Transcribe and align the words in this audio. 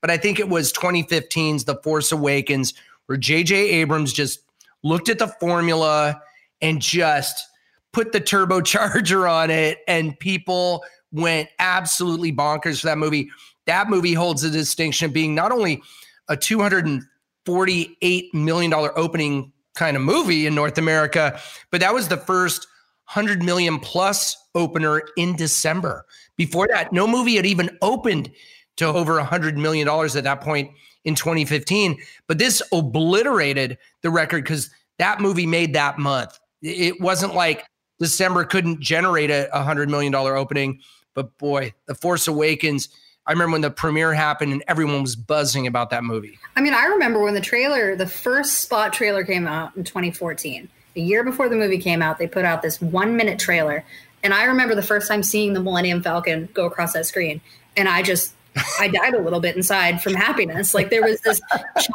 but 0.00 0.10
I 0.10 0.16
think 0.16 0.38
it 0.38 0.48
was 0.48 0.72
2015's 0.72 1.64
The 1.64 1.76
Force 1.82 2.12
Awakens, 2.12 2.74
where 3.06 3.18
J.J. 3.18 3.54
Abrams 3.56 4.12
just 4.12 4.40
looked 4.82 5.08
at 5.08 5.18
the 5.18 5.28
formula 5.28 6.20
and 6.60 6.80
just 6.80 7.46
put 7.92 8.12
the 8.12 8.20
turbocharger 8.20 9.30
on 9.30 9.50
it, 9.50 9.78
and 9.88 10.18
people 10.18 10.84
went 11.12 11.48
absolutely 11.58 12.32
bonkers 12.32 12.80
for 12.80 12.86
that 12.86 12.98
movie. 12.98 13.30
That 13.66 13.88
movie 13.88 14.14
holds 14.14 14.42
the 14.42 14.50
distinction 14.50 15.06
of 15.06 15.12
being 15.12 15.34
not 15.34 15.52
only 15.52 15.82
a 16.28 16.36
$248 16.36 18.34
million 18.34 18.72
opening 18.74 19.52
kind 19.74 19.96
of 19.96 20.02
movie 20.02 20.46
in 20.46 20.54
North 20.54 20.78
America, 20.78 21.38
but 21.70 21.80
that 21.80 21.94
was 21.94 22.08
the 22.08 22.16
first 22.16 22.66
100 23.12 23.42
million 23.42 23.78
plus 23.78 24.36
opener 24.54 25.02
in 25.16 25.34
December. 25.36 26.04
Before 26.36 26.68
that, 26.68 26.92
no 26.92 27.06
movie 27.06 27.36
had 27.36 27.46
even 27.46 27.76
opened 27.80 28.30
to 28.78 28.86
over 28.86 29.14
100 29.14 29.56
million 29.56 29.86
dollars 29.86 30.16
at 30.16 30.24
that 30.24 30.40
point 30.40 30.70
in 31.04 31.14
2015, 31.14 31.96
but 32.26 32.38
this 32.38 32.60
obliterated 32.72 33.78
the 34.02 34.10
record 34.10 34.44
cuz 34.44 34.70
that 34.98 35.20
movie 35.20 35.46
made 35.46 35.74
that 35.74 35.98
month. 35.98 36.38
It 36.60 37.00
wasn't 37.00 37.34
like 37.34 37.64
December 38.00 38.44
couldn't 38.44 38.80
generate 38.80 39.30
a 39.30 39.48
100 39.52 39.88
million 39.88 40.12
dollar 40.12 40.36
opening, 40.36 40.80
but 41.14 41.36
boy, 41.38 41.72
The 41.86 41.94
Force 41.94 42.26
Awakens 42.26 42.88
I 43.28 43.32
remember 43.32 43.52
when 43.52 43.60
the 43.60 43.70
premiere 43.70 44.14
happened 44.14 44.52
and 44.54 44.64
everyone 44.66 45.02
was 45.02 45.14
buzzing 45.14 45.66
about 45.66 45.90
that 45.90 46.02
movie. 46.02 46.38
I 46.56 46.62
mean, 46.62 46.72
I 46.72 46.86
remember 46.86 47.22
when 47.22 47.34
the 47.34 47.42
trailer, 47.42 47.94
the 47.94 48.06
first 48.06 48.60
spot 48.60 48.94
trailer 48.94 49.22
came 49.22 49.46
out 49.46 49.76
in 49.76 49.84
2014. 49.84 50.66
A 50.96 51.00
year 51.00 51.22
before 51.22 51.50
the 51.50 51.56
movie 51.56 51.76
came 51.76 52.00
out, 52.00 52.18
they 52.18 52.26
put 52.26 52.46
out 52.46 52.62
this 52.62 52.80
one 52.80 53.18
minute 53.18 53.38
trailer. 53.38 53.84
And 54.22 54.32
I 54.32 54.44
remember 54.44 54.74
the 54.74 54.82
first 54.82 55.08
time 55.08 55.22
seeing 55.22 55.52
the 55.52 55.60
Millennium 55.60 56.02
Falcon 56.02 56.48
go 56.54 56.64
across 56.64 56.94
that 56.94 57.04
screen. 57.04 57.42
And 57.76 57.86
I 57.86 58.02
just, 58.02 58.32
I 58.78 58.88
died 58.88 59.14
a 59.14 59.20
little 59.20 59.40
bit 59.40 59.56
inside 59.56 60.02
from 60.02 60.14
happiness. 60.14 60.74
Like 60.74 60.90
there 60.90 61.02
was 61.02 61.20
this 61.20 61.40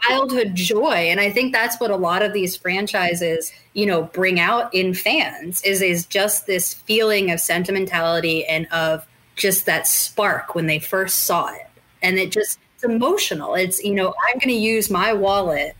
childhood 0.07 0.55
joy. 0.55 1.09
And 1.09 1.19
I 1.19 1.29
think 1.29 1.53
that's 1.53 1.79
what 1.79 1.91
a 1.91 1.95
lot 1.95 2.21
of 2.21 2.33
these 2.33 2.55
franchises, 2.55 3.51
you 3.73 3.85
know, 3.85 4.03
bring 4.03 4.39
out 4.39 4.73
in 4.73 4.93
fans 4.93 5.61
is, 5.63 5.81
is 5.81 6.05
just 6.05 6.47
this 6.47 6.73
feeling 6.73 7.31
of 7.31 7.39
sentimentality 7.39 8.45
and 8.45 8.67
of 8.71 9.05
just 9.35 9.65
that 9.65 9.87
spark 9.87 10.55
when 10.55 10.67
they 10.67 10.79
first 10.79 11.21
saw 11.21 11.53
it. 11.53 11.67
And 12.01 12.19
it 12.19 12.31
just, 12.31 12.59
it's 12.75 12.83
emotional. 12.83 13.55
It's, 13.55 13.83
you 13.83 13.93
know, 13.93 14.13
I'm 14.27 14.37
going 14.39 14.49
to 14.49 14.53
use 14.53 14.89
my 14.89 15.13
wallet 15.13 15.75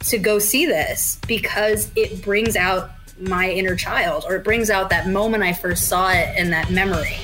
to 0.00 0.18
go 0.18 0.38
see 0.38 0.66
this 0.66 1.18
because 1.26 1.90
it 1.96 2.22
brings 2.22 2.56
out 2.56 2.90
my 3.18 3.50
inner 3.50 3.76
child 3.76 4.24
or 4.26 4.36
it 4.36 4.44
brings 4.44 4.70
out 4.70 4.90
that 4.90 5.08
moment 5.08 5.42
I 5.42 5.52
first 5.52 5.88
saw 5.88 6.10
it 6.10 6.28
and 6.36 6.52
that 6.52 6.70
memory. 6.70 7.16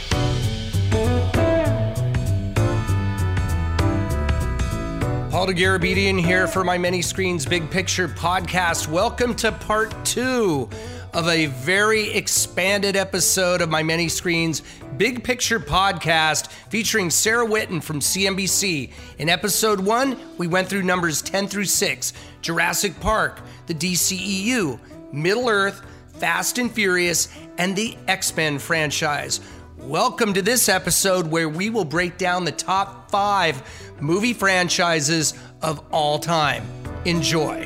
Paul 5.41 5.47
Dergarabedian 5.47 6.21
here 6.21 6.47
for 6.47 6.65
my 6.65 6.77
Many 6.77 7.01
Screens 7.01 7.47
Big 7.47 7.71
Picture 7.71 8.09
podcast. 8.09 8.89
Welcome 8.89 9.35
to 9.37 9.51
part 9.51 10.05
two 10.05 10.69
of 11.15 11.29
a 11.29 11.47
very 11.47 12.11
expanded 12.13 12.95
episode 12.95 13.63
of 13.63 13.71
my 13.71 13.83
Many 13.83 14.07
Screens 14.07 14.61
Big 14.99 15.25
Picture 15.25 15.59
podcast 15.59 16.49
featuring 16.69 17.09
Sarah 17.09 17.47
Whitten 17.47 17.83
from 17.83 18.01
CNBC. 18.01 18.93
In 19.17 19.31
episode 19.31 19.81
one, 19.81 20.19
we 20.37 20.47
went 20.47 20.69
through 20.69 20.83
numbers 20.83 21.23
10 21.23 21.49
through 21.49 21.65
6 21.65 22.13
Jurassic 22.43 23.01
Park, 23.01 23.41
the 23.67 23.73
DCEU, 23.73 24.79
Middle 25.11 25.49
Earth, 25.49 25.81
Fast 26.19 26.59
and 26.59 26.71
Furious, 26.71 27.35
and 27.57 27.75
the 27.75 27.97
X 28.09 28.37
Men 28.37 28.59
franchise. 28.59 29.41
Welcome 29.83 30.35
to 30.35 30.43
this 30.43 30.69
episode 30.69 31.29
where 31.29 31.49
we 31.49 31.71
will 31.71 31.87
break 31.87 32.19
down 32.19 32.45
the 32.45 32.53
top 32.53 33.11
five 33.11 33.63
movie 33.99 34.35
franchises 34.35 35.35
of 35.63 35.83
all 35.91 36.19
time. 36.19 36.65
Enjoy. 37.07 37.65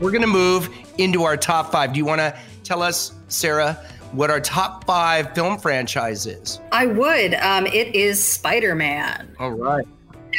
We're 0.00 0.10
going 0.10 0.20
to 0.20 0.26
move 0.26 0.68
into 0.98 1.22
our 1.22 1.36
top 1.36 1.70
five. 1.70 1.92
Do 1.92 1.98
you 1.98 2.04
want 2.04 2.20
to 2.20 2.36
tell 2.64 2.82
us, 2.82 3.12
Sarah, 3.28 3.74
what 4.12 4.30
our 4.30 4.40
top 4.40 4.84
five 4.84 5.32
film 5.34 5.58
franchise 5.58 6.26
is? 6.26 6.60
I 6.72 6.86
would. 6.86 7.34
Um, 7.34 7.66
it 7.66 7.94
is 7.94 8.22
Spider 8.22 8.74
Man. 8.74 9.34
All 9.38 9.52
right. 9.52 9.86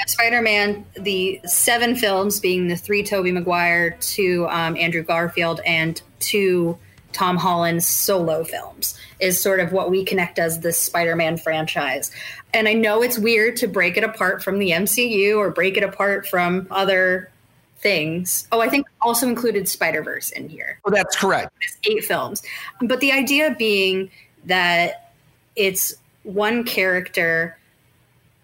Spider 0.07 0.41
Man, 0.41 0.85
the 0.95 1.39
seven 1.45 1.95
films 1.95 2.39
being 2.39 2.67
the 2.67 2.75
three 2.75 3.03
Tobey 3.03 3.31
Maguire, 3.31 3.97
two 4.01 4.47
um, 4.49 4.75
Andrew 4.77 5.03
Garfield, 5.03 5.61
and 5.65 6.01
two 6.19 6.77
Tom 7.15 7.37
Holland's 7.37 7.87
solo 7.87 8.43
films 8.43 8.99
is 9.21 9.41
sort 9.41 9.61
of 9.61 9.71
what 9.71 9.89
we 9.89 10.03
connect 10.03 10.37
as 10.37 10.59
the 10.59 10.73
Spider 10.73 11.15
Man 11.15 11.37
franchise. 11.37 12.11
And 12.53 12.67
I 12.67 12.73
know 12.73 13.01
it's 13.01 13.17
weird 13.17 13.55
to 13.57 13.67
break 13.67 13.95
it 13.95 14.03
apart 14.03 14.43
from 14.43 14.59
the 14.59 14.71
MCU 14.71 15.37
or 15.37 15.49
break 15.49 15.77
it 15.77 15.83
apart 15.83 16.27
from 16.27 16.67
other 16.71 17.31
things. 17.77 18.47
Oh, 18.51 18.59
I 18.59 18.67
think 18.67 18.87
also 18.99 19.27
included 19.27 19.69
Spider 19.69 20.03
Verse 20.03 20.29
in 20.31 20.49
here. 20.49 20.79
Oh, 20.85 20.91
that's 20.91 21.15
correct. 21.15 21.53
It's 21.61 21.77
eight 21.85 22.03
films. 22.03 22.41
But 22.81 22.99
the 22.99 23.11
idea 23.11 23.55
being 23.57 24.11
that 24.45 25.13
it's 25.55 25.95
one 26.23 26.63
character 26.63 27.57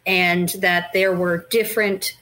and 0.06 0.50
that 0.60 0.92
there 0.94 1.14
were 1.14 1.46
different 1.50 2.18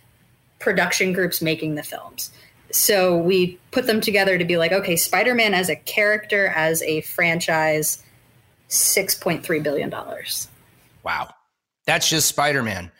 production 0.59 1.13
groups 1.13 1.41
making 1.41 1.75
the 1.75 1.83
films. 1.83 2.31
So 2.71 3.17
we 3.17 3.57
put 3.71 3.87
them 3.87 4.01
together 4.01 4.37
to 4.37 4.45
be 4.45 4.57
like, 4.57 4.71
okay, 4.71 4.95
Spider 4.95 5.33
Man 5.33 5.53
as 5.53 5.69
a 5.69 5.75
character, 5.75 6.47
as 6.47 6.81
a 6.83 7.01
franchise, 7.01 8.03
$6.3 8.69 9.63
billion. 9.63 9.93
Wow. 11.03 11.33
That's 11.85 12.09
just 12.09 12.27
Spider 12.27 12.61
Man. 12.61 12.91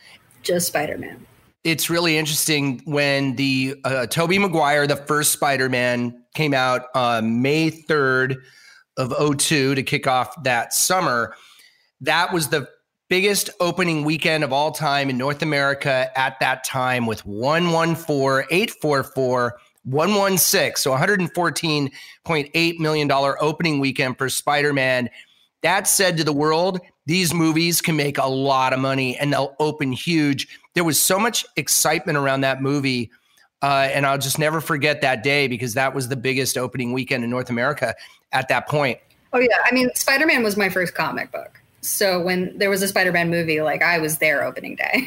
Just 0.42 0.68
Spider 0.68 0.98
Man 0.98 1.26
it's 1.64 1.90
really 1.90 2.16
interesting 2.16 2.80
when 2.84 3.36
the 3.36 3.78
uh, 3.84 4.06
Tobey 4.06 4.38
Maguire, 4.38 4.86
the 4.86 4.96
first 4.96 5.32
Spider-Man, 5.32 6.22
came 6.34 6.54
out 6.54 6.86
uh, 6.94 7.20
May 7.22 7.70
3rd 7.70 8.36
of 8.96 9.38
02 9.38 9.74
to 9.74 9.82
kick 9.82 10.06
off 10.06 10.42
that 10.42 10.72
summer. 10.72 11.34
That 12.00 12.32
was 12.32 12.48
the 12.48 12.68
biggest 13.10 13.50
opening 13.58 14.04
weekend 14.04 14.44
of 14.44 14.52
all 14.52 14.70
time 14.70 15.10
in 15.10 15.18
North 15.18 15.42
America 15.42 16.10
at 16.16 16.38
that 16.38 16.62
time 16.62 17.06
with 17.06 17.26
114, 17.26 18.46
844, 18.50 19.58
116. 19.82 20.76
So 20.76 20.92
$114.8 20.92 22.78
million 22.78 23.10
opening 23.10 23.80
weekend 23.80 24.16
for 24.16 24.28
Spider-Man. 24.28 25.10
That 25.62 25.88
said 25.88 26.16
to 26.18 26.24
the 26.24 26.32
world, 26.32 26.80
these 27.04 27.34
movies 27.34 27.82
can 27.82 27.96
make 27.96 28.16
a 28.16 28.26
lot 28.26 28.72
of 28.72 28.78
money 28.78 29.18
and 29.18 29.32
they'll 29.32 29.56
open 29.58 29.90
huge. 29.90 30.48
There 30.74 30.84
was 30.84 30.98
so 30.98 31.18
much 31.18 31.44
excitement 31.56 32.16
around 32.16 32.42
that 32.42 32.62
movie. 32.62 33.10
Uh, 33.60 33.90
and 33.92 34.06
I'll 34.06 34.18
just 34.18 34.38
never 34.38 34.60
forget 34.60 35.02
that 35.02 35.22
day 35.22 35.48
because 35.48 35.74
that 35.74 35.94
was 35.94 36.08
the 36.08 36.16
biggest 36.16 36.56
opening 36.56 36.92
weekend 36.92 37.24
in 37.24 37.30
North 37.30 37.50
America 37.50 37.94
at 38.32 38.48
that 38.48 38.68
point. 38.68 38.98
Oh, 39.32 39.38
yeah. 39.38 39.58
I 39.64 39.72
mean, 39.72 39.90
Spider 39.96 40.26
Man 40.26 40.42
was 40.42 40.56
my 40.56 40.68
first 40.68 40.94
comic 40.94 41.30
book. 41.32 41.59
So 41.80 42.20
when 42.20 42.56
there 42.58 42.70
was 42.70 42.82
a 42.82 42.88
Spider 42.88 43.12
Man 43.12 43.30
movie, 43.30 43.62
like 43.62 43.82
I 43.82 43.98
was 43.98 44.18
there 44.18 44.44
opening 44.44 44.76
day. 44.76 45.06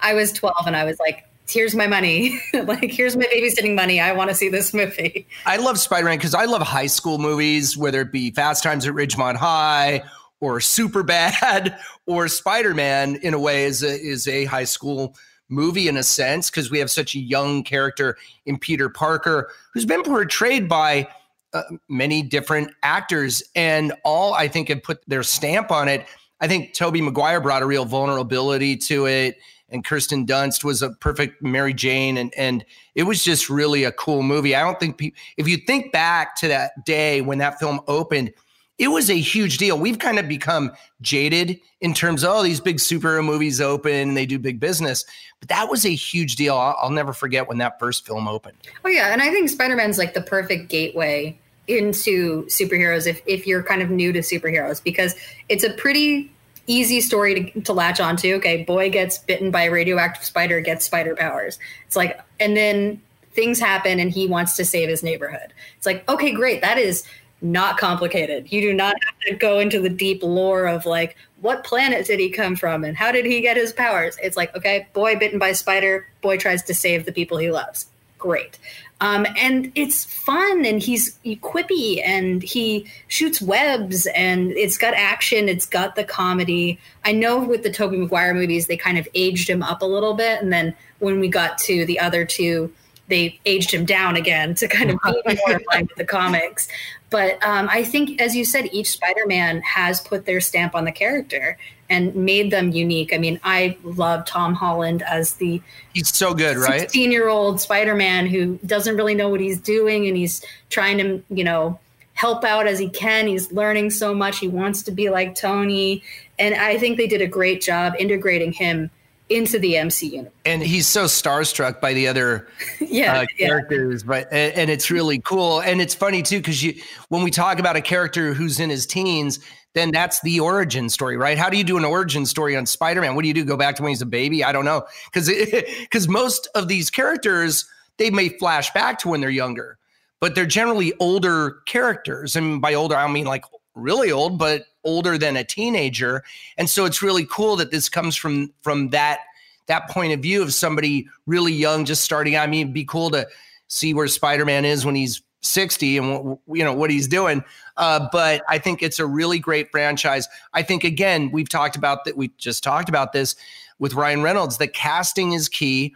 I 0.00 0.14
was 0.14 0.32
12 0.32 0.66
and 0.66 0.76
I 0.76 0.84
was 0.84 0.98
like, 0.98 1.24
here's 1.48 1.74
my 1.74 1.86
money. 1.86 2.40
like, 2.54 2.90
here's 2.90 3.16
my 3.16 3.24
babysitting 3.24 3.74
money. 3.74 4.00
I 4.00 4.12
want 4.12 4.30
to 4.30 4.36
see 4.36 4.48
this 4.48 4.72
movie. 4.72 5.26
I 5.46 5.56
love 5.56 5.78
Spider 5.78 6.06
Man 6.06 6.18
because 6.18 6.34
I 6.34 6.44
love 6.44 6.62
high 6.62 6.86
school 6.86 7.18
movies, 7.18 7.76
whether 7.76 8.00
it 8.00 8.12
be 8.12 8.30
Fast 8.30 8.62
Times 8.62 8.86
at 8.86 8.94
Ridgemont 8.94 9.36
High 9.36 10.02
or 10.40 10.60
Super 10.60 11.02
Bad 11.02 11.78
or 12.06 12.28
Spider 12.28 12.74
Man 12.74 13.16
in 13.16 13.34
a 13.34 13.38
way 13.38 13.64
is 13.64 13.82
a, 13.82 14.00
is 14.00 14.26
a 14.28 14.44
high 14.46 14.64
school 14.64 15.16
movie 15.50 15.88
in 15.88 15.96
a 15.96 16.02
sense 16.02 16.50
because 16.50 16.70
we 16.70 16.78
have 16.78 16.90
such 16.90 17.14
a 17.14 17.18
young 17.18 17.62
character 17.62 18.16
in 18.46 18.58
Peter 18.58 18.88
Parker 18.88 19.50
who's 19.72 19.84
been 19.84 20.02
portrayed 20.02 20.68
by 20.68 21.06
uh, 21.54 21.62
many 21.88 22.22
different 22.22 22.70
actors 22.82 23.42
and 23.54 23.92
all 24.04 24.34
I 24.34 24.48
think 24.48 24.68
have 24.68 24.82
put 24.82 24.98
their 25.08 25.22
stamp 25.22 25.70
on 25.70 25.88
it. 25.88 26.06
I 26.40 26.48
think 26.48 26.74
Tobey 26.74 27.00
Maguire 27.00 27.40
brought 27.40 27.62
a 27.62 27.66
real 27.66 27.84
vulnerability 27.84 28.76
to 28.78 29.06
it 29.06 29.38
and 29.68 29.84
Kirsten 29.84 30.26
Dunst 30.26 30.64
was 30.64 30.82
a 30.82 30.90
perfect 30.90 31.42
Mary 31.42 31.74
Jane 31.74 32.16
and 32.16 32.32
and 32.36 32.64
it 32.94 33.04
was 33.04 33.24
just 33.24 33.48
really 33.50 33.84
a 33.84 33.92
cool 33.92 34.22
movie. 34.22 34.54
I 34.54 34.60
don't 34.60 34.78
think 34.78 34.98
pe- 34.98 35.12
if 35.36 35.48
you 35.48 35.56
think 35.56 35.92
back 35.92 36.36
to 36.36 36.48
that 36.48 36.84
day 36.84 37.20
when 37.20 37.38
that 37.38 37.58
film 37.58 37.80
opened, 37.88 38.32
it 38.78 38.88
was 38.88 39.10
a 39.10 39.18
huge 39.18 39.58
deal. 39.58 39.78
We've 39.78 39.98
kind 39.98 40.18
of 40.18 40.28
become 40.28 40.72
jaded 41.00 41.60
in 41.80 41.94
terms 41.94 42.24
of 42.24 42.30
oh, 42.30 42.42
these 42.42 42.60
big 42.60 42.76
superhero 42.76 43.24
movies 43.24 43.60
open 43.60 43.92
and 43.92 44.16
they 44.16 44.26
do 44.26 44.38
big 44.38 44.60
business. 44.60 45.04
But 45.40 45.48
that 45.48 45.70
was 45.70 45.84
a 45.84 45.94
huge 45.94 46.36
deal. 46.36 46.56
I'll, 46.56 46.76
I'll 46.80 46.90
never 46.90 47.12
forget 47.12 47.48
when 47.48 47.58
that 47.58 47.78
first 47.78 48.06
film 48.06 48.28
opened. 48.28 48.58
Oh 48.84 48.88
yeah, 48.88 49.12
and 49.12 49.22
I 49.22 49.30
think 49.30 49.48
Spider 49.48 49.76
Man's 49.76 49.98
like 49.98 50.14
the 50.14 50.22
perfect 50.22 50.68
gateway 50.68 51.38
into 51.66 52.44
superheroes 52.44 53.06
if 53.06 53.22
if 53.26 53.46
you're 53.46 53.62
kind 53.62 53.80
of 53.80 53.90
new 53.90 54.12
to 54.12 54.20
superheroes 54.20 54.82
because 54.82 55.14
it's 55.48 55.64
a 55.64 55.70
pretty 55.70 56.30
easy 56.66 57.00
story 57.00 57.52
to, 57.52 57.60
to 57.62 57.72
latch 57.72 58.00
onto. 58.00 58.34
Okay, 58.34 58.64
boy 58.64 58.90
gets 58.90 59.18
bitten 59.18 59.50
by 59.50 59.62
a 59.64 59.70
radioactive 59.70 60.24
spider, 60.24 60.60
gets 60.60 60.84
spider 60.84 61.14
powers. 61.14 61.58
It's 61.86 61.96
like, 61.96 62.20
and 62.40 62.56
then 62.56 63.00
things 63.32 63.58
happen 63.58 64.00
and 64.00 64.10
he 64.10 64.26
wants 64.26 64.56
to 64.56 64.64
save 64.64 64.88
his 64.88 65.02
neighborhood. 65.02 65.52
It's 65.76 65.86
like, 65.86 66.08
okay, 66.08 66.32
great. 66.32 66.60
That 66.62 66.78
is 66.78 67.04
not 67.42 67.76
complicated. 67.78 68.50
You 68.50 68.62
do 68.62 68.72
not 68.72 68.94
have 69.04 69.18
to 69.28 69.34
go 69.34 69.58
into 69.58 69.80
the 69.80 69.90
deep 69.90 70.22
lore 70.22 70.66
of 70.66 70.86
like 70.86 71.16
what 71.40 71.64
planet 71.64 72.06
did 72.06 72.18
he 72.18 72.30
come 72.30 72.56
from 72.56 72.84
and 72.84 72.96
how 72.96 73.12
did 73.12 73.26
he 73.26 73.40
get 73.42 73.56
his 73.56 73.72
powers. 73.72 74.16
It's 74.22 74.36
like 74.36 74.54
okay, 74.56 74.86
boy 74.94 75.16
bitten 75.16 75.38
by 75.38 75.52
spider, 75.52 76.08
boy 76.22 76.38
tries 76.38 76.62
to 76.64 76.74
save 76.74 77.04
the 77.04 77.12
people 77.12 77.36
he 77.36 77.50
loves. 77.50 77.86
Great. 78.18 78.58
Um, 79.04 79.26
and 79.36 79.70
it's 79.74 80.06
fun 80.06 80.64
and 80.64 80.80
he's 80.82 81.18
quippy 81.26 82.00
and 82.02 82.42
he 82.42 82.86
shoots 83.08 83.42
webs 83.42 84.06
and 84.06 84.50
it's 84.52 84.78
got 84.78 84.94
action 84.94 85.46
it's 85.46 85.66
got 85.66 85.94
the 85.94 86.04
comedy 86.04 86.78
i 87.04 87.12
know 87.12 87.38
with 87.38 87.64
the 87.64 87.70
tobey 87.70 87.98
maguire 87.98 88.32
movies 88.32 88.66
they 88.66 88.78
kind 88.78 88.96
of 88.96 89.06
aged 89.14 89.50
him 89.50 89.62
up 89.62 89.82
a 89.82 89.84
little 89.84 90.14
bit 90.14 90.40
and 90.40 90.50
then 90.50 90.74
when 91.00 91.20
we 91.20 91.28
got 91.28 91.58
to 91.58 91.84
the 91.84 92.00
other 92.00 92.24
two 92.24 92.72
they 93.08 93.38
aged 93.44 93.72
him 93.72 93.84
down 93.84 94.16
again 94.16 94.54
to 94.54 94.68
kind 94.68 94.90
of 94.90 94.98
be 95.04 95.38
more 95.46 95.56
in 95.56 95.64
line 95.70 95.86
with 95.86 95.98
the 95.98 96.04
comics. 96.06 96.68
But 97.10 97.42
um, 97.44 97.68
I 97.70 97.84
think, 97.84 98.20
as 98.20 98.34
you 98.34 98.44
said, 98.44 98.70
each 98.72 98.90
Spider-Man 98.90 99.60
has 99.60 100.00
put 100.00 100.24
their 100.24 100.40
stamp 100.40 100.74
on 100.74 100.84
the 100.84 100.92
character 100.92 101.58
and 101.90 102.14
made 102.14 102.50
them 102.50 102.70
unique. 102.70 103.12
I 103.12 103.18
mean, 103.18 103.38
I 103.44 103.76
love 103.84 104.24
Tom 104.24 104.54
Holland 104.54 105.02
as 105.02 105.34
the 105.34 105.60
he's 105.92 106.14
so 106.14 106.34
good, 106.34 106.56
right? 106.56 106.80
Sixteen-year-old 106.80 107.60
Spider-Man 107.60 108.26
who 108.26 108.58
doesn't 108.66 108.96
really 108.96 109.14
know 109.14 109.28
what 109.28 109.40
he's 109.40 109.60
doing, 109.60 110.06
and 110.06 110.16
he's 110.16 110.44
trying 110.70 110.98
to, 110.98 111.22
you 111.28 111.44
know, 111.44 111.78
help 112.14 112.44
out 112.44 112.66
as 112.66 112.78
he 112.78 112.88
can. 112.88 113.26
He's 113.26 113.52
learning 113.52 113.90
so 113.90 114.14
much. 114.14 114.38
He 114.38 114.48
wants 114.48 114.82
to 114.84 114.90
be 114.90 115.10
like 115.10 115.34
Tony, 115.34 116.02
and 116.38 116.54
I 116.54 116.78
think 116.78 116.96
they 116.96 117.06
did 117.06 117.20
a 117.20 117.26
great 117.26 117.60
job 117.60 117.94
integrating 117.98 118.52
him 118.52 118.90
into 119.28 119.58
the 119.58 119.74
MCU. 119.74 120.30
And 120.44 120.62
he's 120.62 120.86
so 120.86 121.04
starstruck 121.04 121.80
by 121.80 121.94
the 121.94 122.08
other 122.08 122.48
yeah, 122.80 123.20
uh, 123.20 123.26
characters, 123.38 124.02
yeah. 124.02 124.06
but 124.06 124.32
and, 124.32 124.54
and, 124.54 124.70
it's 124.70 124.90
really 124.90 125.18
cool. 125.20 125.60
And 125.60 125.80
it's 125.80 125.94
funny 125.94 126.22
too 126.22 126.38
because 126.38 126.62
you 126.62 126.74
when 127.08 127.22
we 127.22 127.30
talk 127.30 127.58
about 127.58 127.76
a 127.76 127.80
character 127.80 128.34
who's 128.34 128.60
in 128.60 128.70
his 128.70 128.86
teens, 128.86 129.40
then 129.74 129.90
that's 129.90 130.20
the 130.20 130.40
origin 130.40 130.88
story, 130.88 131.16
right? 131.16 131.38
How 131.38 131.48
do 131.48 131.56
you 131.56 131.64
do 131.64 131.76
an 131.76 131.84
origin 131.84 132.26
story 132.26 132.56
on 132.56 132.66
Spider-Man? 132.66 133.14
What 133.14 133.22
do 133.22 133.28
you 133.28 133.34
do? 133.34 133.44
Go 133.44 133.56
back 133.56 133.76
to 133.76 133.82
when 133.82 133.90
he's 133.90 134.02
a 134.02 134.06
baby? 134.06 134.44
I 134.44 134.52
don't 134.52 134.64
know 134.64 134.84
because 135.06 135.28
because 135.28 136.08
most 136.08 136.48
of 136.54 136.68
these 136.68 136.90
characters 136.90 137.66
they 137.98 138.10
may 138.10 138.28
flash 138.28 138.72
back 138.72 138.98
to 139.00 139.08
when 139.08 139.20
they're 139.20 139.30
younger, 139.30 139.78
but 140.20 140.34
they're 140.34 140.46
generally 140.46 140.92
older 141.00 141.58
characters. 141.66 142.36
And 142.36 142.60
by 142.60 142.74
older, 142.74 142.96
I 142.96 143.04
don't 143.04 143.12
mean 143.12 143.26
like 143.26 143.44
really 143.74 144.10
old, 144.10 144.38
but 144.38 144.66
older 144.84 145.18
than 145.18 145.36
a 145.36 145.44
teenager. 145.44 146.22
And 146.58 146.68
so 146.68 146.84
it's 146.84 147.02
really 147.02 147.26
cool 147.30 147.56
that 147.56 147.70
this 147.70 147.88
comes 147.88 148.16
from 148.16 148.52
from 148.62 148.90
that 148.90 149.20
that 149.66 149.88
point 149.88 150.12
of 150.12 150.20
view 150.20 150.42
of 150.42 150.52
somebody 150.52 151.08
really 151.26 151.52
young 151.52 151.84
just 151.84 152.02
starting. 152.02 152.34
out. 152.34 152.44
I 152.44 152.46
mean, 152.46 152.66
it'd 152.66 152.74
be 152.74 152.84
cool 152.84 153.10
to 153.10 153.26
see 153.68 153.94
where 153.94 154.06
Spider-Man 154.06 154.64
is 154.64 154.84
when 154.84 154.94
he's 154.94 155.22
60 155.40 155.98
and 155.98 156.38
you 156.48 156.64
know 156.64 156.74
what 156.74 156.90
he's 156.90 157.08
doing. 157.08 157.42
Uh, 157.76 158.08
but 158.12 158.42
I 158.48 158.58
think 158.58 158.82
it's 158.82 158.98
a 158.98 159.06
really 159.06 159.38
great 159.38 159.70
franchise. 159.70 160.28
I 160.52 160.62
think 160.62 160.84
again, 160.84 161.30
we've 161.32 161.48
talked 161.48 161.76
about 161.76 162.04
that. 162.04 162.16
We 162.16 162.28
just 162.38 162.62
talked 162.62 162.88
about 162.88 163.12
this 163.12 163.36
with 163.78 163.94
Ryan 163.94 164.22
Reynolds. 164.22 164.58
The 164.58 164.68
casting 164.68 165.32
is 165.32 165.48
key. 165.48 165.94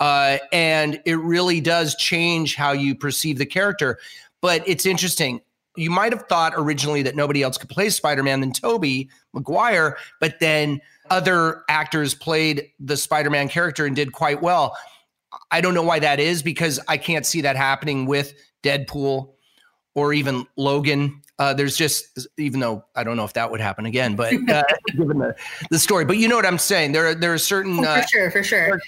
Uh, 0.00 0.38
and 0.50 1.00
it 1.04 1.16
really 1.16 1.60
does 1.60 1.94
change 1.94 2.56
how 2.56 2.72
you 2.72 2.94
perceive 2.94 3.36
the 3.36 3.44
character. 3.44 3.98
But 4.40 4.66
it's 4.66 4.86
interesting 4.86 5.42
you 5.76 5.90
might 5.90 6.12
have 6.12 6.26
thought 6.28 6.52
originally 6.56 7.02
that 7.02 7.16
nobody 7.16 7.42
else 7.42 7.56
could 7.56 7.68
play 7.68 7.90
Spider-Man 7.90 8.40
than 8.40 8.52
Tobey 8.52 9.08
Maguire, 9.32 9.96
but 10.20 10.40
then 10.40 10.80
other 11.10 11.62
actors 11.68 12.14
played 12.14 12.70
the 12.80 12.96
Spider-Man 12.96 13.48
character 13.48 13.86
and 13.86 13.94
did 13.94 14.12
quite 14.12 14.42
well. 14.42 14.76
I 15.50 15.60
don't 15.60 15.74
know 15.74 15.82
why 15.82 16.00
that 16.00 16.18
is 16.18 16.42
because 16.42 16.80
I 16.88 16.96
can't 16.96 17.24
see 17.24 17.40
that 17.42 17.56
happening 17.56 18.06
with 18.06 18.34
Deadpool 18.62 19.30
or 19.94 20.12
even 20.12 20.46
Logan. 20.56 21.22
Uh, 21.38 21.54
there's 21.54 21.76
just, 21.76 22.28
even 22.36 22.60
though 22.60 22.84
I 22.94 23.04
don't 23.04 23.16
know 23.16 23.24
if 23.24 23.32
that 23.34 23.50
would 23.50 23.60
happen 23.60 23.86
again, 23.86 24.16
but 24.16 24.32
uh, 24.48 24.62
given 24.96 25.18
the, 25.18 25.36
the 25.70 25.78
story, 25.78 26.04
but 26.04 26.18
you 26.18 26.28
know 26.28 26.36
what 26.36 26.46
I'm 26.46 26.58
saying. 26.58 26.92
There, 26.92 27.08
are 27.08 27.14
there 27.14 27.32
are 27.32 27.38
certain 27.38 27.78
oh, 27.78 27.82
for 27.82 27.88
uh, 27.88 28.06
sure, 28.06 28.30
for 28.30 28.42
sure 28.42 28.80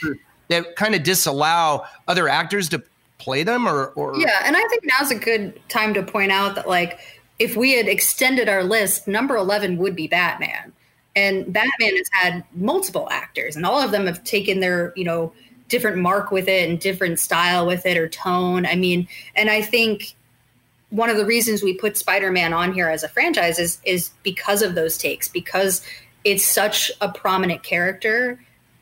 that 0.53 0.77
kind 0.77 0.95
of 0.95 1.03
disallow 1.03 1.85
other 2.09 2.29
actors 2.29 2.69
to 2.69 2.83
play 3.23 3.43
them 3.43 3.69
or, 3.69 3.87
or? 3.89 4.17
Yeah 4.17 4.41
and 4.45 4.57
i 4.57 4.67
think 4.69 4.85
now's 4.85 5.11
a 5.11 5.15
good 5.17 5.61
time 5.69 5.95
to 5.95 6.03
point 6.03 6.33
out 6.33 6.55
that 6.57 6.69
like 6.69 6.99
if 7.39 7.57
we 7.57 7.73
had 7.73 7.89
extended 7.89 8.49
our 8.49 8.65
list 8.65 9.07
number 9.07 9.37
11 9.37 9.77
would 9.79 9.97
be 9.97 10.07
batman. 10.07 10.73
And 11.15 11.53
batman 11.53 11.97
has 11.97 12.09
had 12.13 12.45
multiple 12.55 13.09
actors 13.11 13.57
and 13.57 13.65
all 13.65 13.81
of 13.81 13.91
them 13.91 14.07
have 14.07 14.25
taken 14.25 14.61
their 14.61 14.93
you 14.97 15.05
know 15.05 15.33
different 15.69 15.99
mark 15.99 16.31
with 16.31 16.49
it 16.49 16.69
and 16.69 16.79
different 16.79 17.19
style 17.19 17.67
with 17.67 17.87
it 17.87 17.97
or 17.97 18.09
tone. 18.09 18.67
I 18.67 18.75
mean 18.77 19.09
and 19.37 19.49
i 19.49 19.63
think 19.63 20.17
one 20.91 21.09
of 21.09 21.17
the 21.17 21.25
reasons 21.25 21.63
we 21.63 21.73
put 21.73 21.97
spider-man 21.97 22.53
on 22.53 22.75
here 22.75 22.89
as 22.89 23.03
a 23.03 23.09
franchise 23.09 23.59
is 23.59 23.79
is 23.85 24.11
because 24.23 24.63
of 24.63 24.75
those 24.75 24.99
takes 24.99 25.29
because 25.29 25.81
it's 26.25 26.45
such 26.45 26.91
a 27.01 27.09
prominent 27.11 27.63
character 27.63 28.39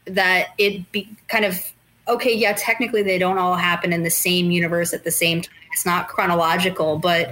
that 0.06 0.48
it 0.58 0.90
be 0.92 1.08
kind 1.28 1.44
of 1.44 1.72
okay, 2.11 2.35
yeah, 2.35 2.53
technically 2.57 3.03
they 3.03 3.19
don't 3.19 3.39
all 3.39 3.57
happen 3.57 3.93
in 3.93 4.03
the 4.03 4.11
same 4.11 4.51
universe 4.51 4.93
at 4.93 5.05
the 5.05 5.11
same 5.11 5.43
time. 5.43 5.55
It's 5.73 5.87
not 5.87 6.09
chronological, 6.09 6.99
but 6.99 7.31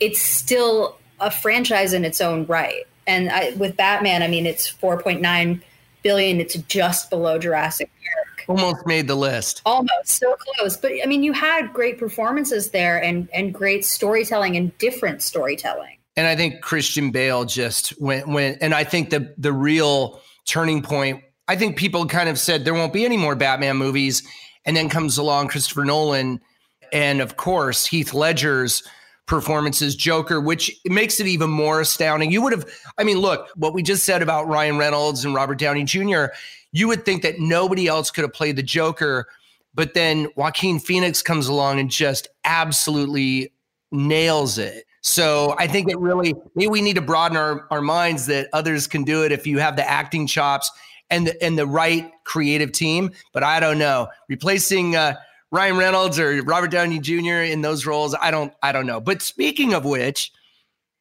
it's 0.00 0.20
still 0.20 0.98
a 1.20 1.30
franchise 1.30 1.92
in 1.92 2.04
its 2.04 2.20
own 2.20 2.46
right. 2.46 2.84
And 3.06 3.30
I, 3.30 3.50
with 3.50 3.76
Batman, 3.76 4.22
I 4.22 4.28
mean, 4.28 4.46
it's 4.46 4.70
4.9 4.70 5.60
billion. 6.02 6.40
It's 6.40 6.54
just 6.54 7.10
below 7.10 7.38
Jurassic 7.38 7.90
Park. 8.36 8.44
Almost 8.48 8.86
made 8.86 9.08
the 9.08 9.14
list. 9.14 9.62
Almost 9.66 10.06
so 10.06 10.36
close. 10.36 10.76
But 10.76 10.92
I 11.02 11.06
mean, 11.06 11.22
you 11.22 11.32
had 11.32 11.72
great 11.72 11.98
performances 11.98 12.70
there 12.70 13.02
and 13.02 13.28
and 13.34 13.52
great 13.52 13.84
storytelling 13.84 14.56
and 14.56 14.76
different 14.78 15.22
storytelling. 15.22 15.98
And 16.16 16.26
I 16.26 16.36
think 16.36 16.62
Christian 16.62 17.10
Bale 17.10 17.44
just 17.44 18.00
went 18.00 18.28
went. 18.28 18.58
And 18.60 18.72
I 18.72 18.84
think 18.84 19.10
the 19.10 19.34
the 19.36 19.52
real 19.52 20.20
turning 20.44 20.80
point 20.80 21.24
I 21.48 21.56
think 21.56 21.76
people 21.76 22.06
kind 22.06 22.28
of 22.28 22.38
said 22.38 22.64
there 22.64 22.74
won't 22.74 22.92
be 22.92 23.04
any 23.04 23.16
more 23.16 23.34
Batman 23.34 23.76
movies. 23.76 24.22
And 24.64 24.76
then 24.76 24.88
comes 24.88 25.16
along 25.16 25.48
Christopher 25.48 25.84
Nolan 25.84 26.40
and, 26.92 27.20
of 27.20 27.36
course, 27.36 27.86
Heath 27.86 28.12
Ledger's 28.12 28.82
performances, 29.26 29.94
Joker, 29.94 30.40
which 30.40 30.76
makes 30.84 31.20
it 31.20 31.26
even 31.26 31.50
more 31.50 31.80
astounding. 31.80 32.32
You 32.32 32.42
would 32.42 32.52
have, 32.52 32.66
I 32.98 33.04
mean, 33.04 33.18
look, 33.18 33.48
what 33.54 33.74
we 33.74 33.82
just 33.82 34.04
said 34.04 34.22
about 34.22 34.48
Ryan 34.48 34.76
Reynolds 34.76 35.24
and 35.24 35.34
Robert 35.34 35.58
Downey 35.58 35.84
Jr., 35.84 36.26
you 36.72 36.88
would 36.88 37.04
think 37.04 37.22
that 37.22 37.38
nobody 37.38 37.86
else 37.86 38.10
could 38.10 38.22
have 38.22 38.32
played 38.32 38.56
the 38.56 38.62
Joker. 38.62 39.26
But 39.72 39.94
then 39.94 40.28
Joaquin 40.36 40.80
Phoenix 40.80 41.22
comes 41.22 41.46
along 41.46 41.78
and 41.78 41.90
just 41.90 42.28
absolutely 42.44 43.52
nails 43.92 44.58
it. 44.58 44.84
So 45.02 45.54
I 45.58 45.68
think 45.68 45.88
it 45.88 45.98
really, 45.98 46.34
we 46.56 46.82
need 46.82 46.96
to 46.96 47.02
broaden 47.02 47.36
our, 47.36 47.68
our 47.70 47.80
minds 47.80 48.26
that 48.26 48.48
others 48.52 48.88
can 48.88 49.04
do 49.04 49.24
it 49.24 49.30
if 49.30 49.46
you 49.46 49.58
have 49.58 49.76
the 49.76 49.88
acting 49.88 50.26
chops 50.26 50.70
and 51.10 51.26
the, 51.26 51.42
and 51.42 51.58
the 51.58 51.66
right 51.66 52.10
creative 52.24 52.72
team. 52.72 53.12
But 53.32 53.42
I 53.42 53.60
don't 53.60 53.78
know 53.78 54.08
replacing 54.28 54.96
uh, 54.96 55.14
Ryan 55.50 55.76
Reynolds 55.76 56.18
or 56.18 56.42
Robert 56.42 56.70
Downey 56.70 56.98
Jr. 56.98 57.42
in 57.42 57.62
those 57.62 57.86
roles. 57.86 58.14
I 58.14 58.30
don't 58.30 58.52
I 58.62 58.72
don't 58.72 58.86
know. 58.86 59.00
But 59.00 59.22
speaking 59.22 59.74
of 59.74 59.84
which, 59.84 60.32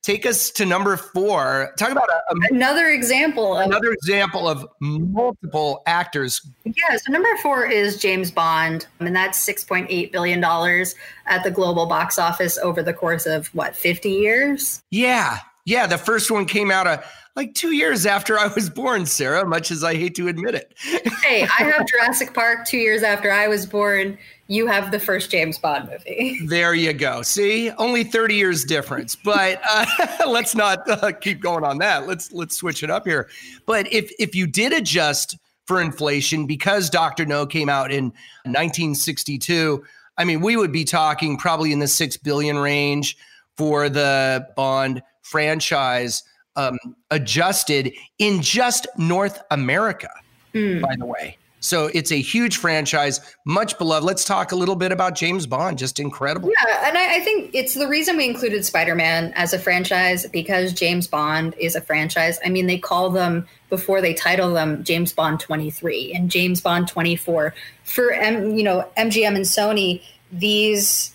take 0.06 0.26
us 0.26 0.52
to 0.52 0.66
number 0.66 0.98
four. 0.98 1.74
Talk 1.78 1.90
about 1.90 2.08
a, 2.10 2.34
a, 2.34 2.54
another 2.54 2.90
example. 2.90 3.58
Of, 3.58 3.66
another 3.66 3.92
example 3.92 4.48
of 4.48 4.68
multiple 4.80 5.82
actors. 5.88 6.48
Yeah. 6.64 6.96
So 6.98 7.12
number 7.12 7.36
four 7.42 7.66
is 7.66 7.98
James 7.98 8.30
Bond, 8.30 8.86
and 9.00 9.16
that's 9.16 9.40
six 9.40 9.64
point 9.64 9.88
eight 9.90 10.12
billion 10.12 10.40
dollars 10.40 10.96
at 11.26 11.44
the 11.44 11.52
global 11.52 11.88
box 11.88 12.20
office 12.20 12.58
over 12.60 12.84
the 12.84 12.94
course 12.94 13.26
of 13.26 13.48
what 13.48 13.76
fifty 13.76 14.12
years. 14.12 14.84
Yeah. 14.92 15.40
Yeah. 15.66 15.88
The 15.88 15.98
first 15.98 16.32
one 16.32 16.46
came 16.46 16.72
out 16.72 16.88
a 16.88 17.04
like 17.36 17.54
two 17.54 17.72
years 17.72 18.06
after 18.06 18.40
I 18.40 18.48
was 18.48 18.70
born, 18.70 19.06
Sarah, 19.06 19.46
much 19.46 19.70
as 19.70 19.84
I 19.84 19.96
hate 19.96 20.16
to 20.16 20.28
admit 20.30 20.56
it. 20.56 20.74
hey, 21.22 21.44
I 21.44 21.64
have 21.64 21.86
Jurassic 21.92 22.34
Park 22.34 22.66
two 22.66 22.78
years 22.78 23.04
after 23.04 23.32
I 23.32 23.48
was 23.48 23.66
born. 23.66 24.18
You 24.48 24.68
have 24.68 24.92
the 24.92 25.00
first 25.00 25.32
James 25.32 25.58
Bond 25.58 25.90
movie. 25.90 26.40
There 26.46 26.74
you 26.76 26.94
go. 26.94 27.24
See, 27.24 27.72
only 27.72 28.04
30 28.04 28.36
years 28.36 28.64
difference, 28.64 29.16
but 29.16 29.60
uh, 29.68 29.86
let's 30.28 30.56
not 30.56 30.88
uh, 30.90 31.12
keep 31.12 31.42
going 31.42 31.64
on 31.64 31.80
that. 31.80 32.08
Let's 32.08 32.32
let's 32.32 32.56
switch 32.56 32.84
it 32.84 32.90
up 32.90 33.06
here. 33.06 33.28
But 33.66 33.92
if 33.92 34.12
if 34.20 34.36
you 34.36 34.48
did 34.48 34.72
adjust 34.72 35.38
for 35.66 35.82
inflation 35.82 36.46
because 36.46 36.90
Doctor 36.90 37.26
No 37.26 37.46
came 37.46 37.70
out 37.70 37.92
in 37.92 38.06
1962, 38.44 39.84
I 40.18 40.24
mean, 40.24 40.40
we 40.40 40.56
would 40.56 40.72
be 40.72 40.86
talking 40.86 41.38
probably 41.38 41.72
in 41.74 41.80
the 41.80 41.88
six 41.88 42.16
billion 42.16 42.60
range 42.60 43.18
for 43.58 43.90
the 43.90 44.48
Bond 44.56 45.02
franchise 45.26 46.24
um, 46.56 46.78
adjusted 47.12 47.92
in 48.20 48.42
just 48.42 48.88
North 48.98 49.42
America, 49.52 50.10
mm. 50.54 50.82
by 50.82 50.96
the 50.96 51.06
way. 51.06 51.38
So 51.60 51.90
it's 51.96 52.12
a 52.12 52.22
huge 52.22 52.58
franchise, 52.58 53.20
much 53.44 53.76
beloved. 53.80 54.06
Let's 54.06 54.24
talk 54.24 54.52
a 54.52 54.56
little 54.56 54.76
bit 54.76 54.92
about 54.92 55.16
James 55.16 55.48
Bond. 55.48 55.80
Just 55.80 56.00
incredible. 56.00 56.52
Yeah, 56.60 56.88
and 56.88 56.96
I, 56.96 57.16
I 57.16 57.20
think 57.22 57.50
it's 57.56 57.74
the 57.74 57.88
reason 57.88 58.18
we 58.18 58.30
included 58.30 58.64
Spider 58.64 58.94
Man 58.94 59.34
as 59.36 59.52
a 59.52 59.58
franchise 59.58 60.28
because 60.28 60.74
James 60.74 61.08
Bond 61.08 61.56
is 61.58 61.76
a 61.76 61.82
franchise. 61.82 62.38
I 62.46 62.50
mean, 62.50 62.68
they 62.68 62.78
call 62.78 63.10
them 63.10 63.48
before 63.72 64.00
they 64.00 64.14
title 64.14 64.54
them 64.54 64.84
James 64.84 65.12
Bond 65.12 65.40
23 65.40 66.14
and 66.14 66.30
James 66.30 66.62
Bond 66.62 66.88
24 66.88 67.56
for 67.84 68.12
M, 68.12 68.56
you 68.56 68.64
know 68.64 68.88
MGM 68.96 69.36
and 69.36 69.46
Sony. 69.46 70.04
These 70.32 71.15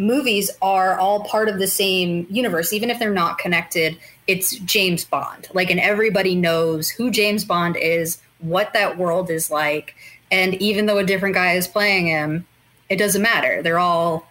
movies 0.00 0.50
are 0.62 0.98
all 0.98 1.24
part 1.24 1.48
of 1.48 1.58
the 1.58 1.66
same 1.66 2.26
universe, 2.30 2.72
even 2.72 2.90
if 2.90 2.98
they're 2.98 3.12
not 3.12 3.38
connected. 3.38 3.96
It's 4.26 4.56
James 4.60 5.04
Bond. 5.04 5.48
Like, 5.52 5.70
and 5.70 5.78
everybody 5.78 6.34
knows 6.34 6.88
who 6.88 7.10
James 7.10 7.44
Bond 7.44 7.76
is, 7.76 8.20
what 8.38 8.72
that 8.72 8.96
world 8.96 9.30
is 9.30 9.50
like. 9.50 9.94
And 10.30 10.54
even 10.54 10.86
though 10.86 10.98
a 10.98 11.04
different 11.04 11.34
guy 11.34 11.52
is 11.52 11.68
playing 11.68 12.06
him, 12.06 12.46
it 12.88 12.96
doesn't 12.96 13.22
matter. 13.22 13.62
They're 13.62 13.78
all 13.78 14.28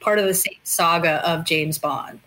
part 0.00 0.18
of 0.18 0.26
the 0.26 0.34
same 0.34 0.58
saga 0.62 1.26
of 1.28 1.46
James 1.46 1.78
Bond. 1.78 2.20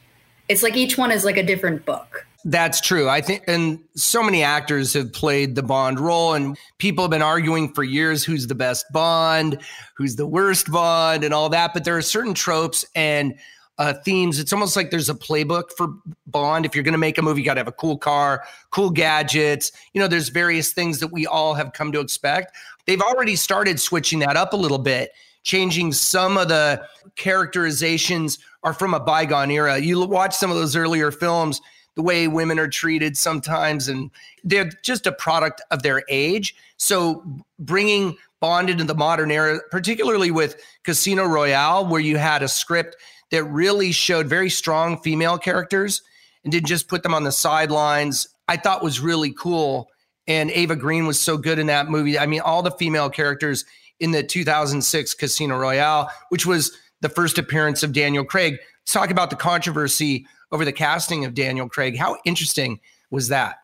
It's 0.48 0.63
like 0.63 0.75
each 0.75 0.98
one 0.98 1.12
is 1.12 1.24
like 1.24 1.38
a 1.38 1.43
different 1.43 1.86
book. 1.86 2.25
That's 2.46 2.79
true. 2.79 3.10
I 3.10 3.19
think, 3.19 3.43
and 3.48 3.79
so 3.96 4.24
many 4.24 4.43
actors 4.43 4.93
have 4.93 5.12
played 5.12 5.55
the 5.55 5.63
Bond 5.63 6.00
role, 6.00 6.34
and 6.34 6.58
people 6.77 7.03
have 7.03 7.12
been 7.12 7.22
arguing 7.22 7.74
for 7.74 7.84
years 7.84 8.24
who's 8.24 8.48
the 8.48 8.55
best 8.55 8.86
Bond, 8.93 9.60
who's 9.96 10.15
the 10.15 10.25
worst 10.25 10.72
Bond, 10.72 11.25
and 11.25 11.34
all 11.34 11.50
that. 11.50 11.74
But 11.74 11.84
there 11.84 11.98
are 11.98 12.01
certain 12.01 12.34
tropes 12.34 12.86
and 12.96 13.36
uh, 13.77 13.93
themes. 14.05 14.39
It's 14.39 14.53
almost 14.53 14.77
like 14.77 14.89
there's 14.89 15.10
a 15.10 15.13
playbook 15.13 15.72
for 15.75 15.89
Bond. 16.27 16.65
If 16.65 16.75
you're 16.75 16.84
going 16.84 16.93
to 16.93 16.98
make 16.98 17.17
a 17.17 17.22
movie, 17.22 17.41
you 17.41 17.46
got 17.46 17.55
to 17.55 17.60
have 17.60 17.67
a 17.67 17.74
cool 17.74 17.98
car, 17.98 18.46
cool 18.72 18.89
gadgets. 18.89 19.74
You 19.93 20.00
know, 20.00 20.08
there's 20.08 20.29
various 20.29 20.72
things 20.72 21.00
that 21.00 21.12
we 21.12 21.27
all 21.27 21.53
have 21.55 21.74
come 21.74 21.91
to 21.91 22.00
expect. 22.00 22.55
They've 22.86 23.01
already 23.01 23.36
started 23.36 23.81
switching 23.81 24.19
that 24.19 24.38
up 24.38 24.53
a 24.53 24.58
little 24.58 24.79
bit, 24.79 25.12
changing 25.43 25.91
some 25.91 26.38
of 26.38 26.48
the 26.48 26.86
characterizations 27.17 28.39
are 28.63 28.74
from 28.74 28.93
a 28.93 29.00
bygone 29.00 29.51
era. 29.51 29.77
You 29.77 30.05
watch 30.05 30.36
some 30.36 30.51
of 30.51 30.58
those 30.58 30.75
earlier 30.75 31.12
films 31.12 31.62
the 32.00 32.03
way 32.03 32.29
women 32.29 32.58
are 32.60 32.70
treated 32.70 33.18
sometimes, 33.18 33.89
and 33.89 34.10
they're 34.46 34.72
just 34.84 35.06
a 35.06 35.12
product 35.12 35.62
of 35.70 35.84
their 35.84 36.01
age. 36.08 36.56
So 36.77 37.25
bringing 37.60 38.15
Bond 38.39 38.70
into 38.70 38.86
the 38.86 38.96
modern 38.96 39.32
era, 39.32 39.60
particularly 39.70 40.32
with 40.32 40.63
Casino 40.86 41.25
Royale, 41.25 41.86
where 41.86 42.00
you 42.00 42.15
had 42.15 42.41
a 42.41 42.48
script 42.48 42.96
that 43.32 43.44
really 43.44 43.91
showed 43.91 44.27
very 44.27 44.50
strong 44.50 45.01
female 45.01 45.38
characters 45.38 46.01
and 46.46 46.53
didn't 46.53 46.68
just 46.68 46.88
put 46.88 47.03
them 47.03 47.13
on 47.13 47.25
the 47.25 47.34
sidelines, 47.34 48.29
I 48.48 48.56
thought 48.56 48.82
was 48.82 49.01
really 49.01 49.34
cool. 49.34 49.89
And 50.25 50.51
Eva 50.51 50.77
Green 50.77 51.06
was 51.06 51.20
so 51.20 51.38
good 51.38 51.60
in 51.60 51.68
that 51.68 51.89
movie. 51.89 52.18
I 52.18 52.27
mean, 52.27 52.39
all 52.39 52.62
the 52.62 52.72
female 52.72 53.10
characters 53.10 53.65
in 54.00 54.12
the 54.12 54.24
2006 54.24 55.15
Casino 55.15 55.58
Royale, 55.58 56.10
which 56.29 56.46
was 56.46 56.72
the 57.01 57.10
first 57.10 57.38
appearance 57.38 57.84
of 57.84 57.91
Daniel 57.91 58.24
Craig. 58.24 58.53
Let's 58.53 58.94
talk 58.94 59.12
about 59.12 59.32
the 59.32 59.36
controversy 59.36 60.25
over 60.51 60.65
the 60.65 60.74
casting 60.74 61.25
of 61.25 61.34
Daniel 61.34 61.70
Craig. 61.70 61.98
How 61.98 62.18
interesting 62.25 62.79
was 63.12 63.27
that? 63.27 63.62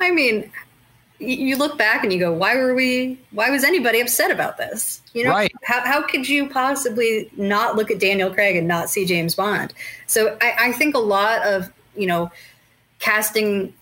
I 0.00 0.10
mean, 0.10 0.50
you 1.18 1.56
look 1.56 1.78
back 1.78 2.04
and 2.04 2.12
you 2.12 2.18
go, 2.18 2.32
why 2.32 2.56
were 2.56 2.74
we, 2.74 3.18
why 3.30 3.50
was 3.50 3.64
anybody 3.64 4.00
upset 4.00 4.30
about 4.30 4.58
this? 4.58 5.00
You 5.14 5.24
know, 5.24 5.30
right. 5.30 5.52
how, 5.64 5.80
how 5.80 6.02
could 6.02 6.28
you 6.28 6.48
possibly 6.48 7.30
not 7.36 7.76
look 7.76 7.90
at 7.90 7.98
Daniel 7.98 8.32
Craig 8.32 8.56
and 8.56 8.68
not 8.68 8.90
see 8.90 9.04
James 9.04 9.34
Bond? 9.34 9.72
So 10.06 10.36
I, 10.40 10.54
I 10.58 10.72
think 10.72 10.94
a 10.94 11.00
lot 11.00 11.42
of, 11.46 11.72
you 11.96 12.06
know, 12.06 12.30
casting 12.98 13.72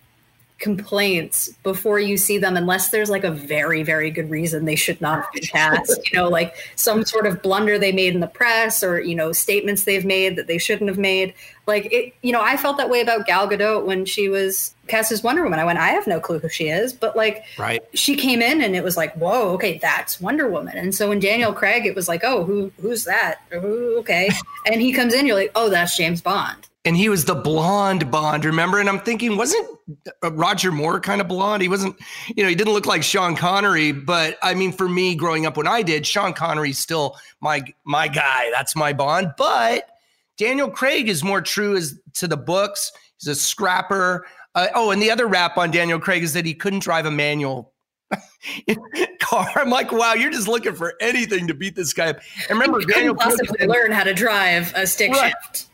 complaints 0.58 1.48
before 1.64 1.98
you 1.98 2.16
see 2.16 2.38
them 2.38 2.56
unless 2.56 2.90
there's 2.90 3.10
like 3.10 3.24
a 3.24 3.30
very 3.30 3.82
very 3.82 4.08
good 4.08 4.30
reason 4.30 4.64
they 4.64 4.76
should 4.76 5.00
not 5.00 5.22
have 5.22 5.32
been 5.32 5.42
cast 5.42 6.10
you 6.10 6.16
know 6.16 6.28
like 6.28 6.54
some 6.76 7.04
sort 7.04 7.26
of 7.26 7.42
blunder 7.42 7.76
they 7.76 7.90
made 7.90 8.14
in 8.14 8.20
the 8.20 8.26
press 8.28 8.82
or 8.82 9.00
you 9.00 9.16
know 9.16 9.32
statements 9.32 9.82
they've 9.82 10.04
made 10.04 10.36
that 10.36 10.46
they 10.46 10.58
shouldn't 10.58 10.88
have 10.88 10.98
made. 10.98 11.34
Like 11.66 11.90
it 11.92 12.14
you 12.22 12.30
know 12.30 12.42
i 12.42 12.56
felt 12.56 12.76
that 12.76 12.90
way 12.90 13.00
about 13.00 13.26
gal 13.26 13.48
gadot 13.48 13.84
when 13.84 14.04
she 14.04 14.28
was 14.28 14.74
cast 14.86 15.10
as 15.10 15.22
wonder 15.22 15.42
woman. 15.42 15.58
I 15.58 15.64
went 15.64 15.78
i 15.78 15.88
have 15.88 16.06
no 16.06 16.20
clue 16.20 16.38
who 16.38 16.48
she 16.48 16.68
is 16.68 16.92
but 16.92 17.16
like 17.16 17.44
right. 17.58 17.82
she 17.94 18.16
came 18.16 18.40
in 18.42 18.60
and 18.60 18.76
it 18.76 18.84
was 18.84 18.96
like 18.96 19.14
whoa 19.14 19.50
okay 19.54 19.78
that's 19.78 20.20
wonder 20.20 20.48
woman. 20.48 20.76
And 20.76 20.94
so 20.94 21.08
when 21.08 21.20
daniel 21.20 21.52
craig 21.52 21.84
it 21.84 21.96
was 21.96 22.06
like 22.06 22.22
oh 22.22 22.44
who 22.44 22.70
who's 22.80 23.04
that? 23.04 23.40
Ooh, 23.54 23.96
okay. 23.98 24.30
And 24.66 24.80
he 24.80 24.92
comes 24.92 25.14
in 25.14 25.26
you're 25.26 25.36
like 25.36 25.52
oh 25.54 25.68
that's 25.68 25.96
james 25.96 26.20
bond 26.20 26.68
and 26.84 26.96
he 26.96 27.08
was 27.08 27.24
the 27.24 27.34
blonde 27.34 28.10
Bond, 28.10 28.44
remember? 28.44 28.78
And 28.78 28.88
I'm 28.88 29.00
thinking, 29.00 29.36
wasn't 29.36 29.66
uh, 30.22 30.32
Roger 30.32 30.70
Moore 30.70 31.00
kind 31.00 31.20
of 31.20 31.28
blonde? 31.28 31.62
He 31.62 31.68
wasn't, 31.68 31.96
you 32.36 32.42
know, 32.42 32.48
he 32.48 32.54
didn't 32.54 32.74
look 32.74 32.86
like 32.86 33.02
Sean 33.02 33.36
Connery, 33.36 33.92
but 33.92 34.36
I 34.42 34.54
mean, 34.54 34.72
for 34.72 34.88
me 34.88 35.14
growing 35.14 35.46
up 35.46 35.56
when 35.56 35.66
I 35.66 35.82
did, 35.82 36.06
Sean 36.06 36.32
Connery's 36.32 36.78
still 36.78 37.16
my 37.40 37.62
my 37.84 38.08
guy. 38.08 38.50
That's 38.52 38.76
my 38.76 38.92
Bond. 38.92 39.34
But 39.36 39.88
Daniel 40.36 40.70
Craig 40.70 41.08
is 41.08 41.24
more 41.24 41.40
true 41.40 41.76
as 41.76 41.98
to 42.14 42.28
the 42.28 42.36
books. 42.36 42.92
He's 43.18 43.28
a 43.28 43.34
scrapper. 43.34 44.26
Uh, 44.54 44.68
oh, 44.74 44.90
and 44.90 45.02
the 45.02 45.10
other 45.10 45.26
rap 45.26 45.58
on 45.58 45.70
Daniel 45.70 45.98
Craig 45.98 46.22
is 46.22 46.32
that 46.34 46.46
he 46.46 46.54
couldn't 46.54 46.80
drive 46.80 47.06
a 47.06 47.10
manual 47.10 47.73
car. 49.20 49.48
I'm 49.56 49.70
like, 49.70 49.92
wow, 49.92 50.14
you're 50.14 50.30
just 50.30 50.48
looking 50.48 50.74
for 50.74 50.94
anything 51.00 51.46
to 51.48 51.54
beat 51.54 51.76
this 51.76 51.92
guy 51.92 52.10
up. 52.10 52.20
And 52.48 52.58
remember, 52.58 52.80
you 52.80 52.86
Daniel 52.86 53.14
possibly 53.14 53.48
said, 53.58 53.68
learn 53.68 53.92
how 53.92 54.04
to 54.04 54.14
drive 54.14 54.72
a 54.74 54.86
stick 54.86 55.12
right. 55.12 55.34
shift. 55.52 55.68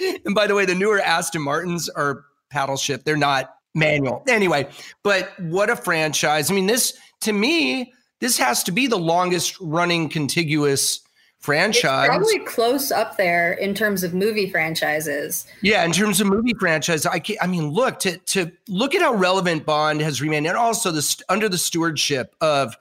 and 0.24 0.34
by 0.34 0.46
the 0.46 0.54
way, 0.54 0.64
the 0.64 0.74
newer 0.74 1.00
Aston 1.00 1.42
Martins 1.42 1.88
are 1.88 2.24
paddle 2.50 2.76
shift. 2.76 3.04
They're 3.04 3.16
not 3.16 3.54
manual. 3.74 4.22
Anyway, 4.28 4.68
but 5.02 5.38
what 5.40 5.70
a 5.70 5.76
franchise. 5.76 6.50
I 6.50 6.54
mean, 6.54 6.66
this 6.66 6.98
to 7.22 7.32
me, 7.32 7.92
this 8.20 8.38
has 8.38 8.62
to 8.64 8.72
be 8.72 8.86
the 8.86 8.98
longest 8.98 9.58
running 9.60 10.08
contiguous 10.08 11.00
franchise. 11.38 12.08
It's 12.08 12.16
probably 12.16 12.38
close 12.40 12.90
up 12.90 13.16
there 13.16 13.52
in 13.52 13.74
terms 13.74 14.02
of 14.02 14.14
movie 14.14 14.50
franchises. 14.50 15.46
Yeah, 15.62 15.84
in 15.84 15.92
terms 15.92 16.20
of 16.20 16.26
movie 16.26 16.54
franchise, 16.58 17.06
I 17.06 17.18
can, 17.18 17.36
I 17.40 17.46
mean, 17.46 17.70
look 17.70 18.00
to 18.00 18.18
to 18.18 18.50
look 18.68 18.94
at 18.94 19.02
how 19.02 19.14
relevant 19.14 19.64
Bond 19.64 20.00
has 20.00 20.20
remained, 20.20 20.46
and 20.46 20.56
also 20.56 20.90
this 20.90 21.22
under 21.28 21.48
the 21.48 21.58
stewardship 21.58 22.34
of 22.40 22.76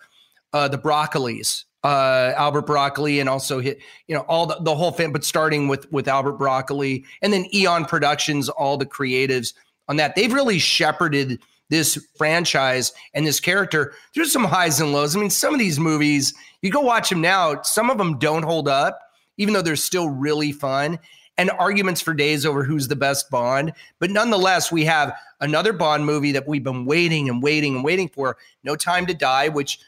uh, 0.53 0.67
the 0.67 0.77
Broccoli's, 0.77 1.65
uh, 1.83 2.33
Albert 2.35 2.65
Broccoli, 2.65 3.19
and 3.19 3.29
also 3.29 3.59
hit 3.59 3.79
you 4.07 4.15
know 4.15 4.21
all 4.21 4.45
the, 4.45 4.57
the 4.61 4.75
whole 4.75 4.91
thing, 4.91 5.11
but 5.11 5.23
starting 5.23 5.67
with 5.67 5.91
with 5.91 6.07
Albert 6.07 6.33
Broccoli, 6.33 7.05
and 7.21 7.31
then 7.31 7.45
Eon 7.53 7.85
Productions, 7.85 8.49
all 8.49 8.77
the 8.77 8.85
creatives 8.85 9.53
on 9.87 9.97
that. 9.97 10.15
They've 10.15 10.33
really 10.33 10.59
shepherded 10.59 11.39
this 11.69 11.97
franchise 12.17 12.93
and 13.13 13.25
this 13.25 13.39
character 13.39 13.93
there's 14.15 14.31
some 14.31 14.43
highs 14.43 14.79
and 14.79 14.93
lows. 14.93 15.15
I 15.15 15.19
mean, 15.19 15.29
some 15.29 15.53
of 15.53 15.59
these 15.59 15.79
movies, 15.79 16.33
you 16.62 16.71
go 16.71 16.81
watch 16.81 17.09
them 17.09 17.21
now, 17.21 17.62
some 17.62 17.89
of 17.89 17.97
them 17.97 18.17
don't 18.19 18.43
hold 18.43 18.67
up, 18.67 19.00
even 19.38 19.53
though 19.53 19.62
they're 19.62 19.75
still 19.75 20.09
really 20.09 20.51
fun. 20.51 21.00
And 21.39 21.51
arguments 21.51 22.01
for 22.01 22.15
days 22.15 22.47
over 22.47 22.63
who's 22.63 22.88
the 22.88 22.95
best 22.95 23.29
Bond. 23.29 23.71
But 24.00 24.09
nonetheless, 24.09 24.71
we 24.71 24.83
have 24.86 25.13
another 25.39 25.71
Bond 25.71 26.03
movie 26.03 26.31
that 26.31 26.47
we've 26.47 26.63
been 26.63 26.83
waiting 26.83 27.29
and 27.29 27.43
waiting 27.43 27.75
and 27.75 27.83
waiting 27.83 28.09
for 28.09 28.38
No 28.63 28.75
Time 28.75 29.05
to 29.05 29.13
Die, 29.13 29.50
which 29.50 29.79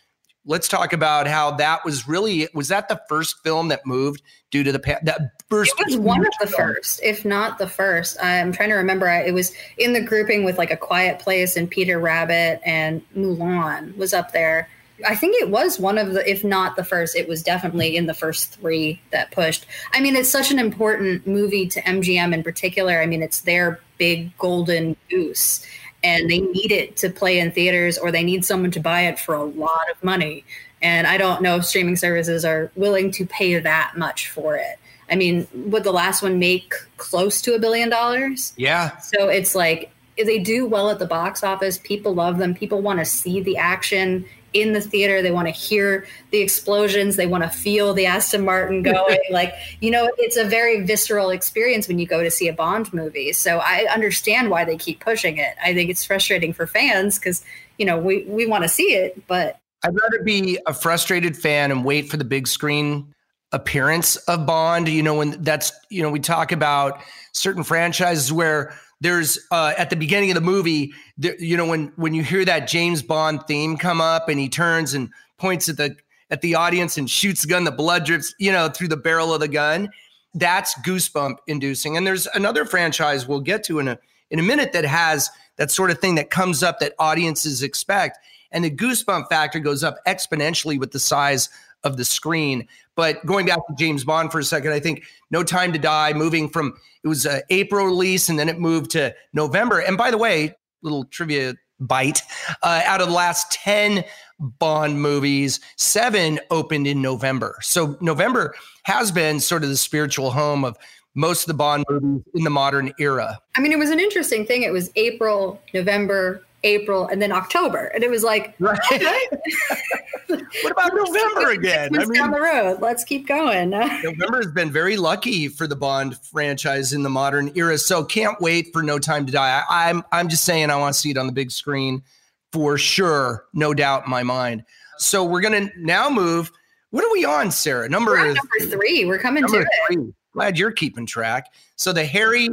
let's 0.46 0.68
talk 0.68 0.94
about 0.94 1.28
how 1.28 1.52
that 1.52 1.84
was 1.86 2.08
really 2.08 2.48
was 2.54 2.70
that 2.70 2.88
the 2.88 3.02
first 3.08 3.42
film 3.44 3.68
that 3.68 3.86
moved 3.86 4.22
due 4.52 4.64
to 4.64 4.72
the 4.72 4.80
that 5.04 5.42
first 5.50 5.74
it 5.80 5.86
was 5.86 5.98
one 5.98 6.26
of 6.26 6.34
the 6.40 6.48
first 6.48 7.02
if 7.04 7.26
not 7.26 7.58
the 7.58 7.68
first. 7.68 8.18
I'm 8.22 8.52
trying 8.52 8.70
to 8.70 8.76
remember 8.76 9.08
it 9.08 9.34
was 9.34 9.54
in 9.78 9.94
the 9.94 10.02
grouping 10.02 10.44
with 10.44 10.58
like 10.58 10.72
a 10.72 10.78
quiet 10.78 11.20
place 11.20 11.56
and 11.56 11.70
peter 11.70 12.00
rabbit 12.00 12.62
and 12.66 13.02
mulan 13.16 13.96
was 13.98 14.14
up 14.14 14.32
there. 14.32 14.70
I 15.08 15.16
think 15.16 15.42
it 15.42 15.50
was 15.50 15.80
one 15.80 15.98
of 15.98 16.14
the 16.14 16.30
if 16.30 16.44
not 16.44 16.76
the 16.76 16.84
first 16.84 17.16
it 17.16 17.28
was 17.28 17.44
definitely 17.44 17.96
in 17.96 18.06
the 18.06 18.14
first 18.14 18.56
three 18.56 19.02
that 19.12 19.32
pushed. 19.32 19.66
I 19.94 20.00
mean 20.00 20.16
it's 20.16 20.30
such 20.30 20.52
an 20.52 20.60
important 20.60 21.28
movie 21.28 21.68
to 21.68 21.82
mgm 21.82 22.34
in 22.34 22.44
particular. 22.44 23.02
I 23.02 23.06
mean 23.06 23.22
it's 23.22 23.42
their 23.42 23.80
big 23.98 24.36
golden 24.38 24.96
goose 25.10 25.66
and 26.04 26.30
they 26.30 26.40
need 26.40 26.72
it 26.72 26.98
to 26.98 27.10
play 27.10 27.40
in 27.40 27.52
theaters 27.52 27.98
or 27.98 28.12
they 28.12 28.24
need 28.24 28.46
someone 28.46 28.72
to 28.72 28.80
buy 28.80 29.02
it 29.02 29.20
for 29.20 29.36
a 29.36 29.44
lot 29.44 29.90
of 29.92 30.02
money. 30.04 30.46
And 30.82 31.06
I 31.06 31.18
don't 31.18 31.42
know 31.42 31.58
if 31.58 31.66
streaming 31.66 31.98
services 31.98 32.46
are 32.46 32.72
willing 32.76 33.12
to 33.12 33.26
pay 33.26 33.60
that 33.60 33.94
much 33.98 34.30
for 34.30 34.56
it. 34.56 34.80
I 35.12 35.16
mean, 35.16 35.48
would 35.54 35.84
the 35.84 35.92
last 35.92 36.22
one 36.22 36.40
make 36.40 36.74
close 36.98 37.42
to 37.42 37.56
a 37.56 37.60
billion 37.60 37.90
dollars? 37.90 38.54
Yeah. 38.56 38.98
So 38.98 39.28
it's 39.28 39.56
like 39.56 39.92
they 40.18 40.40
do 40.40 40.66
well 40.66 40.90
at 40.90 41.00
the 41.00 41.06
box 41.06 41.44
office. 41.44 41.80
People 41.80 42.14
love 42.14 42.38
them. 42.38 42.54
People 42.54 42.82
want 42.82 43.00
to 43.00 43.06
see 43.06 43.42
the 43.42 43.58
action 43.58 44.26
in 44.54 44.74
the 44.74 44.82
theater. 44.82 45.22
They 45.22 45.32
want 45.32 45.48
to 45.48 45.54
hear 45.54 46.06
the 46.32 46.40
explosions. 46.40 47.16
They 47.16 47.28
want 47.28 47.44
to 47.44 47.50
feel 47.50 47.94
the 47.94 48.06
Aston 48.06 48.46
Martin 48.46 48.82
going. 48.84 49.20
like, 49.30 49.54
you 49.80 49.92
know, 49.92 50.12
it's 50.18 50.38
a 50.38 50.46
very 50.46 50.82
visceral 50.82 51.30
experience 51.30 51.88
when 51.88 52.00
you 52.00 52.08
go 52.08 52.24
to 52.24 52.32
see 52.32 52.48
a 52.48 52.54
Bond 52.54 52.94
movie. 52.94 53.34
So 53.34 53.60
I 53.60 53.88
understand 53.94 54.50
why 54.50 54.66
they 54.66 54.78
keep 54.78 55.00
pushing 55.00 55.38
it. 55.38 55.56
I 55.64 55.74
think 55.74 55.90
it's 55.90 56.04
frustrating 56.04 56.54
for 56.54 56.68
fans 56.68 57.20
because, 57.20 57.44
you 57.78 57.86
know, 57.86 57.98
we, 57.98 58.24
we 58.24 58.46
want 58.46 58.64
to 58.64 58.70
see 58.70 58.94
it, 58.96 59.28
but. 59.28 59.60
I'd 59.84 59.96
rather 59.96 60.24
be 60.24 60.60
a 60.66 60.74
frustrated 60.74 61.38
fan 61.38 61.72
and 61.72 61.86
wait 61.86 62.10
for 62.10 62.18
the 62.18 62.26
big 62.26 62.48
screen 62.48 63.14
appearance 63.52 64.18
of 64.18 64.46
Bond. 64.46 64.90
You 64.90 65.04
know, 65.04 65.16
when 65.16 65.42
that's, 65.42 65.72
you 65.90 66.02
know, 66.02 66.10
we 66.10 66.20
talk 66.20 66.52
about 66.52 67.02
certain 67.34 67.64
franchises 67.64 68.32
where 68.32 68.74
there's 69.02 69.40
uh, 69.52 69.74
at 69.78 69.90
the 69.90 69.96
beginning 69.96 70.32
of 70.32 70.36
the 70.36 70.42
movie, 70.42 70.94
you 71.18 71.56
know, 71.56 71.66
when 71.66 71.92
when 71.96 72.14
you 72.14 72.24
hear 72.24 72.44
that 72.46 72.68
James 72.68 73.02
Bond 73.02 73.44
theme 73.48 73.78
come 73.78 74.02
up 74.02 74.28
and 74.28 74.40
he 74.40 74.50
turns 74.50 74.94
and 74.94 75.10
points 75.38 75.70
at 75.70 75.78
the 75.78 75.96
at 76.30 76.42
the 76.42 76.56
audience 76.56 76.98
and 76.98 77.10
shoots 77.10 77.42
the 77.42 77.48
gun, 77.48 77.64
the 77.64 77.72
blood 77.72 78.06
drips, 78.06 78.34
you 78.40 78.52
know, 78.52 78.70
through 78.70 78.90
the 78.90 78.98
barrel 78.98 79.34
of 79.34 79.40
the 79.40 79.48
gun. 79.48 79.90
That's 80.36 80.76
goosebump 80.82 81.38
inducing. 81.48 81.98
And 81.98 82.06
there's 82.06 82.28
another 82.28 82.66
franchise 82.66 83.28
we'll 83.28 83.40
get 83.40 83.64
to 83.66 83.80
in 83.80 83.88
a 83.88 83.98
in 84.30 84.40
a 84.40 84.44
minute 84.44 84.74
that 84.74 84.86
has 84.86 85.30
that 85.56 85.72
sort 85.72 85.92
of 85.92 86.00
thing 86.00 86.16
that 86.16 86.30
comes 86.30 86.62
up 86.62 86.80
that 86.80 86.94
audiences 87.00 87.64
expect. 87.64 88.20
And 88.52 88.64
the 88.64 88.72
goosebump 88.72 89.30
factor 89.30 89.60
goes 89.60 89.84
up 89.84 89.98
exponentially 90.08 90.80
with 90.80 90.92
the 90.92 91.00
size 91.00 91.50
of 91.84 91.98
the 91.98 92.06
screen. 92.06 92.68
But 92.96 93.26
going 93.26 93.46
back 93.46 93.60
to 93.68 93.76
James 93.78 94.04
Bond 94.04 94.32
for 94.32 94.40
a 94.40 94.44
second, 94.44 94.74
I 94.74 94.80
think 94.80 95.04
No 95.32 95.44
Time 95.44 95.74
to 95.74 95.80
Die, 95.80 96.14
moving 96.14 96.50
from 96.50 96.74
it 97.04 97.08
was 97.08 97.26
a 97.26 97.42
April 97.50 97.86
release 97.86 98.30
and 98.30 98.38
then 98.38 98.50
it 98.50 98.60
moved 98.60 98.92
to 98.92 99.16
November. 99.34 99.80
And 99.80 99.98
by 99.98 100.12
the 100.12 100.18
way, 100.18 100.56
little 100.82 101.06
trivia 101.06 101.56
bite 101.80 102.22
uh, 102.62 102.82
out 102.86 103.02
of 103.02 103.08
the 103.08 103.14
last 103.14 103.52
10 103.52 104.04
Bond 104.40 105.02
movies, 105.02 105.60
seven 105.76 106.40
opened 106.50 106.88
in 106.88 107.02
November. 107.02 107.58
So 107.62 107.98
November 108.00 108.56
has 108.84 109.12
been 109.12 109.40
sort 109.40 109.64
of 109.64 109.70
the 109.70 109.78
spiritual 109.78 110.32
home 110.32 110.64
of 110.64 110.78
most 111.14 111.42
of 111.44 111.48
the 111.48 111.56
Bond 111.56 111.86
movies 111.90 112.24
in 112.34 112.44
the 112.46 112.50
modern 112.50 112.94
era. 113.00 113.40
I 113.58 113.62
mean, 113.62 113.74
it 113.74 113.80
was 113.80 113.90
an 113.90 114.00
interesting 114.00 114.46
thing. 114.46 114.64
It 114.64 114.72
was 114.72 114.92
April, 114.96 115.62
November, 115.74 116.42
April, 116.64 117.08
and 117.08 117.22
then 117.22 117.32
October, 117.32 117.86
and 117.88 118.04
it 118.04 118.10
was 118.10 118.24
like, 118.24 118.56
right. 118.60 118.80
what 120.28 120.72
about 120.72 120.92
November 120.94 121.52
again? 121.52 121.96
I 121.96 122.06
mean, 122.06 122.14
down 122.14 122.32
the 122.32 122.42
road. 122.42 122.82
Let's 122.82 123.04
keep 123.04 123.28
going. 123.28 123.72
November 123.72 124.38
has 124.38 124.52
been 124.52 124.72
very 124.72 124.98
lucky 124.98 125.48
for 125.48 125.68
the 125.68 125.76
Bond 125.76 126.18
franchise 126.18 126.94
in 126.94 127.04
the 127.04 127.10
modern 127.10 127.52
era, 127.56 127.78
so 127.78 128.04
can't 128.04 128.40
wait 128.42 128.72
for 128.74 128.84
No 128.84 129.00
Time 129.00 129.26
to 129.26 129.32
Die. 129.32 129.64
I, 129.70 129.90
I'm 129.90 130.04
I'm 130.12 130.30
just 130.30 130.46
saying, 130.46 130.70
I 130.70 130.76
want 130.76 130.94
to 130.94 131.00
see 131.00 131.12
it 131.12 131.18
on 131.18 131.28
the 131.28 131.34
big 131.34 131.52
screen 131.52 132.04
for 132.52 132.78
sure, 132.78 133.46
no 133.54 133.74
doubt 133.74 134.06
in 134.06 134.10
my 134.10 134.24
mind. 134.24 134.64
So 134.98 135.24
we're 135.24 135.42
gonna 135.42 135.70
now 135.78 136.10
move. 136.10 136.52
What 136.92 137.04
are 137.04 137.12
we 137.12 137.24
on, 137.24 137.52
Sarah? 137.52 137.88
Number, 137.88 138.16
number 138.16 138.60
three. 138.62 139.06
We're 139.06 139.20
coming 139.20 139.44
to 139.44 139.66
three. 139.88 139.98
it. 139.98 140.14
Glad 140.34 140.58
you're 140.58 140.72
keeping 140.72 141.06
track. 141.06 141.54
So 141.76 141.94
the 141.94 142.06
Harry 142.06 142.50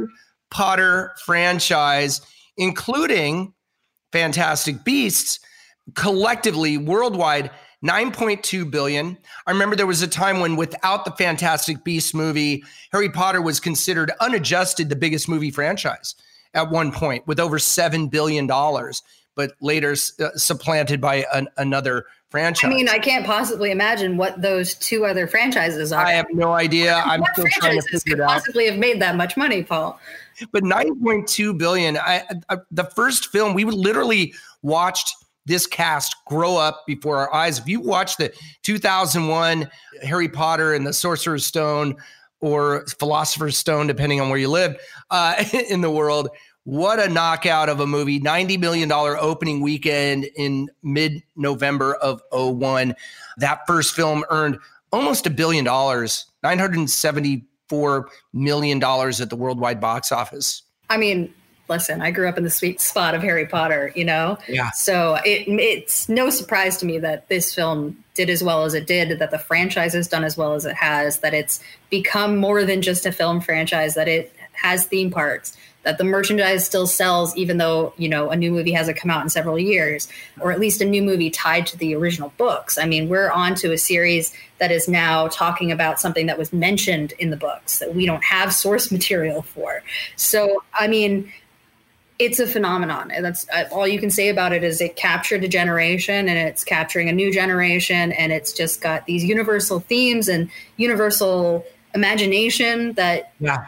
Potter 0.51 1.13
franchise, 1.25 2.21
including 2.57 3.53
Fantastic 4.11 4.83
Beasts, 4.83 5.39
collectively 5.95 6.77
worldwide 6.77 7.51
9.2 7.85 8.69
billion. 8.69 9.17
I 9.45 9.51
remember 9.51 9.75
there 9.75 9.85
was 9.85 10.01
a 10.01 10.07
time 10.07 10.39
when 10.39 10.55
without 10.55 11.05
the 11.05 11.11
Fantastic 11.11 11.83
Beasts 11.83 12.13
movie, 12.13 12.63
Harry 12.91 13.09
Potter 13.09 13.41
was 13.41 13.59
considered 13.59 14.11
unadjusted 14.19 14.89
the 14.89 14.95
biggest 14.95 15.29
movie 15.29 15.51
franchise 15.51 16.15
at 16.53 16.71
one 16.71 16.91
point 16.91 17.27
with 17.27 17.39
over 17.39 17.59
7 17.59 18.07
billion 18.07 18.47
dollars, 18.47 19.03
but 19.37 19.53
later 19.61 19.95
uh, 20.19 20.29
supplanted 20.35 20.99
by 20.99 21.25
an, 21.33 21.47
another 21.55 22.07
franchise. 22.29 22.69
I 22.69 22.73
mean, 22.73 22.89
I 22.89 22.99
can't 22.99 23.25
possibly 23.25 23.71
imagine 23.71 24.17
what 24.17 24.41
those 24.41 24.73
two 24.73 25.05
other 25.05 25.27
franchises 25.27 25.93
are. 25.93 26.03
I 26.03 26.11
have 26.11 26.25
no 26.33 26.51
idea. 26.51 26.95
I'm 27.05 27.23
still 27.33 27.45
trying 27.51 27.79
to 27.79 27.87
figure 27.87 28.15
it 28.15 28.21
out. 28.21 28.29
Possibly 28.29 28.65
have 28.65 28.77
made 28.77 29.01
that 29.01 29.15
much 29.15 29.37
money, 29.37 29.63
Paul. 29.63 29.97
But 30.51 30.63
9.2 30.63 31.57
billion. 31.57 31.97
I, 31.97 32.23
I, 32.49 32.57
the 32.71 32.83
first 32.83 33.31
film 33.31 33.53
we 33.53 33.63
literally 33.63 34.33
watched 34.61 35.15
this 35.45 35.65
cast 35.65 36.15
grow 36.25 36.57
up 36.57 36.83
before 36.85 37.17
our 37.17 37.33
eyes. 37.33 37.59
If 37.59 37.67
you 37.67 37.79
watch 37.79 38.17
the 38.17 38.33
2001 38.63 39.69
Harry 40.03 40.27
Potter 40.27 40.73
and 40.73 40.85
the 40.85 40.91
Sorcerer's 40.91 41.45
Stone 41.45 41.95
or 42.41 42.85
Philosopher's 42.99 43.57
Stone, 43.57 43.87
depending 43.87 44.19
on 44.19 44.29
where 44.29 44.37
you 44.37 44.49
live 44.49 44.75
uh, 45.09 45.43
in 45.69 45.81
the 45.81 45.89
world, 45.91 46.29
what 46.67 46.99
a 46.99 47.07
knockout 47.07 47.69
of 47.69 47.79
a 47.79 47.87
movie. 47.87 48.19
$90 48.19 48.59
million 48.59 48.91
opening 48.91 49.61
weekend 49.61 50.25
in 50.35 50.69
mid 50.83 51.23
November 51.37 51.95
of 51.95 52.21
01. 52.33 52.93
That 53.37 53.65
first 53.65 53.95
film 53.95 54.25
earned 54.29 54.59
almost 54.91 55.25
a 55.25 55.29
billion 55.29 55.63
dollars, 55.63 56.25
$974 56.43 58.05
million 58.33 58.83
at 58.83 59.29
the 59.29 59.35
worldwide 59.37 59.79
box 59.79 60.11
office. 60.11 60.63
I 60.89 60.97
mean, 60.97 61.33
listen, 61.69 62.01
I 62.01 62.11
grew 62.11 62.27
up 62.27 62.37
in 62.37 62.43
the 62.43 62.49
sweet 62.49 62.81
spot 62.81 63.15
of 63.15 63.21
Harry 63.21 63.45
Potter, 63.45 63.93
you 63.95 64.03
know? 64.03 64.37
Yeah. 64.49 64.71
So 64.71 65.19
it, 65.23 65.47
it's 65.47 66.09
no 66.09 66.29
surprise 66.29 66.75
to 66.79 66.85
me 66.85 66.99
that 66.99 67.29
this 67.29 67.55
film 67.55 68.03
did 68.13 68.29
as 68.29 68.43
well 68.43 68.65
as 68.65 68.73
it 68.73 68.87
did, 68.87 69.19
that 69.19 69.31
the 69.31 69.39
franchise 69.39 69.93
has 69.93 70.09
done 70.09 70.25
as 70.25 70.35
well 70.35 70.53
as 70.53 70.65
it 70.65 70.75
has, 70.75 71.19
that 71.19 71.33
it's 71.33 71.61
become 71.89 72.35
more 72.35 72.65
than 72.65 72.81
just 72.81 73.05
a 73.05 73.13
film 73.13 73.39
franchise, 73.39 73.95
that 73.95 74.09
it 74.09 74.33
has 74.51 74.85
theme 74.85 75.11
parks, 75.11 75.55
that 75.87 75.97
the 75.97 76.03
merchandise 76.03 76.65
still 76.65 76.85
sells 76.85 77.33
even 77.37 77.55
though 77.55 77.93
you 77.95 78.09
know 78.09 78.29
a 78.29 78.35
new 78.35 78.51
movie 78.51 78.73
hasn't 78.73 78.97
come 78.97 79.09
out 79.09 79.23
in 79.23 79.29
several 79.29 79.57
years 79.57 80.09
or 80.41 80.51
at 80.51 80.59
least 80.59 80.81
a 80.81 80.85
new 80.85 81.01
movie 81.01 81.29
tied 81.29 81.65
to 81.65 81.77
the 81.77 81.95
original 81.95 82.33
books. 82.37 82.77
I 82.77 82.85
mean 82.85 83.07
we're 83.07 83.31
on 83.31 83.55
to 83.55 83.71
a 83.71 83.77
series 83.77 84.33
that 84.57 84.69
is 84.69 84.89
now 84.89 85.29
talking 85.29 85.71
about 85.71 86.01
something 86.01 86.25
that 86.25 86.37
was 86.37 86.51
mentioned 86.51 87.13
in 87.19 87.29
the 87.29 87.37
books 87.37 87.79
that 87.79 87.95
we 87.95 88.05
don't 88.05 88.23
have 88.25 88.53
source 88.63 88.91
material 88.91 89.43
for. 89.43 89.81
So 90.17 90.61
i 90.73 90.87
mean 90.87 91.31
it's 92.19 92.39
a 92.39 92.47
phenomenon 92.47 93.09
and 93.09 93.23
that's 93.23 93.45
all 93.71 93.87
you 93.87 93.99
can 93.99 94.09
say 94.09 94.27
about 94.27 94.51
it 94.51 94.65
is 94.65 94.81
it 94.81 94.97
captured 94.97 95.41
a 95.45 95.47
generation 95.47 96.27
and 96.27 96.37
it's 96.37 96.65
capturing 96.65 97.07
a 97.07 97.13
new 97.13 97.31
generation 97.31 98.11
and 98.11 98.33
it's 98.33 98.51
just 98.51 98.81
got 98.81 99.05
these 99.05 99.23
universal 99.23 99.79
themes 99.79 100.27
and 100.27 100.49
universal 100.75 101.63
imagination 101.93 102.91
that 102.93 103.31
yeah 103.39 103.67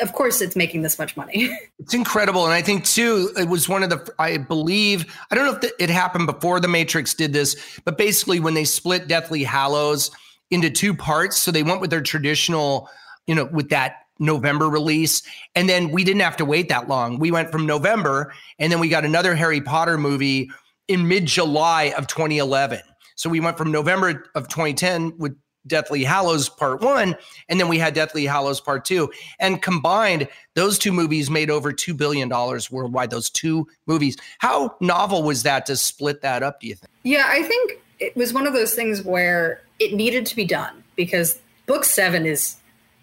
of 0.00 0.12
course 0.12 0.40
it's 0.40 0.56
making 0.56 0.82
this 0.82 0.98
much 0.98 1.16
money. 1.16 1.56
it's 1.78 1.94
incredible. 1.94 2.44
And 2.44 2.52
I 2.52 2.62
think 2.62 2.84
too, 2.84 3.30
it 3.36 3.48
was 3.48 3.68
one 3.68 3.82
of 3.82 3.90
the, 3.90 4.12
I 4.18 4.38
believe, 4.38 5.14
I 5.30 5.34
don't 5.34 5.46
know 5.46 5.58
if 5.62 5.72
it 5.78 5.90
happened 5.90 6.26
before 6.26 6.60
the 6.60 6.68
Matrix 6.68 7.14
did 7.14 7.32
this, 7.32 7.80
but 7.84 7.98
basically 7.98 8.40
when 8.40 8.54
they 8.54 8.64
split 8.64 9.08
Deathly 9.08 9.44
Hallows 9.44 10.10
into 10.50 10.70
two 10.70 10.94
parts, 10.94 11.36
so 11.36 11.50
they 11.50 11.62
went 11.62 11.80
with 11.80 11.90
their 11.90 12.02
traditional, 12.02 12.88
you 13.26 13.34
know, 13.34 13.46
with 13.46 13.70
that 13.70 14.06
November 14.18 14.68
release. 14.68 15.22
And 15.54 15.68
then 15.68 15.90
we 15.90 16.04
didn't 16.04 16.22
have 16.22 16.36
to 16.38 16.44
wait 16.44 16.68
that 16.68 16.88
long. 16.88 17.18
We 17.18 17.30
went 17.30 17.50
from 17.50 17.66
November 17.66 18.32
and 18.58 18.72
then 18.72 18.80
we 18.80 18.88
got 18.88 19.04
another 19.04 19.34
Harry 19.34 19.60
Potter 19.60 19.98
movie 19.98 20.50
in 20.88 21.08
mid 21.08 21.26
July 21.26 21.92
of 21.96 22.06
2011. 22.06 22.80
So 23.16 23.30
we 23.30 23.40
went 23.40 23.58
from 23.58 23.72
November 23.72 24.30
of 24.34 24.48
2010 24.48 25.18
with 25.18 25.36
Deathly 25.66 26.04
Hallows 26.04 26.48
Part 26.48 26.80
One, 26.80 27.16
and 27.48 27.58
then 27.60 27.68
we 27.68 27.78
had 27.78 27.94
Deathly 27.94 28.26
Hallows 28.26 28.60
Part 28.60 28.84
Two. 28.84 29.10
And 29.38 29.60
combined, 29.60 30.28
those 30.54 30.78
two 30.78 30.92
movies 30.92 31.30
made 31.30 31.50
over 31.50 31.72
$2 31.72 31.96
billion 31.96 32.28
worldwide. 32.28 33.10
Those 33.10 33.30
two 33.30 33.66
movies. 33.86 34.16
How 34.38 34.76
novel 34.80 35.22
was 35.22 35.42
that 35.44 35.66
to 35.66 35.76
split 35.76 36.22
that 36.22 36.42
up, 36.42 36.60
do 36.60 36.66
you 36.66 36.74
think? 36.74 36.90
Yeah, 37.02 37.26
I 37.28 37.42
think 37.42 37.80
it 37.98 38.16
was 38.16 38.32
one 38.32 38.46
of 38.46 38.52
those 38.52 38.74
things 38.74 39.02
where 39.02 39.60
it 39.78 39.92
needed 39.94 40.26
to 40.26 40.36
be 40.36 40.44
done 40.44 40.82
because 40.96 41.38
book 41.66 41.84
seven 41.84 42.26
is 42.26 42.56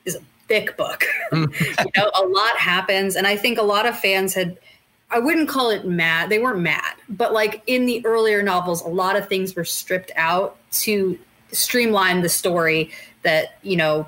is 0.06 0.15
a 0.15 0.21
thick 0.47 0.76
book. 0.78 1.04
Hmm. 1.32 1.45
you 1.62 1.91
know, 1.97 2.12
a 2.15 2.26
lot 2.26 2.58
happens. 2.58 3.15
And 3.15 3.28
I 3.28 3.38
think 3.38 3.58
a 3.58 3.63
lot 3.63 3.86
of 3.86 3.97
fans 3.97 4.34
had 4.34 4.58
I 5.10 5.19
wouldn't 5.19 5.47
call 5.47 5.69
it 5.69 5.86
mad. 5.86 6.30
They 6.30 6.39
weren't 6.39 6.62
mad, 6.62 6.95
but 7.08 7.34
like 7.34 7.62
in 7.67 7.86
the 7.86 8.04
earlier 8.04 8.41
novels, 8.41 8.82
a 8.82 8.88
lot 8.88 9.15
of 9.15 9.30
things 9.30 9.56
were 9.56 9.63
stripped 9.63 10.12
out 10.15 10.58
to 10.71 11.19
streamline 11.53 12.21
the 12.21 12.29
story 12.29 12.91
that 13.23 13.57
you 13.61 13.75
know 13.77 14.07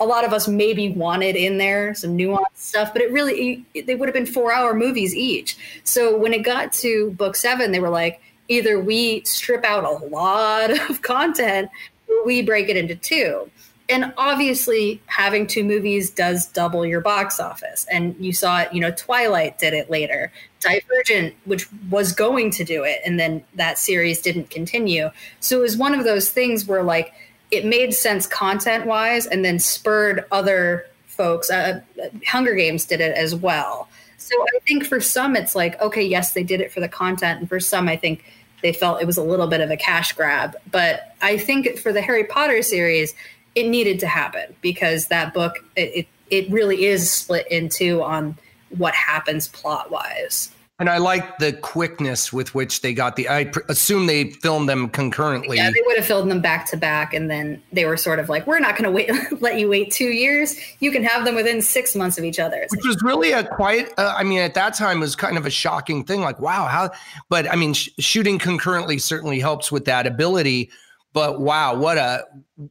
a 0.00 0.04
lot 0.04 0.24
of 0.24 0.32
us 0.32 0.48
maybe 0.48 0.90
wanted 0.90 1.36
in 1.36 1.58
there 1.58 1.94
some 1.94 2.16
nuanced 2.16 2.56
stuff 2.56 2.92
but 2.92 3.00
it 3.00 3.12
really 3.12 3.64
they 3.86 3.94
would 3.94 4.08
have 4.08 4.14
been 4.14 4.26
four 4.26 4.52
hour 4.52 4.74
movies 4.74 5.14
each. 5.14 5.56
So 5.84 6.16
when 6.16 6.32
it 6.32 6.42
got 6.42 6.72
to 6.74 7.12
book 7.12 7.36
seven 7.36 7.72
they 7.72 7.80
were 7.80 7.90
like 7.90 8.20
either 8.48 8.78
we 8.78 9.22
strip 9.24 9.64
out 9.64 9.84
a 9.84 10.06
lot 10.06 10.70
of 10.90 11.02
content 11.02 11.70
or 12.08 12.24
we 12.24 12.42
break 12.42 12.68
it 12.68 12.76
into 12.76 12.94
two 12.94 13.50
and 13.88 14.12
obviously 14.16 15.00
having 15.06 15.46
two 15.46 15.62
movies 15.62 16.10
does 16.10 16.46
double 16.46 16.86
your 16.86 17.00
box 17.00 17.38
office. 17.38 17.86
And 17.90 18.16
you 18.18 18.32
saw 18.32 18.62
it 18.62 18.72
you 18.72 18.80
know 18.80 18.90
twilight 18.92 19.58
did 19.58 19.74
it 19.74 19.90
later. 19.90 20.32
Divergent 20.60 21.34
which 21.44 21.68
was 21.90 22.12
going 22.12 22.50
to 22.52 22.64
do 22.64 22.84
it 22.84 23.00
and 23.04 23.20
then 23.20 23.44
that 23.54 23.78
series 23.78 24.20
didn't 24.20 24.50
continue. 24.50 25.10
So 25.40 25.58
it 25.58 25.62
was 25.62 25.76
one 25.76 25.94
of 25.94 26.04
those 26.04 26.30
things 26.30 26.66
where 26.66 26.82
like 26.82 27.12
it 27.50 27.64
made 27.64 27.94
sense 27.94 28.26
content 28.26 28.86
wise 28.86 29.26
and 29.26 29.44
then 29.44 29.58
spurred 29.58 30.24
other 30.32 30.86
folks 31.06 31.50
uh, 31.50 31.80
hunger 32.26 32.54
games 32.54 32.86
did 32.86 33.00
it 33.00 33.16
as 33.16 33.34
well. 33.34 33.88
So 34.16 34.34
i 34.56 34.58
think 34.66 34.86
for 34.86 35.00
some 35.00 35.36
it's 35.36 35.54
like 35.54 35.80
okay 35.82 36.02
yes 36.02 36.32
they 36.32 36.42
did 36.42 36.62
it 36.62 36.72
for 36.72 36.80
the 36.80 36.88
content 36.88 37.40
and 37.40 37.48
for 37.48 37.60
some 37.60 37.88
i 37.88 37.96
think 37.96 38.24
they 38.62 38.72
felt 38.72 39.02
it 39.02 39.04
was 39.04 39.18
a 39.18 39.22
little 39.22 39.46
bit 39.46 39.60
of 39.60 39.70
a 39.70 39.76
cash 39.76 40.12
grab. 40.14 40.56
But 40.70 41.14
i 41.20 41.36
think 41.36 41.78
for 41.78 41.92
the 41.92 42.00
harry 42.00 42.24
potter 42.24 42.62
series 42.62 43.14
it 43.54 43.68
needed 43.68 43.98
to 44.00 44.06
happen 44.06 44.54
because 44.60 45.08
that 45.08 45.34
book 45.34 45.64
it, 45.76 45.94
it, 45.94 46.06
it 46.30 46.50
really 46.50 46.86
is 46.86 47.10
split 47.10 47.46
into 47.50 48.02
on 48.02 48.36
what 48.70 48.94
happens 48.94 49.48
plot 49.48 49.90
wise. 49.90 50.50
And 50.80 50.90
I 50.90 50.98
like 50.98 51.38
the 51.38 51.52
quickness 51.52 52.32
with 52.32 52.52
which 52.52 52.80
they 52.80 52.94
got 52.94 53.14
the. 53.14 53.28
I 53.28 53.44
pr- 53.44 53.60
assume 53.68 54.06
they 54.06 54.30
filmed 54.30 54.68
them 54.68 54.88
concurrently. 54.88 55.58
Yeah, 55.58 55.70
they 55.70 55.82
would 55.86 55.96
have 55.96 56.04
filmed 56.04 56.32
them 56.32 56.40
back 56.40 56.68
to 56.70 56.76
back, 56.76 57.14
and 57.14 57.30
then 57.30 57.62
they 57.72 57.84
were 57.84 57.96
sort 57.96 58.18
of 58.18 58.28
like, 58.28 58.44
"We're 58.48 58.58
not 58.58 58.76
going 58.76 58.82
to 58.82 58.90
wait, 58.90 59.08
let 59.40 59.56
you 59.56 59.68
wait 59.68 59.92
two 59.92 60.08
years. 60.08 60.56
You 60.80 60.90
can 60.90 61.04
have 61.04 61.24
them 61.24 61.36
within 61.36 61.62
six 61.62 61.94
months 61.94 62.18
of 62.18 62.24
each 62.24 62.40
other." 62.40 62.66
Which 62.70 62.84
was 62.84 63.00
really 63.04 63.30
a 63.30 63.44
quite. 63.44 63.96
Uh, 63.96 64.14
I 64.16 64.24
mean, 64.24 64.40
at 64.40 64.54
that 64.54 64.74
time, 64.74 64.96
it 64.96 65.00
was 65.02 65.14
kind 65.14 65.38
of 65.38 65.46
a 65.46 65.50
shocking 65.50 66.04
thing. 66.04 66.22
Like, 66.22 66.40
wow, 66.40 66.66
how? 66.66 66.90
But 67.28 67.48
I 67.48 67.54
mean, 67.54 67.74
sh- 67.74 67.90
shooting 68.00 68.40
concurrently 68.40 68.98
certainly 68.98 69.38
helps 69.38 69.70
with 69.70 69.84
that 69.84 70.08
ability 70.08 70.70
but 71.14 71.40
wow 71.40 71.74
what 71.74 71.96
a 71.96 72.22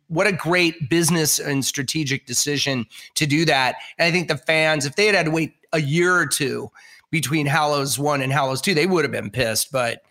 what 0.07 0.27
a 0.27 0.31
great 0.31 0.89
business 0.89 1.39
and 1.39 1.65
strategic 1.65 2.27
decision 2.27 2.85
to 3.15 3.25
do 3.25 3.45
that 3.45 3.77
and 3.97 4.07
i 4.07 4.11
think 4.11 4.27
the 4.27 4.37
fans 4.37 4.85
if 4.85 4.95
they 4.95 5.07
had 5.07 5.15
had 5.15 5.25
to 5.25 5.31
wait 5.31 5.55
a 5.71 5.81
year 5.81 6.13
or 6.15 6.27
two 6.27 6.69
between 7.09 7.47
hallows 7.47 7.97
1 7.97 8.21
and 8.21 8.31
hallows 8.31 8.61
2 8.61 8.75
they 8.75 8.85
would 8.85 9.03
have 9.03 9.11
been 9.11 9.31
pissed 9.31 9.71
but 9.71 10.03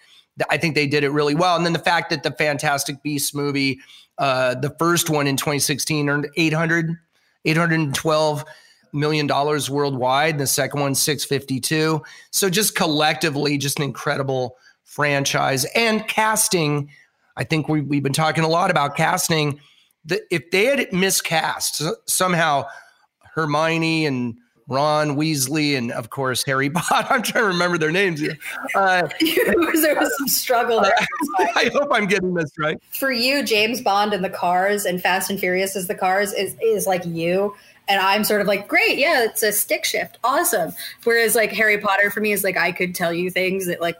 I 0.49 0.57
think 0.57 0.75
they 0.75 0.87
did 0.87 1.05
it 1.05 1.11
really 1.11 1.35
well. 1.35 1.57
And 1.57 1.65
then 1.65 1.73
the 1.73 1.79
fact 1.79 2.11
that 2.11 2.23
the 2.23 2.31
Fantastic 2.31 3.03
Beasts 3.03 3.35
movie, 3.35 3.81
uh, 4.19 4.55
the 4.55 4.75
first 4.79 5.11
one 5.11 5.27
in 5.27 5.37
2016, 5.37 6.09
earned 6.09 6.29
800, 6.37 6.97
812 7.45 8.45
million 8.93 9.27
dollars 9.27 9.71
worldwide. 9.71 10.35
And 10.35 10.41
The 10.41 10.47
second 10.47 10.81
one, 10.81 10.95
652. 10.95 12.03
So 12.31 12.51
just 12.51 12.75
collectively, 12.75 13.59
just 13.59 13.79
an 13.79 13.85
incredible 13.85 14.57
franchise 14.85 15.65
and 15.75 16.07
casting. 16.09 16.91
I 17.37 17.45
think 17.45 17.69
we, 17.69 17.81
we've 17.81 18.03
been 18.03 18.13
talking 18.13 18.45
a 18.45 18.49
lot 18.49 18.71
about 18.71 18.97
casting. 18.97 19.61
The, 20.05 20.21
if 20.31 20.51
they 20.51 20.67
had 20.67 20.93
miscast 20.93 21.83
somehow 22.07 22.67
Hermione 23.35 24.07
and 24.07 24.37
Ron 24.69 25.17
Weasley, 25.17 25.77
and 25.77 25.93
of 25.93 26.11
course 26.11 26.45
Harry 26.45 26.71
Potter. 26.75 27.09
I'm 27.11 27.23
trying 27.23 27.45
to 27.45 27.49
remember 27.49 27.79
their 27.79 27.93
names. 27.93 28.23
Uh, 28.75 29.07
there 29.21 29.97
was 29.97 30.17
some 30.19 30.29
struggle 30.29 30.81
there. 30.81 30.95
I 31.39 31.71
hope 31.73 31.89
I'm 31.93 32.07
getting 32.07 32.33
this 32.33 32.51
right. 32.59 32.81
For 32.93 33.13
you, 33.13 33.43
James 33.43 33.81
Bond 33.83 34.15
and 34.15 34.25
the 34.25 34.31
Cars 34.31 34.85
and 34.85 35.03
Fast 35.03 35.31
and 35.31 35.39
Furious 35.39 35.77
as 35.77 35.89
the 35.89 35.95
Cars 35.95 36.33
is 36.33 36.57
is 36.63 36.87
like 36.87 37.05
you. 37.05 37.55
And 37.89 38.01
I'm 38.01 38.25
sort 38.25 38.41
of 38.41 38.47
like, 38.47 38.69
great, 38.69 38.99
yeah, 38.99 39.25
it's 39.25 39.43
a 39.43 39.53
stick 39.53 39.85
shift, 39.85 40.19
awesome. 40.25 40.73
Whereas 41.05 41.35
like 41.35 41.53
Harry 41.53 41.79
Potter 41.79 42.11
for 42.11 42.21
me 42.21 42.33
is 42.33 42.45
like 42.45 42.57
I 42.57 42.73
could 42.73 42.95
tell 42.95 43.13
you 43.13 43.31
things 43.31 43.67
that 43.67 43.81
like 43.81 43.97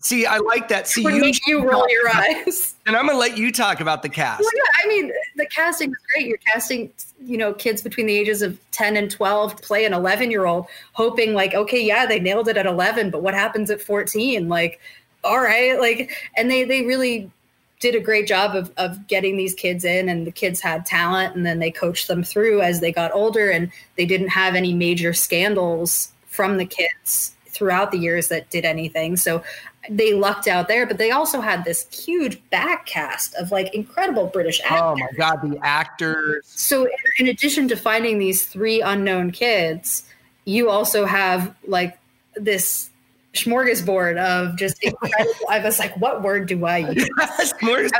See, 0.00 0.26
I 0.26 0.38
like 0.38 0.68
that. 0.68 0.86
See, 0.86 1.02
you, 1.02 1.20
make 1.20 1.44
you 1.46 1.68
roll 1.68 1.86
your 1.88 2.08
eyes. 2.14 2.74
And 2.88 2.96
I'm 2.96 3.04
going 3.04 3.16
to 3.16 3.20
let 3.20 3.36
you 3.36 3.52
talk 3.52 3.80
about 3.80 4.02
the 4.02 4.08
cast. 4.08 4.40
Well, 4.40 4.50
yeah, 4.56 4.82
I 4.82 4.88
mean, 4.88 5.12
the 5.36 5.44
casting 5.44 5.90
is 5.90 5.96
great. 6.10 6.26
You're 6.26 6.38
casting, 6.38 6.90
you 7.22 7.36
know, 7.36 7.52
kids 7.52 7.82
between 7.82 8.06
the 8.06 8.16
ages 8.16 8.40
of 8.40 8.58
10 8.70 8.96
and 8.96 9.10
12 9.10 9.56
to 9.56 9.62
play 9.62 9.84
an 9.84 9.92
11 9.92 10.30
year 10.30 10.46
old, 10.46 10.68
hoping 10.94 11.34
like, 11.34 11.52
okay, 11.52 11.84
yeah, 11.84 12.06
they 12.06 12.18
nailed 12.18 12.48
it 12.48 12.56
at 12.56 12.64
11, 12.64 13.10
but 13.10 13.22
what 13.22 13.34
happens 13.34 13.70
at 13.70 13.82
14? 13.82 14.48
Like, 14.48 14.80
all 15.22 15.38
right, 15.38 15.78
like, 15.78 16.30
and 16.34 16.50
they 16.50 16.64
they 16.64 16.86
really 16.86 17.30
did 17.78 17.94
a 17.94 18.00
great 18.00 18.26
job 18.26 18.56
of 18.56 18.72
of 18.78 19.06
getting 19.06 19.36
these 19.36 19.52
kids 19.52 19.84
in, 19.84 20.08
and 20.08 20.26
the 20.26 20.32
kids 20.32 20.58
had 20.58 20.86
talent, 20.86 21.36
and 21.36 21.44
then 21.44 21.58
they 21.58 21.70
coached 21.70 22.08
them 22.08 22.24
through 22.24 22.62
as 22.62 22.80
they 22.80 22.90
got 22.90 23.12
older, 23.12 23.50
and 23.50 23.70
they 23.96 24.06
didn't 24.06 24.28
have 24.28 24.54
any 24.54 24.72
major 24.72 25.12
scandals 25.12 26.10
from 26.26 26.56
the 26.56 26.64
kids 26.64 27.34
throughout 27.58 27.90
the 27.90 27.98
years 27.98 28.28
that 28.28 28.48
did 28.50 28.64
anything. 28.64 29.16
So 29.16 29.42
they 29.90 30.14
lucked 30.14 30.46
out 30.46 30.68
there, 30.68 30.86
but 30.86 30.98
they 30.98 31.10
also 31.10 31.40
had 31.40 31.64
this 31.64 31.86
huge 31.92 32.40
back 32.50 32.86
cast 32.86 33.34
of 33.34 33.50
like 33.50 33.74
incredible 33.74 34.26
British 34.26 34.60
actors. 34.62 34.80
Oh 34.80 34.96
my 34.96 35.08
god, 35.16 35.42
the 35.42 35.58
actors! 35.62 36.44
So 36.44 36.88
in 37.18 37.26
addition 37.26 37.68
to 37.68 37.76
finding 37.76 38.18
these 38.18 38.46
three 38.46 38.80
unknown 38.80 39.32
kids, 39.32 40.04
you 40.44 40.70
also 40.70 41.04
have 41.04 41.54
like 41.66 41.98
this 42.36 42.90
smorgasbord 43.34 44.18
of 44.18 44.56
just 44.56 44.78
incredible. 44.82 45.34
I 45.48 45.58
was 45.60 45.78
like, 45.78 45.96
what 45.96 46.22
word 46.22 46.46
do 46.46 46.64
I 46.64 46.78
use? 46.90 47.08
I 47.18 47.48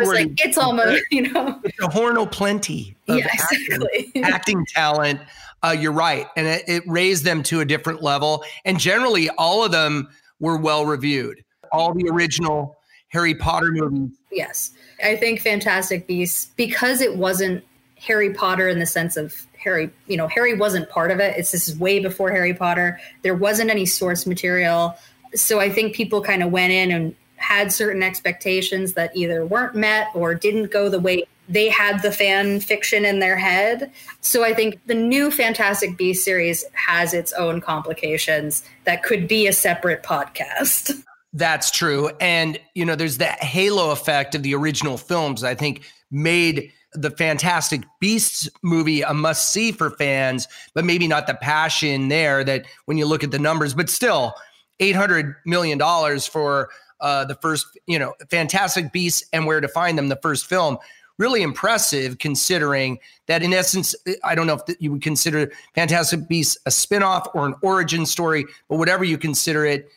was 0.00 0.08
like, 0.08 0.44
it's 0.44 0.58
almost 0.58 1.02
you 1.10 1.32
know, 1.32 1.60
it's 1.64 1.80
a 1.80 1.88
horn 1.88 2.16
of 2.16 2.30
plenty. 2.30 2.96
Of 3.08 3.18
yeah, 3.18 3.28
exactly. 3.32 4.06
Acting, 4.06 4.24
acting 4.24 4.66
talent. 4.66 5.20
Uh, 5.62 5.76
you're 5.78 5.92
right, 5.92 6.26
and 6.36 6.46
it, 6.46 6.62
it 6.68 6.82
raised 6.86 7.24
them 7.24 7.42
to 7.42 7.60
a 7.60 7.64
different 7.64 8.02
level. 8.02 8.44
And 8.64 8.78
generally, 8.78 9.28
all 9.30 9.64
of 9.64 9.72
them 9.72 10.08
were 10.40 10.56
well 10.56 10.86
reviewed 10.86 11.44
all 11.72 11.92
the 11.94 12.08
original 12.08 12.76
Harry 13.08 13.34
Potter 13.34 13.70
movies. 13.72 14.16
Yes. 14.30 14.70
I 15.02 15.16
think 15.16 15.40
Fantastic 15.40 16.06
Beasts, 16.06 16.50
because 16.56 17.00
it 17.00 17.16
wasn't 17.16 17.64
Harry 17.96 18.32
Potter 18.32 18.68
in 18.68 18.78
the 18.78 18.86
sense 18.86 19.16
of 19.16 19.46
Harry, 19.58 19.90
you 20.06 20.16
know, 20.16 20.28
Harry 20.28 20.54
wasn't 20.54 20.88
part 20.88 21.10
of 21.10 21.18
it. 21.18 21.36
It's 21.36 21.50
this 21.50 21.68
is 21.68 21.76
way 21.78 21.98
before 21.98 22.30
Harry 22.30 22.54
Potter. 22.54 23.00
There 23.22 23.34
wasn't 23.34 23.70
any 23.70 23.86
source 23.86 24.26
material. 24.26 24.96
So 25.34 25.58
I 25.60 25.70
think 25.70 25.94
people 25.94 26.22
kind 26.22 26.42
of 26.42 26.50
went 26.50 26.72
in 26.72 26.90
and 26.90 27.14
had 27.36 27.72
certain 27.72 28.02
expectations 28.02 28.94
that 28.94 29.16
either 29.16 29.44
weren't 29.44 29.74
met 29.74 30.08
or 30.14 30.34
didn't 30.34 30.70
go 30.70 30.88
the 30.88 31.00
way 31.00 31.24
they 31.48 31.68
had 31.68 32.02
the 32.02 32.12
fan 32.12 32.60
fiction 32.60 33.04
in 33.04 33.20
their 33.20 33.36
head. 33.36 33.90
So 34.20 34.44
I 34.44 34.54
think 34.54 34.80
the 34.86 34.94
new 34.94 35.30
Fantastic 35.30 35.96
Beasts 35.96 36.24
series 36.24 36.64
has 36.74 37.14
its 37.14 37.32
own 37.32 37.60
complications 37.60 38.62
that 38.84 39.02
could 39.02 39.26
be 39.26 39.46
a 39.46 39.52
separate 39.52 40.02
podcast. 40.02 41.02
That's 41.32 41.70
true. 41.70 42.10
And, 42.20 42.58
you 42.74 42.84
know, 42.84 42.94
there's 42.94 43.18
that 43.18 43.42
halo 43.42 43.90
effect 43.90 44.34
of 44.34 44.42
the 44.42 44.54
original 44.54 44.96
films, 44.96 45.44
I 45.44 45.54
think 45.54 45.82
made 46.10 46.72
the 46.94 47.10
Fantastic 47.10 47.82
Beasts 48.00 48.48
movie 48.62 49.02
a 49.02 49.12
must 49.12 49.50
see 49.50 49.72
for 49.72 49.90
fans, 49.90 50.48
but 50.74 50.84
maybe 50.84 51.06
not 51.06 51.26
the 51.26 51.34
passion 51.34 52.08
there 52.08 52.42
that 52.44 52.64
when 52.86 52.96
you 52.96 53.06
look 53.06 53.22
at 53.22 53.30
the 53.30 53.38
numbers, 53.38 53.74
but 53.74 53.90
still 53.90 54.34
$800 54.80 55.34
million 55.44 55.78
for 56.20 56.70
uh, 57.00 57.24
the 57.26 57.34
first, 57.36 57.66
you 57.86 57.98
know, 57.98 58.14
Fantastic 58.30 58.90
Beasts 58.92 59.22
and 59.32 59.46
Where 59.46 59.60
to 59.60 59.68
Find 59.68 59.98
Them, 59.98 60.08
the 60.08 60.18
first 60.22 60.46
film. 60.46 60.78
Really 61.18 61.42
impressive 61.42 62.18
considering 62.18 62.98
that, 63.26 63.42
in 63.42 63.52
essence, 63.52 63.94
I 64.24 64.34
don't 64.34 64.46
know 64.46 64.60
if 64.66 64.76
you 64.80 64.92
would 64.92 65.02
consider 65.02 65.50
Fantastic 65.74 66.28
Beasts 66.28 66.56
a 66.64 66.70
spinoff 66.70 67.28
or 67.34 67.44
an 67.44 67.54
origin 67.60 68.06
story, 68.06 68.46
but 68.68 68.76
whatever 68.76 69.04
you 69.04 69.18
consider 69.18 69.66
it, 69.66 69.90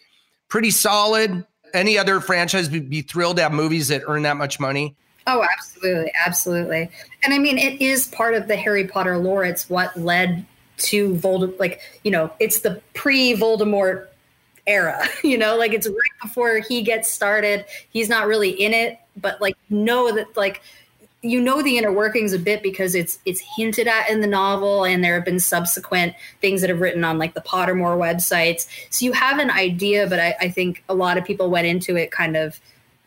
pretty 0.49 0.71
solid. 0.71 1.45
Any 1.73 1.97
other 1.97 2.19
franchise 2.19 2.69
would 2.69 2.89
be 2.89 3.01
thrilled 3.01 3.37
to 3.37 3.43
have 3.43 3.53
movies 3.53 3.87
that 3.87 4.01
earn 4.07 4.23
that 4.23 4.35
much 4.35 4.59
money? 4.59 4.95
Oh, 5.27 5.43
absolutely, 5.43 6.11
absolutely. 6.25 6.89
And 7.23 7.33
I 7.33 7.37
mean, 7.37 7.57
it 7.57 7.81
is 7.81 8.07
part 8.07 8.33
of 8.33 8.47
the 8.47 8.55
Harry 8.55 8.87
Potter 8.87 9.17
lore. 9.17 9.45
It's 9.45 9.69
what 9.69 9.95
led 9.95 10.45
to 10.77 11.13
Voldemort. 11.15 11.59
Like, 11.59 11.81
you 12.03 12.11
know, 12.11 12.31
it's 12.39 12.61
the 12.61 12.81
pre-Voldemort 12.93 14.07
era. 14.67 15.07
You 15.23 15.37
know, 15.37 15.55
like 15.55 15.71
it's 15.73 15.87
right 15.87 16.21
before 16.21 16.57
he 16.57 16.81
gets 16.81 17.09
started. 17.09 17.65
He's 17.91 18.09
not 18.09 18.27
really 18.27 18.49
in 18.49 18.73
it, 18.73 18.99
but 19.17 19.39
like 19.39 19.55
know 19.69 20.11
that 20.11 20.35
like 20.35 20.61
you 21.21 21.39
know 21.39 21.61
the 21.61 21.77
inner 21.77 21.91
workings 21.91 22.33
a 22.33 22.39
bit 22.39 22.63
because 22.63 22.95
it's 22.95 23.19
it's 23.25 23.41
hinted 23.55 23.87
at 23.87 24.09
in 24.09 24.21
the 24.21 24.27
novel 24.27 24.85
and 24.85 25.03
there 25.03 25.13
have 25.15 25.25
been 25.25 25.39
subsequent 25.39 26.15
things 26.39 26.61
that 26.61 26.69
have 26.69 26.81
written 26.81 27.03
on 27.03 27.17
like 27.17 27.33
the 27.33 27.41
pottermore 27.41 27.97
websites. 27.97 28.67
So 28.89 29.05
you 29.05 29.11
have 29.13 29.39
an 29.39 29.51
idea 29.51 30.07
but 30.07 30.19
i, 30.19 30.35
I 30.41 30.49
think 30.49 30.83
a 30.89 30.95
lot 30.95 31.17
of 31.17 31.25
people 31.25 31.49
went 31.49 31.67
into 31.67 31.95
it 31.95 32.11
kind 32.11 32.35
of 32.35 32.59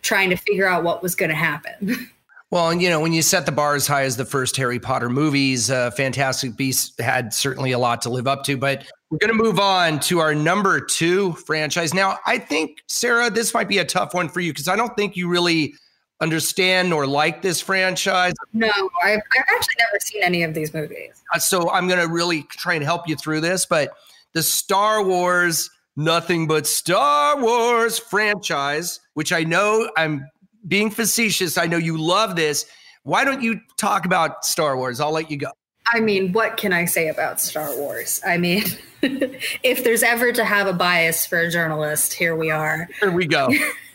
trying 0.02 0.30
to 0.30 0.36
figure 0.36 0.66
out 0.66 0.84
what 0.84 1.02
was 1.02 1.14
going 1.14 1.30
to 1.30 1.36
happen. 1.36 2.10
Well 2.50 2.72
you 2.72 2.88
know 2.88 3.00
when 3.00 3.12
you 3.12 3.20
set 3.20 3.46
the 3.46 3.52
bar 3.52 3.74
as 3.74 3.84
high 3.88 4.04
as 4.04 4.16
the 4.16 4.24
first 4.24 4.56
harry 4.56 4.78
potter 4.78 5.08
movies 5.08 5.72
uh, 5.72 5.90
fantastic 5.90 6.54
beasts 6.54 6.94
had 7.00 7.34
certainly 7.34 7.72
a 7.72 7.78
lot 7.80 8.00
to 8.02 8.10
live 8.10 8.28
up 8.28 8.44
to 8.44 8.56
but 8.56 8.86
we're 9.10 9.18
going 9.18 9.36
to 9.36 9.42
move 9.42 9.58
on 9.58 9.98
to 10.00 10.20
our 10.20 10.36
number 10.36 10.78
two 10.78 11.32
franchise. 11.32 11.92
Now 11.92 12.18
i 12.26 12.38
think 12.38 12.84
sarah 12.86 13.28
this 13.28 13.54
might 13.54 13.66
be 13.66 13.78
a 13.78 13.84
tough 13.84 14.14
one 14.14 14.28
for 14.28 14.38
you 14.38 14.52
because 14.52 14.68
i 14.68 14.76
don't 14.76 14.94
think 14.94 15.16
you 15.16 15.26
really 15.26 15.74
understand 16.20 16.90
nor 16.90 17.06
like 17.06 17.42
this 17.42 17.60
franchise? 17.60 18.34
No, 18.52 18.68
I've, 19.02 19.20
I've 19.36 19.44
actually 19.54 19.74
never 19.78 20.00
seen 20.00 20.22
any 20.22 20.42
of 20.42 20.54
these 20.54 20.72
movies. 20.72 21.22
Uh, 21.34 21.38
so 21.38 21.70
I'm 21.70 21.88
going 21.88 22.00
to 22.00 22.12
really 22.12 22.42
try 22.44 22.74
and 22.74 22.84
help 22.84 23.08
you 23.08 23.16
through 23.16 23.40
this. 23.40 23.66
But 23.66 23.94
the 24.32 24.42
Star 24.42 25.04
Wars, 25.04 25.70
nothing 25.96 26.46
but 26.46 26.66
Star 26.66 27.40
Wars 27.40 27.98
franchise, 27.98 29.00
which 29.14 29.32
I 29.32 29.44
know 29.44 29.90
I'm 29.96 30.28
being 30.66 30.90
facetious. 30.90 31.58
I 31.58 31.66
know 31.66 31.76
you 31.76 31.98
love 31.98 32.36
this. 32.36 32.66
Why 33.02 33.24
don't 33.24 33.42
you 33.42 33.60
talk 33.76 34.06
about 34.06 34.44
Star 34.44 34.76
Wars? 34.76 35.00
I'll 35.00 35.12
let 35.12 35.30
you 35.30 35.36
go. 35.36 35.50
I 35.86 36.00
mean, 36.00 36.32
what 36.32 36.56
can 36.56 36.72
I 36.72 36.86
say 36.86 37.08
about 37.08 37.40
Star 37.40 37.76
Wars? 37.76 38.22
I 38.26 38.38
mean, 38.38 38.64
if 39.02 39.84
there's 39.84 40.02
ever 40.02 40.32
to 40.32 40.44
have 40.44 40.66
a 40.66 40.72
bias 40.72 41.26
for 41.26 41.38
a 41.40 41.50
journalist, 41.50 42.14
here 42.14 42.34
we 42.34 42.50
are. 42.50 42.88
Here 43.00 43.10
we 43.10 43.26
go. 43.26 43.50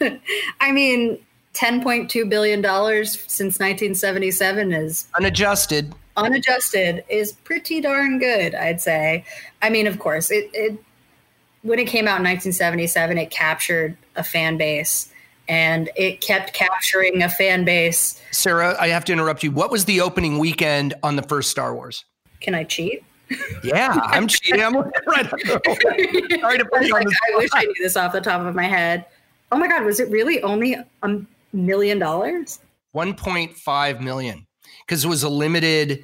I 0.62 0.72
mean, 0.72 1.18
$10.2 1.54 2.30
billion 2.30 2.64
since 3.06 3.60
1977 3.60 4.72
is 4.72 5.08
unadjusted. 5.18 5.94
Unadjusted 6.18 7.04
is 7.10 7.34
pretty 7.34 7.82
darn 7.82 8.20
good, 8.20 8.54
I'd 8.56 8.82
say. 8.82 9.26
I 9.62 9.70
mean, 9.70 9.88
of 9.88 10.00
course, 10.00 10.32
it, 10.32 10.50
it 10.54 10.78
when 11.62 11.80
it 11.80 11.88
came 11.88 12.08
out 12.08 12.20
in 12.20 12.26
1977, 12.26 13.18
it 13.18 13.32
captured 13.32 13.98
a 14.16 14.24
fan 14.24 14.58
base 14.58 15.12
and 15.48 15.90
it 15.96 16.22
kept 16.22 16.54
capturing 16.54 17.24
a 17.24 17.30
fan 17.30 17.66
base. 17.66 18.22
Sarah, 18.32 18.76
I 18.80 18.90
have 18.90 19.04
to 19.06 19.14
interrupt 19.14 19.44
you. 19.44 19.52
What 19.52 19.72
was 19.72 19.86
the 19.86 20.00
opening 20.02 20.38
weekend 20.38 20.94
on 21.04 21.16
the 21.16 21.24
first 21.24 21.50
Star 21.50 21.74
Wars? 21.74 22.06
Can 22.40 22.54
I 22.54 22.64
cheat? 22.64 23.04
Yeah, 23.64 24.00
I'm 24.04 24.28
cheating. 24.28 24.62
I'm 24.62 24.76
right. 24.76 25.30
Sorry 25.30 26.58
to 26.58 26.66
put 26.66 26.86
you 26.86 26.96
on 26.96 27.04
the 27.04 27.16
I 27.34 27.38
wish 27.38 27.50
I 27.54 27.64
knew 27.66 27.76
this 27.80 27.98
off 27.98 28.14
the 28.14 28.22
top 28.22 28.42
of 28.42 28.56
my 28.56 28.64
head. 28.64 29.06
Oh 29.52 29.58
my 29.58 29.68
God, 29.68 29.84
was 29.84 30.00
it 30.00 30.10
really 30.10 30.42
only 30.44 30.78
um, 31.02 31.28
million 31.54 32.00
dollars? 32.00 32.60
1.5 32.96 34.02
million 34.02 34.46
because 34.86 35.06
it 35.06 35.08
was 35.08 35.22
a 35.22 35.30
limited 35.30 36.04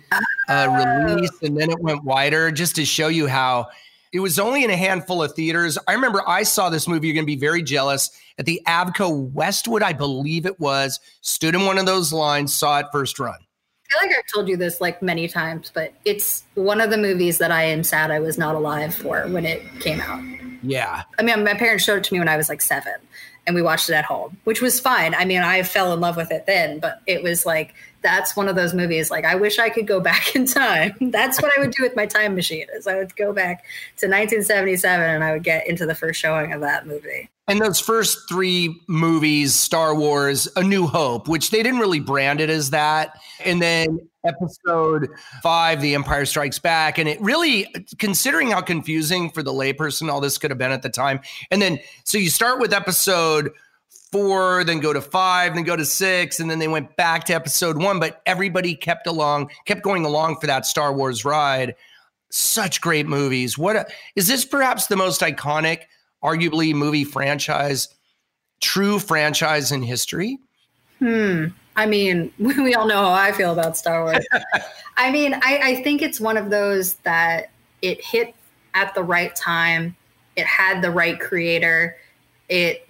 uh, 0.49 1.03
release 1.07 1.31
and 1.41 1.57
then 1.57 1.71
it 1.71 1.79
went 1.79 2.03
wider 2.03 2.51
just 2.51 2.75
to 2.75 2.85
show 2.85 3.07
you 3.07 3.25
how 3.25 3.67
it 4.13 4.19
was 4.19 4.37
only 4.37 4.63
in 4.63 4.69
a 4.69 4.77
handful 4.77 5.23
of 5.23 5.33
theaters. 5.33 5.77
I 5.87 5.93
remember 5.93 6.21
I 6.27 6.43
saw 6.43 6.69
this 6.69 6.87
movie. 6.87 7.07
You're 7.07 7.15
going 7.15 7.25
to 7.25 7.27
be 7.27 7.35
very 7.35 7.63
jealous 7.63 8.11
at 8.37 8.45
the 8.45 8.61
Avco 8.65 9.29
Westwood, 9.31 9.83
I 9.83 9.91
believe 9.91 10.45
it 10.45 10.59
was. 10.59 10.99
Stood 11.21 11.55
in 11.55 11.65
one 11.65 11.77
of 11.77 11.85
those 11.85 12.13
lines, 12.13 12.53
saw 12.53 12.79
it 12.79 12.85
first 12.91 13.19
run. 13.19 13.33
I 13.33 13.99
feel 13.99 14.07
like 14.07 14.17
I've 14.17 14.33
told 14.33 14.47
you 14.47 14.55
this 14.55 14.79
like 14.79 15.01
many 15.01 15.27
times, 15.27 15.71
but 15.73 15.93
it's 16.05 16.43
one 16.53 16.79
of 16.79 16.91
the 16.91 16.97
movies 16.97 17.39
that 17.39 17.51
I 17.51 17.63
am 17.63 17.83
sad 17.83 18.09
I 18.09 18.19
was 18.19 18.37
not 18.37 18.55
alive 18.55 18.95
for 18.95 19.27
when 19.27 19.45
it 19.45 19.61
came 19.79 19.99
out. 19.99 20.23
Yeah. 20.63 21.03
I 21.19 21.23
mean, 21.23 21.43
my 21.43 21.53
parents 21.53 21.83
showed 21.83 21.97
it 21.97 22.03
to 22.05 22.13
me 22.13 22.19
when 22.19 22.29
I 22.29 22.37
was 22.37 22.49
like 22.49 22.61
seven 22.61 22.93
and 23.45 23.55
we 23.55 23.61
watched 23.61 23.89
it 23.89 23.93
at 23.93 24.05
home, 24.05 24.37
which 24.43 24.61
was 24.61 24.79
fine. 24.79 25.13
I 25.13 25.25
mean, 25.25 25.41
I 25.41 25.63
fell 25.63 25.93
in 25.93 25.99
love 25.99 26.17
with 26.17 26.31
it 26.31 26.45
then, 26.45 26.79
but 26.79 27.01
it 27.05 27.23
was 27.23 27.45
like 27.45 27.73
that's 28.01 28.35
one 28.35 28.47
of 28.47 28.55
those 28.55 28.75
movies 28.75 29.09
like 29.09 29.25
I 29.25 29.33
wish 29.33 29.57
I 29.57 29.69
could 29.69 29.87
go 29.87 29.99
back 30.11 30.35
in 30.35 30.45
time. 30.45 30.95
that's 31.01 31.41
what 31.41 31.51
I 31.57 31.61
would 31.61 31.71
do 31.71 31.83
with 31.83 31.95
my 31.95 32.05
time 32.05 32.35
machine 32.35 32.67
is 32.73 32.87
I 32.87 32.95
would 32.95 33.15
go 33.15 33.33
back 33.33 33.63
to 33.97 34.07
1977 34.07 35.09
and 35.09 35.23
I 35.23 35.33
would 35.33 35.43
get 35.43 35.67
into 35.67 35.85
the 35.85 35.95
first 35.95 36.19
showing 36.19 36.53
of 36.53 36.61
that 36.61 36.85
movie. 36.85 37.29
And 37.47 37.61
those 37.61 37.79
first 37.79 38.27
three 38.27 38.81
movies, 38.87 39.53
Star 39.53 39.93
Wars, 39.93 40.47
A 40.55 40.63
New 40.63 40.87
Hope, 40.87 41.27
which 41.27 41.51
they 41.51 41.61
didn't 41.61 41.79
really 41.79 41.99
brand 41.99 42.41
it 42.41 42.49
as 42.49 42.71
that. 42.71 43.19
And 43.43 43.61
then 43.61 43.99
episode 44.25 45.09
five, 45.43 45.79
The 45.79 45.93
Empire 45.93 46.25
Strikes 46.25 46.57
Back. 46.57 46.97
And 46.97 47.07
it 47.07 47.21
really, 47.21 47.67
considering 47.99 48.49
how 48.49 48.61
confusing 48.61 49.29
for 49.29 49.43
the 49.43 49.51
layperson 49.53 50.09
all 50.09 50.21
this 50.21 50.39
could 50.39 50.49
have 50.49 50.57
been 50.57 50.71
at 50.71 50.81
the 50.81 50.89
time. 50.89 51.19
And 51.51 51.61
then, 51.61 51.79
so 52.03 52.17
you 52.17 52.31
start 52.31 52.59
with 52.59 52.73
episode 52.73 53.51
four, 54.11 54.63
then 54.63 54.79
go 54.79 54.93
to 54.93 55.01
five, 55.01 55.53
then 55.53 55.65
go 55.65 55.75
to 55.75 55.85
six, 55.85 56.39
and 56.39 56.49
then 56.49 56.57
they 56.57 56.67
went 56.67 56.95
back 56.95 57.25
to 57.25 57.33
episode 57.33 57.77
one. 57.77 57.99
But 57.99 58.23
everybody 58.25 58.75
kept 58.75 59.05
along, 59.05 59.51
kept 59.65 59.83
going 59.83 60.03
along 60.03 60.39
for 60.39 60.47
that 60.47 60.65
Star 60.65 60.91
Wars 60.91 61.23
ride. 61.25 61.75
Such 62.31 62.81
great 62.81 63.05
movies. 63.05 63.55
What 63.55 63.75
a, 63.75 63.85
is 64.15 64.27
this 64.27 64.45
perhaps 64.45 64.87
the 64.87 64.95
most 64.95 65.21
iconic, 65.21 65.83
arguably, 66.25 66.73
movie 66.73 67.03
franchise, 67.03 67.89
true 68.61 68.99
franchise 68.99 69.71
in 69.71 69.83
history? 69.83 70.39
Hmm. 70.99 71.47
I 71.75 71.85
mean, 71.85 72.31
we 72.39 72.73
all 72.73 72.87
know 72.87 72.95
how 72.95 73.11
I 73.11 73.31
feel 73.31 73.53
about 73.53 73.77
Star 73.77 74.03
Wars. 74.03 74.25
I 74.97 75.11
mean, 75.11 75.33
I, 75.35 75.59
I 75.63 75.75
think 75.83 76.01
it's 76.01 76.19
one 76.19 76.37
of 76.37 76.49
those 76.49 76.95
that 76.95 77.49
it 77.81 78.03
hit 78.03 78.33
at 78.73 78.93
the 78.95 79.03
right 79.03 79.35
time. 79.35 79.95
It 80.35 80.45
had 80.45 80.81
the 80.81 80.91
right 80.91 81.19
creator. 81.19 81.97
It 82.49 82.89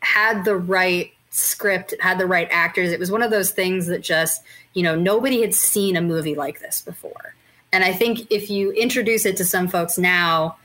had 0.00 0.44
the 0.44 0.56
right 0.56 1.12
script. 1.30 1.92
It 1.92 2.02
had 2.02 2.18
the 2.18 2.26
right 2.26 2.48
actors. 2.50 2.92
It 2.92 2.98
was 2.98 3.10
one 3.10 3.22
of 3.22 3.30
those 3.30 3.50
things 3.50 3.86
that 3.86 4.02
just, 4.02 4.42
you 4.74 4.82
know, 4.82 4.94
nobody 4.94 5.40
had 5.40 5.54
seen 5.54 5.96
a 5.96 6.00
movie 6.00 6.34
like 6.34 6.60
this 6.60 6.80
before. 6.80 7.34
And 7.72 7.84
I 7.84 7.92
think 7.92 8.26
if 8.30 8.50
you 8.50 8.72
introduce 8.72 9.24
it 9.24 9.36
to 9.36 9.44
some 9.44 9.68
folks 9.68 9.96
now, 9.96 10.56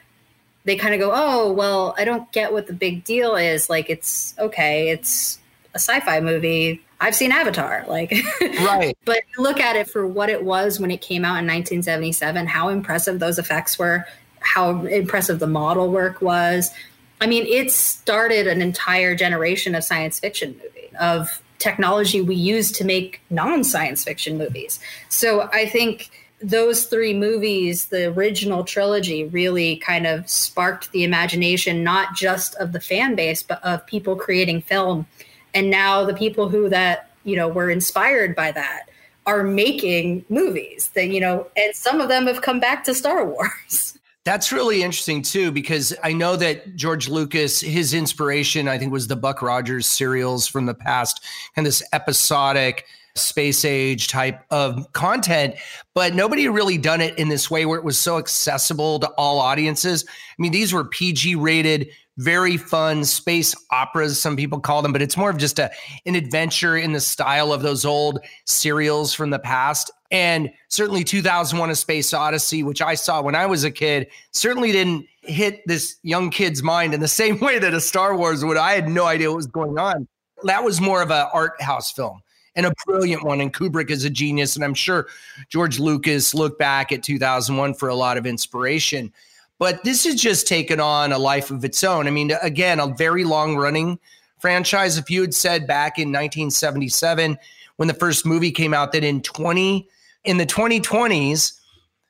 they 0.66 0.76
kind 0.76 0.94
of 0.94 1.00
go, 1.00 1.12
oh, 1.14 1.52
well, 1.52 1.96
I 1.98 2.06
don't 2.06 2.32
get 2.32 2.52
what 2.52 2.68
the 2.68 2.74
big 2.74 3.04
deal 3.04 3.36
is. 3.36 3.70
Like, 3.70 3.90
it's 3.90 4.36
okay. 4.38 4.90
It's 4.90 5.40
a 5.74 5.80
sci 5.80 6.00
fi 6.02 6.20
movie 6.20 6.82
I've 7.00 7.16
seen 7.16 7.32
Avatar, 7.32 7.84
like, 7.88 8.14
right. 8.42 8.98
but 9.06 9.24
look 9.38 9.60
at 9.60 9.76
it 9.76 9.90
for 9.90 10.08
what 10.08 10.30
it 10.30 10.44
was 10.44 10.80
when 10.80 10.92
it 10.92 11.02
came 11.02 11.26
out 11.26 11.38
in 11.38 11.46
1977, 11.46 12.48
how 12.48 12.70
impressive 12.70 13.20
those 13.20 13.38
effects 13.38 13.78
were, 13.78 14.06
how 14.40 14.86
impressive 14.86 15.40
the 15.40 15.48
model 15.48 15.92
work 15.92 16.22
was. 16.22 16.72
I 17.20 17.28
mean, 17.28 17.46
it 17.48 17.72
started 17.72 18.48
an 18.48 18.62
entire 18.62 19.16
generation 19.16 19.76
of 19.76 19.84
science 19.84 20.20
fiction 20.20 20.60
movie, 20.64 20.96
of 21.00 21.42
technology 21.60 22.22
we 22.22 22.36
use 22.36 22.72
to 22.74 22.86
make 22.86 23.22
non 23.30 23.64
science 23.64 24.04
fiction 24.04 24.38
movies. 24.38 24.80
So 25.10 25.50
I 25.52 25.68
think 25.68 26.10
those 26.50 26.86
three 26.86 27.14
movies, 27.14 27.88
the 27.88 28.06
original 28.08 28.64
trilogy, 28.64 29.26
really 29.26 29.78
kind 29.78 30.06
of 30.06 30.30
sparked 30.30 30.92
the 30.92 31.04
imagination, 31.04 31.84
not 31.84 32.16
just 32.16 32.56
of 32.56 32.72
the 32.72 32.80
fan 32.80 33.16
base, 33.16 33.42
but 33.42 33.64
of 33.64 33.86
people 33.88 34.16
creating 34.16 34.62
film. 34.62 35.08
And 35.54 35.70
now 35.70 36.06
the 36.06 36.14
people 36.14 36.50
who 36.50 36.70
that 36.70 37.10
you 37.24 37.36
know 37.36 37.48
were 37.48 37.70
inspired 37.70 38.36
by 38.36 38.52
that 38.52 38.90
are 39.26 39.44
making 39.44 40.24
movies 40.30 40.92
that 40.94 41.08
you 41.08 41.20
know 41.20 41.48
and 41.58 41.76
some 41.76 42.00
of 42.00 42.08
them 42.08 42.28
have 42.28 42.42
come 42.42 42.60
back 42.60 42.84
to 42.86 42.94
star 42.94 43.26
wars. 43.26 43.98
That's 44.24 44.52
really 44.52 44.82
interesting 44.82 45.22
too 45.22 45.52
because 45.52 45.94
i 46.04 46.12
know 46.12 46.36
that 46.36 46.76
george 46.76 47.08
lucas 47.08 47.62
his 47.62 47.94
inspiration 47.94 48.68
i 48.68 48.76
think 48.76 48.92
was 48.92 49.06
the 49.06 49.16
buck 49.16 49.44
rogers 49.44 49.86
serials 49.86 50.48
from 50.48 50.66
the 50.66 50.74
past 50.74 51.24
and 51.56 51.64
this 51.64 51.84
episodic 51.94 52.88
space 53.16 53.64
age 53.64 54.10
type 54.10 54.42
of 54.52 54.92
content 54.92 55.56
but 55.94 56.14
nobody 56.14 56.50
really 56.50 56.78
done 56.78 57.00
it 57.00 57.18
in 57.18 57.30
this 57.30 57.50
way 57.50 57.66
where 57.66 57.80
it 57.80 57.86
was 57.86 57.98
so 57.98 58.18
accessible 58.18 59.00
to 59.00 59.08
all 59.12 59.40
audiences. 59.40 60.04
I 60.08 60.42
mean 60.42 60.52
these 60.52 60.74
were 60.74 60.84
pg 60.84 61.36
rated 61.36 61.90
very 62.18 62.58
fun 62.58 63.06
space 63.06 63.56
operas 63.72 64.22
some 64.22 64.36
people 64.36 64.60
call 64.60 64.82
them 64.82 64.92
but 64.92 65.02
it's 65.02 65.16
more 65.16 65.30
of 65.30 65.38
just 65.38 65.60
a 65.60 65.72
an 66.06 66.16
adventure 66.16 66.78
in 66.78 66.92
the 66.92 67.00
style 67.00 67.54
of 67.54 67.62
those 67.62 67.86
old 67.86 68.20
serials 68.46 69.14
from 69.14 69.30
the 69.30 69.40
past. 69.40 69.92
And 70.12 70.52
certainly 70.68 71.06
2001 71.06 71.70
a 71.70 71.76
space 71.76 72.14
odyssey 72.14 72.64
which 72.64 72.82
i 72.82 72.96
saw 72.96 73.22
when 73.22 73.36
i 73.36 73.46
was 73.46 73.64
a 73.64 73.72
kid 73.72 74.08
certainly 74.32 74.74
didn't 74.74 75.08
hit 75.22 75.62
this 75.68 75.96
young 76.04 76.30
kid's 76.30 76.62
mind 76.62 76.94
in 76.94 77.00
the 77.00 77.08
same 77.08 77.40
way 77.42 77.60
that 77.60 77.74
a 77.74 77.82
star 77.82 78.16
wars 78.18 78.44
would. 78.44 78.58
I 78.58 78.74
had 78.74 78.90
no 78.90 79.06
idea 79.06 79.30
what 79.30 79.38
was 79.38 79.48
going 79.48 79.80
on. 79.80 80.08
That 80.44 80.66
was 80.66 80.82
more 80.82 81.02
of 81.02 81.12
an 81.12 81.28
art 81.34 81.62
house 81.62 81.94
film 81.94 82.22
and 82.56 82.66
a 82.66 82.74
brilliant 82.86 83.24
one 83.24 83.42
and 83.42 83.54
kubrick 83.54 83.90
is 83.90 84.04
a 84.06 84.10
genius 84.10 84.56
and 84.56 84.64
i'm 84.64 84.74
sure 84.74 85.08
george 85.50 85.80
lucas 85.80 86.34
looked 86.34 86.60
back 86.60 86.92
at 86.92 87.04
2001 87.04 87.74
for 87.74 87.90
a 87.90 87.96
lot 87.96 88.18
of 88.18 88.26
inspiration 88.26 89.12
but 89.58 89.84
this 89.84 90.04
has 90.04 90.16
just 90.16 90.48
taken 90.48 90.80
on 90.80 91.12
a 91.12 91.18
life 91.18 91.50
of 91.50 91.64
its 91.64 91.84
own. 91.84 92.08
I 92.08 92.12
mean, 92.12 92.32
again, 92.42 92.80
a 92.80 92.88
very 92.88 93.24
long 93.24 93.56
running 93.56 94.00
franchise. 94.40 94.98
If 94.98 95.10
you 95.10 95.22
had 95.22 95.34
said 95.34 95.66
back 95.66 95.98
in 95.98 96.10
1977, 96.10 97.38
when 97.78 97.88
the 97.88 97.94
first 97.94 98.26
movie 98.26 98.52
came 98.52 98.74
out, 98.74 98.92
that 98.92 99.04
in 99.04 99.22
20 99.22 99.88
in 100.26 100.38
the 100.38 100.46
2020s, 100.46 101.60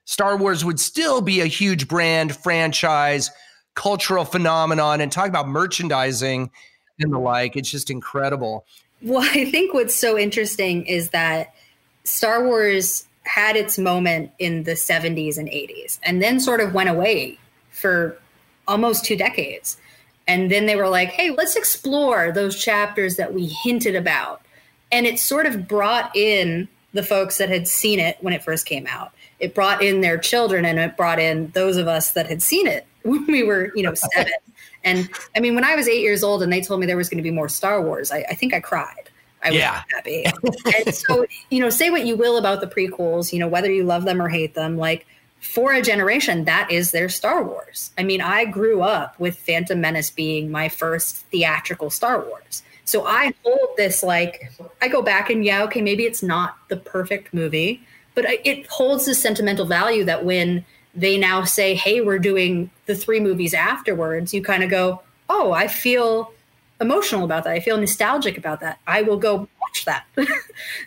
Star 0.06 0.38
Wars 0.38 0.64
would 0.64 0.80
still 0.80 1.22
be 1.22 1.42
a 1.42 1.46
huge 1.46 1.88
brand 1.88 2.36
franchise, 2.36 3.30
cultural 3.76 4.26
phenomenon, 4.26 5.02
and 5.02 5.12
talk 5.12 5.28
about 5.28 5.48
merchandising 5.48 6.50
and 7.00 7.14
the 7.14 7.20
like. 7.20 7.56
It's 7.56 7.70
just 7.70 7.90
incredible. 7.90 8.66
Well, 9.06 9.22
I 9.34 9.46
think 9.46 9.74
what's 9.74 9.96
so 9.96 10.18
interesting 10.18 10.86
is 10.86 11.12
that 11.12 11.54
Star 12.04 12.44
Wars 12.44 13.08
had 13.24 13.56
its 13.56 13.78
moment 13.78 14.32
in 14.38 14.64
the 14.64 14.74
70s 14.74 15.38
and 15.38 15.48
80s 15.48 16.00
and 16.04 16.22
then 16.22 16.40
sort 16.40 16.60
of 16.60 16.74
went 16.74 16.90
away 16.90 17.40
for 17.72 18.18
almost 18.68 19.06
two 19.06 19.16
decades. 19.16 19.78
And 20.28 20.52
then 20.52 20.66
they 20.66 20.76
were 20.76 20.90
like, 20.90 21.10
hey, 21.10 21.32
let's 21.32 21.56
explore 21.56 22.32
those 22.32 22.62
chapters 22.62 23.16
that 23.16 23.34
we 23.34 23.48
hinted 23.48 23.96
about. 23.96 24.42
And 24.92 25.06
it 25.06 25.20
sort 25.20 25.46
of 25.46 25.68
brought 25.68 26.16
in 26.16 26.68
the 26.94 27.04
folks 27.04 27.38
that 27.38 27.50
had 27.50 27.68
seen 27.68 28.00
it 28.00 28.18
when 28.22 28.34
it 28.34 28.44
first 28.44 28.66
came 28.66 28.88
out. 28.88 29.12
It 29.40 29.54
brought 29.54 29.84
in 29.84 30.02
their 30.02 30.18
children 30.18 30.66
and 30.66 30.80
it 30.80 30.96
brought 30.96 31.20
in 31.20 31.50
those 31.50 31.78
of 31.78 31.88
us 31.88 32.12
that 32.12 32.28
had 32.28 32.42
seen 32.42 32.68
it 32.68 32.88
when 33.04 33.26
we 33.28 33.44
were, 33.44 33.72
you 33.76 33.84
know, 33.84 33.94
seven. 33.94 34.34
And 34.86 35.10
I 35.36 35.40
mean, 35.40 35.56
when 35.56 35.66
I 35.66 35.76
was 35.76 35.88
eight 35.88 36.02
years 36.02 36.24
old 36.24 36.42
and 36.44 36.54
they 36.54 36.62
told 36.62 36.80
me 36.80 36.86
there 36.86 36.96
was 36.96 37.10
going 37.10 37.18
to 37.18 37.24
be 37.24 37.32
more 37.32 37.50
Star 37.50 37.82
Wars, 37.82 38.12
I, 38.12 38.26
I 38.30 38.36
think 38.36 38.54
I 38.54 38.62
cried. 38.62 39.10
I 39.44 39.50
was 39.50 39.58
yeah. 39.58 39.84
happy. 39.94 40.26
and 40.78 40.96
so, 40.96 41.26
you 41.50 41.60
know, 41.60 41.70
say 41.70 41.90
what 41.90 42.06
you 42.06 42.16
will 42.16 42.38
about 42.38 42.62
the 42.62 42.68
prequels, 42.68 43.34
you 43.34 43.40
know, 43.40 43.48
whether 43.48 43.72
you 43.72 43.84
love 43.84 44.06
them 44.06 44.22
or 44.22 44.30
hate 44.30 44.54
them, 44.54 44.78
like 44.78 45.06
for 45.40 45.74
a 45.74 45.82
generation, 45.82 46.46
that 46.46 46.72
is 46.72 46.92
their 46.92 47.10
Star 47.10 47.44
Wars. 47.44 47.92
I 47.98 48.04
mean, 48.04 48.22
I 48.22 48.46
grew 48.46 48.82
up 48.82 49.20
with 49.20 49.38
Phantom 49.38 49.80
Menace 49.80 50.10
being 50.10 50.50
my 50.50 50.70
first 50.70 51.18
theatrical 51.28 51.90
Star 51.90 52.24
Wars. 52.24 52.64
So 52.86 53.06
I 53.06 53.34
hold 53.44 53.70
this 53.78 54.04
like, 54.04 54.52
I 54.82 54.88
go 54.88 55.02
back 55.02 55.30
and 55.30 55.44
yeah, 55.44 55.64
okay, 55.64 55.82
maybe 55.82 56.04
it's 56.04 56.24
not 56.24 56.58
the 56.70 56.78
perfect 56.78 57.34
movie, 57.34 57.82
but 58.14 58.26
it 58.28 58.68
holds 58.68 59.06
the 59.06 59.16
sentimental 59.16 59.66
value 59.66 60.04
that 60.06 60.24
when 60.24 60.64
they 60.96 61.18
now 61.18 61.44
say, 61.44 61.76
hey, 61.76 62.02
we're 62.02 62.20
doing 62.20 62.70
the 62.86 62.96
three 62.96 63.20
movies 63.20 63.54
afterwards, 63.54 64.34
you 64.34 64.42
kind 64.42 64.64
of 64.64 64.70
go, 64.70 65.02
oh, 65.30 65.52
I 65.52 65.68
feel 65.68 66.32
emotional 66.80 67.24
about 67.24 67.44
that. 67.46 67.54
I 67.54 67.60
feel 67.60 67.78
nostalgic 67.78 68.38
about 68.38 68.60
that. 68.62 68.80
I 68.88 69.02
will 69.02 69.18
go 69.18 69.48
watch 69.62 69.86
that. 69.86 70.06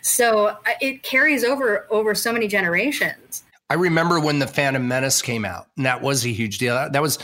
so 0.01 0.57
it 0.81 1.03
carries 1.03 1.43
over 1.43 1.85
over 1.89 2.15
so 2.15 2.31
many 2.31 2.47
generations. 2.47 3.43
I 3.69 3.75
remember 3.75 4.19
when 4.19 4.39
the 4.39 4.47
Phantom 4.47 4.87
Menace 4.87 5.21
came 5.21 5.45
out, 5.45 5.67
and 5.77 5.85
that 5.85 6.01
was 6.01 6.25
a 6.25 6.29
huge 6.29 6.57
deal. 6.57 6.73
That 6.73 7.01
was 7.01 7.17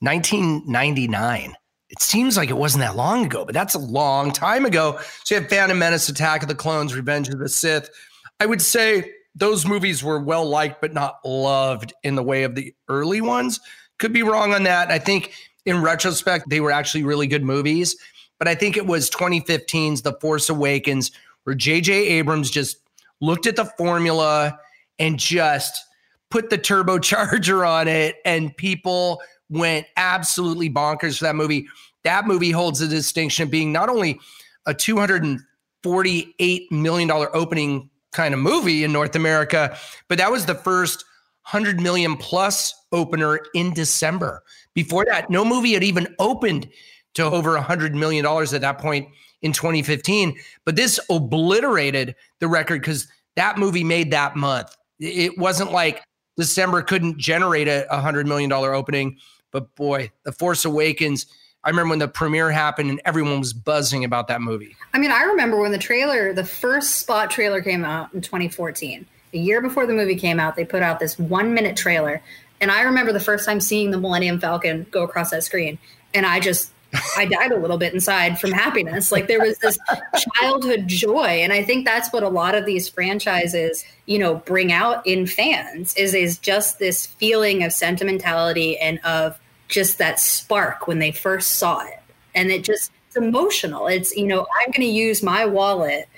1999. 0.00 1.54
It 1.90 2.02
seems 2.02 2.36
like 2.36 2.50
it 2.50 2.56
wasn't 2.56 2.82
that 2.82 2.96
long 2.96 3.24
ago, 3.24 3.44
but 3.44 3.54
that's 3.54 3.74
a 3.74 3.78
long 3.78 4.30
time 4.30 4.64
ago. 4.64 5.00
So 5.24 5.34
you 5.34 5.40
have 5.40 5.50
Phantom 5.50 5.78
Menace, 5.78 6.08
Attack 6.08 6.42
of 6.42 6.48
the 6.48 6.54
Clones, 6.54 6.94
Revenge 6.94 7.28
of 7.30 7.38
the 7.38 7.48
Sith. 7.48 7.90
I 8.38 8.46
would 8.46 8.62
say 8.62 9.10
those 9.38 9.66
movies 9.66 10.02
were 10.02 10.18
well 10.18 10.44
liked, 10.44 10.80
but 10.80 10.92
not 10.92 11.20
loved 11.24 11.92
in 12.02 12.14
the 12.14 12.22
way 12.22 12.42
of 12.42 12.54
the 12.54 12.74
early 12.88 13.20
ones. 13.20 13.60
Could 13.98 14.12
be 14.12 14.22
wrong 14.22 14.54
on 14.54 14.64
that. 14.64 14.90
I 14.90 14.98
think 14.98 15.32
in 15.66 15.82
retrospect, 15.82 16.48
they 16.48 16.60
were 16.60 16.70
actually 16.70 17.04
really 17.04 17.26
good 17.26 17.44
movies. 17.44 17.96
But 18.38 18.48
I 18.48 18.54
think 18.54 18.76
it 18.76 18.86
was 18.86 19.10
2015's 19.10 20.02
The 20.02 20.14
Force 20.20 20.48
Awakens, 20.48 21.10
where 21.44 21.54
J.J. 21.54 21.92
Abrams 21.92 22.50
just 22.50 22.78
looked 23.20 23.46
at 23.46 23.56
the 23.56 23.64
formula 23.64 24.58
and 24.98 25.18
just 25.18 25.84
put 26.30 26.50
the 26.50 26.58
turbocharger 26.58 27.66
on 27.66 27.88
it, 27.88 28.16
and 28.24 28.56
people 28.56 29.20
went 29.50 29.86
absolutely 29.96 30.70
bonkers 30.70 31.18
for 31.18 31.24
that 31.24 31.34
movie. 31.34 31.66
That 32.04 32.26
movie 32.26 32.50
holds 32.50 32.80
the 32.80 32.86
distinction 32.86 33.44
of 33.44 33.50
being 33.50 33.72
not 33.72 33.88
only 33.88 34.20
a 34.66 34.74
$248 34.74 35.40
million 36.70 37.10
opening 37.10 37.90
kind 38.12 38.34
of 38.34 38.40
movie 38.40 38.84
in 38.84 38.92
North 38.92 39.16
America, 39.16 39.76
but 40.08 40.18
that 40.18 40.30
was 40.30 40.46
the 40.46 40.54
first 40.54 41.04
100 41.50 41.80
million 41.80 42.16
plus 42.16 42.74
opener 42.92 43.40
in 43.54 43.72
December. 43.72 44.42
Before 44.74 45.04
that, 45.06 45.30
no 45.30 45.44
movie 45.44 45.72
had 45.74 45.82
even 45.82 46.14
opened 46.18 46.68
to 47.14 47.24
over 47.24 47.58
$100 47.58 47.94
million 47.94 48.24
at 48.26 48.60
that 48.60 48.78
point 48.78 49.08
in 49.42 49.52
2015. 49.52 50.36
But 50.64 50.76
this 50.76 51.00
obliterated 51.10 52.14
the 52.40 52.48
record 52.48 52.80
because 52.80 53.08
that 53.36 53.58
movie 53.58 53.84
made 53.84 54.10
that 54.10 54.36
month. 54.36 54.76
It 55.00 55.38
wasn't 55.38 55.72
like 55.72 56.04
December 56.36 56.82
couldn't 56.82 57.18
generate 57.18 57.68
a 57.68 57.86
$100 57.90 58.26
million 58.26 58.52
opening. 58.52 59.18
But 59.50 59.74
boy, 59.74 60.10
The 60.24 60.32
Force 60.32 60.64
Awakens. 60.64 61.26
I 61.68 61.70
remember 61.70 61.90
when 61.90 61.98
the 61.98 62.08
premiere 62.08 62.50
happened 62.50 62.88
and 62.88 62.98
everyone 63.04 63.40
was 63.40 63.52
buzzing 63.52 64.02
about 64.02 64.26
that 64.28 64.40
movie. 64.40 64.74
I 64.94 64.98
mean, 64.98 65.10
I 65.10 65.24
remember 65.24 65.60
when 65.60 65.70
the 65.70 65.76
trailer, 65.76 66.32
the 66.32 66.42
first 66.42 66.96
spot 66.96 67.30
trailer 67.30 67.60
came 67.60 67.84
out 67.84 68.14
in 68.14 68.22
2014. 68.22 69.04
A 69.34 69.36
year 69.36 69.60
before 69.60 69.86
the 69.86 69.92
movie 69.92 70.16
came 70.16 70.40
out, 70.40 70.56
they 70.56 70.64
put 70.64 70.82
out 70.82 70.98
this 70.98 71.18
one 71.18 71.52
minute 71.52 71.76
trailer. 71.76 72.22
And 72.62 72.70
I 72.70 72.80
remember 72.80 73.12
the 73.12 73.20
first 73.20 73.44
time 73.44 73.60
seeing 73.60 73.90
the 73.90 73.98
Millennium 73.98 74.40
Falcon 74.40 74.86
go 74.90 75.02
across 75.02 75.28
that 75.28 75.44
screen. 75.44 75.76
And 76.14 76.24
I 76.24 76.40
just 76.40 76.72
I 77.18 77.26
died 77.26 77.52
a 77.52 77.58
little 77.58 77.76
bit 77.76 77.92
inside 77.92 78.40
from 78.40 78.52
happiness. 78.52 79.12
Like 79.12 79.26
there 79.26 79.40
was 79.40 79.58
this 79.58 79.78
childhood 80.36 80.88
joy. 80.88 81.42
And 81.42 81.52
I 81.52 81.62
think 81.62 81.84
that's 81.84 82.10
what 82.14 82.22
a 82.22 82.30
lot 82.30 82.54
of 82.54 82.64
these 82.64 82.88
franchises, 82.88 83.84
you 84.06 84.18
know, 84.18 84.36
bring 84.36 84.72
out 84.72 85.06
in 85.06 85.26
fans 85.26 85.94
is 85.96 86.14
is 86.14 86.38
just 86.38 86.78
this 86.78 87.04
feeling 87.04 87.62
of 87.62 87.74
sentimentality 87.74 88.78
and 88.78 89.00
of 89.00 89.38
just 89.68 89.98
that 89.98 90.18
spark 90.18 90.86
when 90.86 90.98
they 90.98 91.12
first 91.12 91.52
saw 91.52 91.80
it. 91.86 92.00
And 92.34 92.50
it 92.50 92.64
just 92.64 92.90
it's 93.06 93.16
emotional. 93.16 93.86
It's, 93.86 94.14
you 94.16 94.26
know, 94.26 94.46
I'm 94.60 94.70
gonna 94.70 94.86
use 94.86 95.22
my 95.22 95.44
wallet 95.44 96.08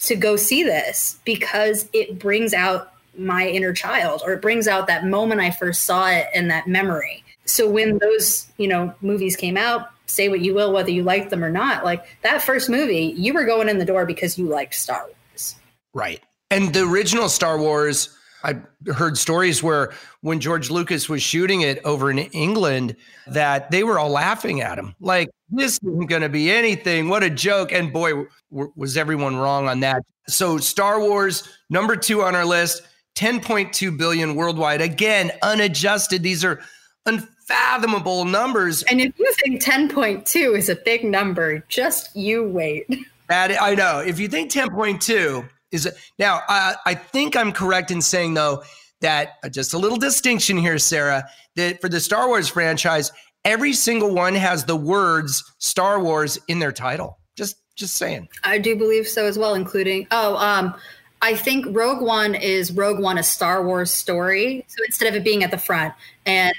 to 0.00 0.16
go 0.16 0.36
see 0.36 0.62
this 0.62 1.18
because 1.24 1.88
it 1.92 2.18
brings 2.18 2.54
out 2.54 2.92
my 3.16 3.46
inner 3.46 3.72
child 3.72 4.22
or 4.24 4.32
it 4.32 4.42
brings 4.42 4.66
out 4.66 4.86
that 4.86 5.06
moment 5.06 5.40
I 5.40 5.50
first 5.50 5.82
saw 5.82 6.08
it 6.08 6.26
and 6.34 6.50
that 6.50 6.66
memory. 6.66 7.24
So 7.44 7.68
when 7.68 7.98
those, 7.98 8.46
you 8.56 8.68
know, 8.68 8.94
movies 9.00 9.36
came 9.36 9.56
out, 9.56 9.90
say 10.06 10.28
what 10.28 10.40
you 10.40 10.54
will, 10.54 10.72
whether 10.72 10.90
you 10.90 11.02
like 11.02 11.30
them 11.30 11.44
or 11.44 11.50
not. 11.50 11.84
Like 11.84 12.04
that 12.22 12.42
first 12.42 12.68
movie, 12.68 13.14
you 13.16 13.34
were 13.34 13.44
going 13.44 13.68
in 13.68 13.78
the 13.78 13.84
door 13.84 14.06
because 14.06 14.38
you 14.38 14.46
liked 14.46 14.74
Star 14.74 15.06
Wars. 15.06 15.56
Right. 15.92 16.22
And 16.50 16.72
the 16.72 16.84
original 16.84 17.28
Star 17.28 17.58
Wars, 17.58 18.16
I 18.44 18.60
heard 18.92 19.16
stories 19.16 19.62
where 19.62 19.92
when 20.20 20.38
George 20.38 20.70
Lucas 20.70 21.08
was 21.08 21.22
shooting 21.22 21.62
it 21.62 21.80
over 21.84 22.10
in 22.10 22.18
England, 22.18 22.94
that 23.26 23.70
they 23.70 23.82
were 23.82 23.98
all 23.98 24.10
laughing 24.10 24.60
at 24.60 24.78
him. 24.78 24.94
Like, 25.00 25.30
this 25.48 25.78
isn't 25.82 26.06
going 26.06 26.22
to 26.22 26.28
be 26.28 26.50
anything. 26.50 27.08
What 27.08 27.22
a 27.22 27.30
joke. 27.30 27.72
And 27.72 27.92
boy, 27.92 28.26
w- 28.52 28.72
was 28.76 28.98
everyone 28.98 29.36
wrong 29.36 29.66
on 29.66 29.80
that. 29.80 30.02
So, 30.28 30.58
Star 30.58 31.00
Wars, 31.00 31.48
number 31.70 31.96
two 31.96 32.22
on 32.22 32.34
our 32.34 32.44
list, 32.44 32.82
10.2 33.16 33.96
billion 33.96 34.34
worldwide. 34.34 34.82
Again, 34.82 35.32
unadjusted. 35.42 36.22
These 36.22 36.44
are 36.44 36.60
unfathomable 37.06 38.26
numbers. 38.26 38.82
And 38.84 39.00
if 39.00 39.18
you 39.18 39.32
think 39.42 39.62
10.2 39.62 40.56
is 40.56 40.68
a 40.68 40.76
big 40.76 41.04
number, 41.04 41.64
just 41.68 42.14
you 42.14 42.46
wait. 42.46 42.86
That 43.28 43.60
I 43.60 43.74
know. 43.74 44.00
If 44.00 44.18
you 44.18 44.28
think 44.28 44.50
10.2 44.50 45.48
is 45.74 45.86
a, 45.86 45.92
now, 46.18 46.40
uh, 46.48 46.74
I 46.86 46.94
think 46.94 47.36
I'm 47.36 47.52
correct 47.52 47.90
in 47.90 48.00
saying 48.00 48.34
though 48.34 48.62
that 49.00 49.32
uh, 49.42 49.48
just 49.48 49.74
a 49.74 49.78
little 49.78 49.98
distinction 49.98 50.56
here, 50.56 50.78
Sarah, 50.78 51.28
that 51.56 51.80
for 51.80 51.88
the 51.88 52.00
Star 52.00 52.28
Wars 52.28 52.48
franchise, 52.48 53.12
every 53.44 53.72
single 53.72 54.14
one 54.14 54.34
has 54.34 54.64
the 54.64 54.76
words 54.76 55.44
Star 55.58 56.00
Wars 56.00 56.38
in 56.48 56.60
their 56.60 56.72
title. 56.72 57.18
Just 57.36 57.56
just 57.76 57.96
saying. 57.96 58.28
I 58.44 58.58
do 58.58 58.76
believe 58.76 59.06
so 59.08 59.26
as 59.26 59.36
well, 59.36 59.54
including 59.54 60.06
oh, 60.10 60.36
um, 60.36 60.74
I 61.20 61.34
think 61.34 61.66
Rogue 61.70 62.02
One 62.02 62.34
is 62.34 62.72
Rogue 62.72 63.00
One 63.00 63.18
a 63.18 63.22
Star 63.22 63.64
Wars 63.64 63.90
story. 63.90 64.64
So 64.68 64.84
instead 64.86 65.08
of 65.08 65.14
it 65.16 65.24
being 65.24 65.42
at 65.42 65.50
the 65.50 65.58
front, 65.58 65.92
and 66.24 66.54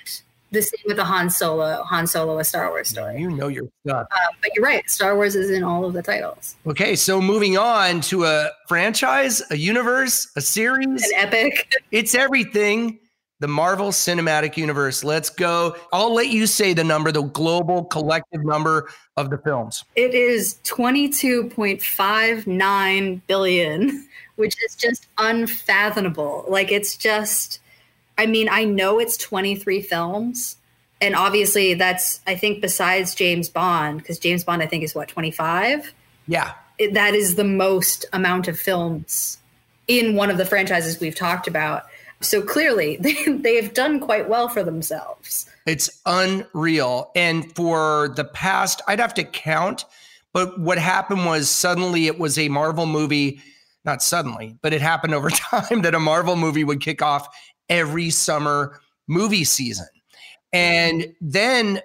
the 0.55 0.61
same 0.61 0.81
with 0.85 0.97
the 0.97 1.05
Han 1.05 1.29
Solo, 1.29 1.83
Han 1.83 2.07
Solo, 2.07 2.39
a 2.39 2.43
Star 2.43 2.69
Wars 2.69 2.89
story. 2.89 3.19
You 3.19 3.29
know 3.29 3.47
your 3.47 3.69
stuff. 3.85 4.07
Uh, 4.09 4.15
but 4.41 4.49
you're 4.55 4.65
right. 4.65 4.89
Star 4.89 5.15
Wars 5.15 5.35
is 5.35 5.51
in 5.51 5.63
all 5.63 5.85
of 5.85 5.93
the 5.93 6.01
titles. 6.01 6.55
Okay, 6.65 6.95
so 6.95 7.21
moving 7.21 7.55
on 7.57 8.01
to 8.01 8.25
a 8.25 8.49
franchise, 8.67 9.43
a 9.51 9.57
universe, 9.57 10.31
a 10.35 10.41
series, 10.41 11.03
an 11.03 11.11
epic. 11.15 11.71
It's 11.91 12.15
everything. 12.15 12.97
The 13.41 13.49
Marvel 13.49 13.89
Cinematic 13.89 14.55
Universe. 14.57 15.03
Let's 15.03 15.29
go. 15.29 15.75
I'll 15.91 16.13
let 16.13 16.29
you 16.29 16.47
say 16.47 16.73
the 16.73 16.85
number, 16.85 17.11
the 17.11 17.23
global 17.23 17.83
collective 17.83 18.45
number 18.45 18.87
of 19.17 19.29
the 19.29 19.37
films. 19.37 19.83
It 19.95 20.13
is 20.13 20.57
22.59 20.63 23.21
billion, 23.27 24.07
which 24.37 24.55
is 24.63 24.75
just 24.75 25.07
unfathomable. 25.17 26.45
Like 26.47 26.71
it's 26.71 26.95
just 26.95 27.59
I 28.17 28.25
mean, 28.25 28.47
I 28.49 28.63
know 28.63 28.99
it's 28.99 29.17
23 29.17 29.81
films. 29.81 30.57
And 31.01 31.15
obviously, 31.15 31.73
that's, 31.73 32.21
I 32.25 32.35
think, 32.35 32.61
besides 32.61 33.13
James 33.13 33.49
Bond, 33.49 33.99
because 33.99 34.17
James 34.17 34.43
Bond, 34.43 34.61
I 34.61 34.67
think, 34.67 34.83
is 34.83 34.95
what, 34.95 35.09
25? 35.09 35.93
Yeah. 36.27 36.53
It, 36.77 36.93
that 36.93 37.13
is 37.13 37.35
the 37.35 37.43
most 37.43 38.05
amount 38.13 38.47
of 38.47 38.59
films 38.59 39.37
in 39.87 40.15
one 40.15 40.29
of 40.29 40.37
the 40.37 40.45
franchises 40.45 40.99
we've 40.99 41.15
talked 41.15 41.47
about. 41.47 41.83
So 42.21 42.41
clearly, 42.41 42.97
they, 42.99 43.13
they 43.25 43.55
have 43.61 43.73
done 43.73 43.99
quite 43.99 44.29
well 44.29 44.47
for 44.47 44.63
themselves. 44.63 45.49
It's 45.65 46.01
unreal. 46.05 47.11
And 47.15 47.53
for 47.55 48.13
the 48.15 48.25
past, 48.25 48.81
I'd 48.87 48.99
have 48.99 49.13
to 49.15 49.23
count, 49.23 49.85
but 50.31 50.59
what 50.59 50.77
happened 50.77 51.25
was 51.25 51.49
suddenly 51.49 52.07
it 52.07 52.19
was 52.19 52.37
a 52.37 52.49
Marvel 52.49 52.85
movie 52.85 53.41
not 53.85 54.01
suddenly, 54.01 54.57
but 54.61 54.73
it 54.73 54.81
happened 54.81 55.13
over 55.13 55.29
time 55.29 55.83
that 55.83 55.93
a 55.95 55.99
Marvel 55.99 56.35
movie 56.35 56.63
would 56.63 56.81
kick 56.81 57.01
off 57.01 57.29
every 57.69 58.09
summer 58.09 58.79
movie 59.07 59.43
season. 59.43 59.87
And 60.53 61.13
then, 61.19 61.81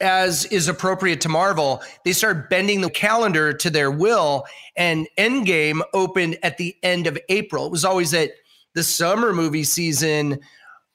as 0.00 0.44
is 0.46 0.68
appropriate 0.68 1.20
to 1.22 1.28
Marvel, 1.28 1.82
they 2.04 2.12
started 2.12 2.48
bending 2.48 2.80
the 2.80 2.90
calendar 2.90 3.52
to 3.52 3.70
their 3.70 3.90
will. 3.90 4.44
And 4.76 5.06
Endgame 5.18 5.80
opened 5.92 6.38
at 6.42 6.58
the 6.58 6.76
end 6.82 7.06
of 7.06 7.18
April. 7.28 7.66
It 7.66 7.72
was 7.72 7.84
always 7.84 8.10
that 8.12 8.30
the 8.74 8.82
summer 8.82 9.32
movie 9.32 9.64
season 9.64 10.40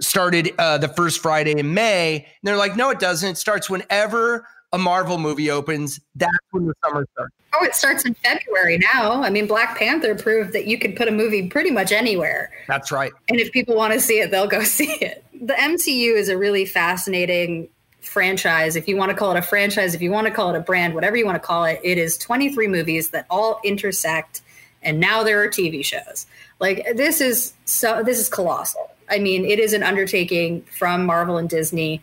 started 0.01 0.53
uh, 0.57 0.77
the 0.77 0.87
first 0.87 1.19
Friday 1.19 1.57
in 1.57 1.73
May. 1.73 2.17
And 2.17 2.25
they're 2.43 2.57
like, 2.57 2.75
no, 2.75 2.89
it 2.89 2.99
doesn't. 2.99 3.29
It 3.29 3.37
starts 3.37 3.69
whenever 3.69 4.47
a 4.73 4.77
Marvel 4.77 5.17
movie 5.17 5.51
opens, 5.51 5.99
that's 6.15 6.31
when 6.51 6.65
the 6.65 6.73
summer 6.83 7.05
starts. 7.13 7.33
Oh, 7.53 7.65
it 7.65 7.75
starts 7.75 8.05
in 8.05 8.13
February 8.15 8.77
now. 8.77 9.21
I 9.21 9.29
mean, 9.29 9.45
Black 9.45 9.77
Panther 9.77 10.15
proved 10.15 10.53
that 10.53 10.67
you 10.67 10.77
could 10.77 10.95
put 10.95 11.07
a 11.07 11.11
movie 11.11 11.47
pretty 11.47 11.71
much 11.71 11.91
anywhere. 11.91 12.51
That's 12.67 12.91
right. 12.91 13.11
And 13.27 13.39
if 13.39 13.51
people 13.51 13.75
want 13.75 13.93
to 13.93 13.99
see 13.99 14.19
it, 14.19 14.31
they'll 14.31 14.47
go 14.47 14.63
see 14.63 14.93
it. 14.93 15.25
The 15.33 15.53
MCU 15.53 16.15
is 16.15 16.29
a 16.29 16.37
really 16.37 16.65
fascinating 16.65 17.67
franchise. 17.99 18.75
If 18.75 18.87
you 18.87 18.95
want 18.95 19.11
to 19.11 19.17
call 19.17 19.31
it 19.31 19.37
a 19.37 19.41
franchise, 19.41 19.93
if 19.93 20.01
you 20.01 20.11
want 20.11 20.27
to 20.27 20.33
call 20.33 20.53
it 20.53 20.57
a 20.57 20.61
brand, 20.61 20.95
whatever 20.95 21.17
you 21.17 21.25
want 21.25 21.35
to 21.35 21.45
call 21.45 21.65
it, 21.65 21.79
it 21.83 21.97
is 21.97 22.17
23 22.17 22.67
movies 22.67 23.09
that 23.09 23.25
all 23.29 23.59
intersect 23.63 24.41
and 24.83 24.99
now 24.99 25.23
there 25.23 25.41
are 25.43 25.47
TV 25.47 25.83
shows. 25.83 26.25
Like 26.59 26.95
this 26.95 27.21
is 27.21 27.53
so 27.65 28.03
this 28.03 28.19
is 28.19 28.29
colossal. 28.29 28.89
I 29.09 29.19
mean, 29.19 29.45
it 29.45 29.59
is 29.59 29.73
an 29.73 29.83
undertaking 29.83 30.63
from 30.63 31.05
Marvel 31.05 31.37
and 31.37 31.49
Disney 31.49 32.01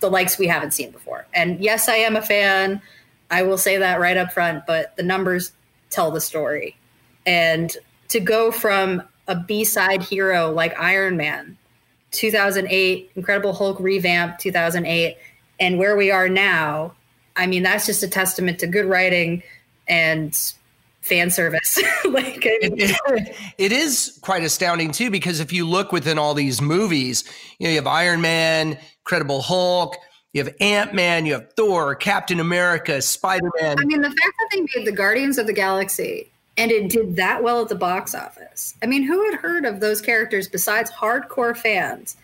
the 0.00 0.10
likes 0.10 0.38
we 0.38 0.46
haven't 0.46 0.72
seen 0.72 0.90
before. 0.90 1.26
And 1.34 1.60
yes, 1.60 1.88
I 1.88 1.96
am 1.96 2.16
a 2.16 2.22
fan. 2.22 2.80
I 3.30 3.42
will 3.42 3.58
say 3.58 3.76
that 3.78 4.00
right 4.00 4.16
up 4.16 4.32
front, 4.32 4.66
but 4.66 4.96
the 4.96 5.02
numbers 5.02 5.52
tell 5.90 6.10
the 6.10 6.20
story. 6.20 6.76
And 7.26 7.76
to 8.08 8.20
go 8.20 8.50
from 8.50 9.02
a 9.26 9.36
B 9.36 9.64
side 9.64 10.02
hero 10.02 10.50
like 10.50 10.78
Iron 10.78 11.16
Man, 11.16 11.56
2008, 12.12 13.10
Incredible 13.16 13.52
Hulk 13.52 13.78
revamp, 13.80 14.38
2008, 14.38 15.16
and 15.60 15.78
where 15.78 15.96
we 15.96 16.10
are 16.10 16.28
now, 16.28 16.94
I 17.36 17.46
mean, 17.46 17.62
that's 17.62 17.86
just 17.86 18.02
a 18.02 18.08
testament 18.08 18.58
to 18.60 18.66
good 18.66 18.86
writing 18.86 19.42
and 19.86 20.34
fan 21.00 21.30
service. 21.30 21.78
like 22.04 22.44
it, 22.44 23.36
it 23.58 23.72
is 23.72 24.18
quite 24.22 24.42
astounding 24.42 24.92
too, 24.92 25.10
because 25.10 25.40
if 25.40 25.52
you 25.52 25.66
look 25.66 25.92
within 25.92 26.18
all 26.18 26.34
these 26.34 26.60
movies, 26.60 27.24
you 27.58 27.66
know, 27.66 27.70
you 27.70 27.76
have 27.76 27.86
Iron 27.86 28.20
Man, 28.20 28.78
Incredible 29.00 29.42
Hulk, 29.42 29.96
you 30.32 30.44
have 30.44 30.54
Ant 30.60 30.94
Man, 30.94 31.26
you 31.26 31.34
have 31.34 31.52
Thor, 31.54 31.94
Captain 31.94 32.40
America, 32.40 33.00
Spider 33.00 33.50
Man. 33.60 33.78
I 33.78 33.84
mean, 33.84 34.02
the 34.02 34.08
fact 34.08 34.18
that 34.20 34.48
they 34.52 34.60
made 34.60 34.86
the 34.86 34.92
Guardians 34.92 35.38
of 35.38 35.46
the 35.46 35.52
Galaxy 35.52 36.28
and 36.58 36.72
it 36.72 36.90
did 36.90 37.16
that 37.16 37.42
well 37.42 37.62
at 37.62 37.68
the 37.68 37.76
box 37.76 38.14
office. 38.14 38.74
I 38.82 38.86
mean, 38.86 39.04
who 39.04 39.24
had 39.30 39.38
heard 39.38 39.64
of 39.64 39.78
those 39.78 40.02
characters 40.02 40.48
besides 40.48 40.90
hardcore 40.90 41.56
fans? 41.56 42.16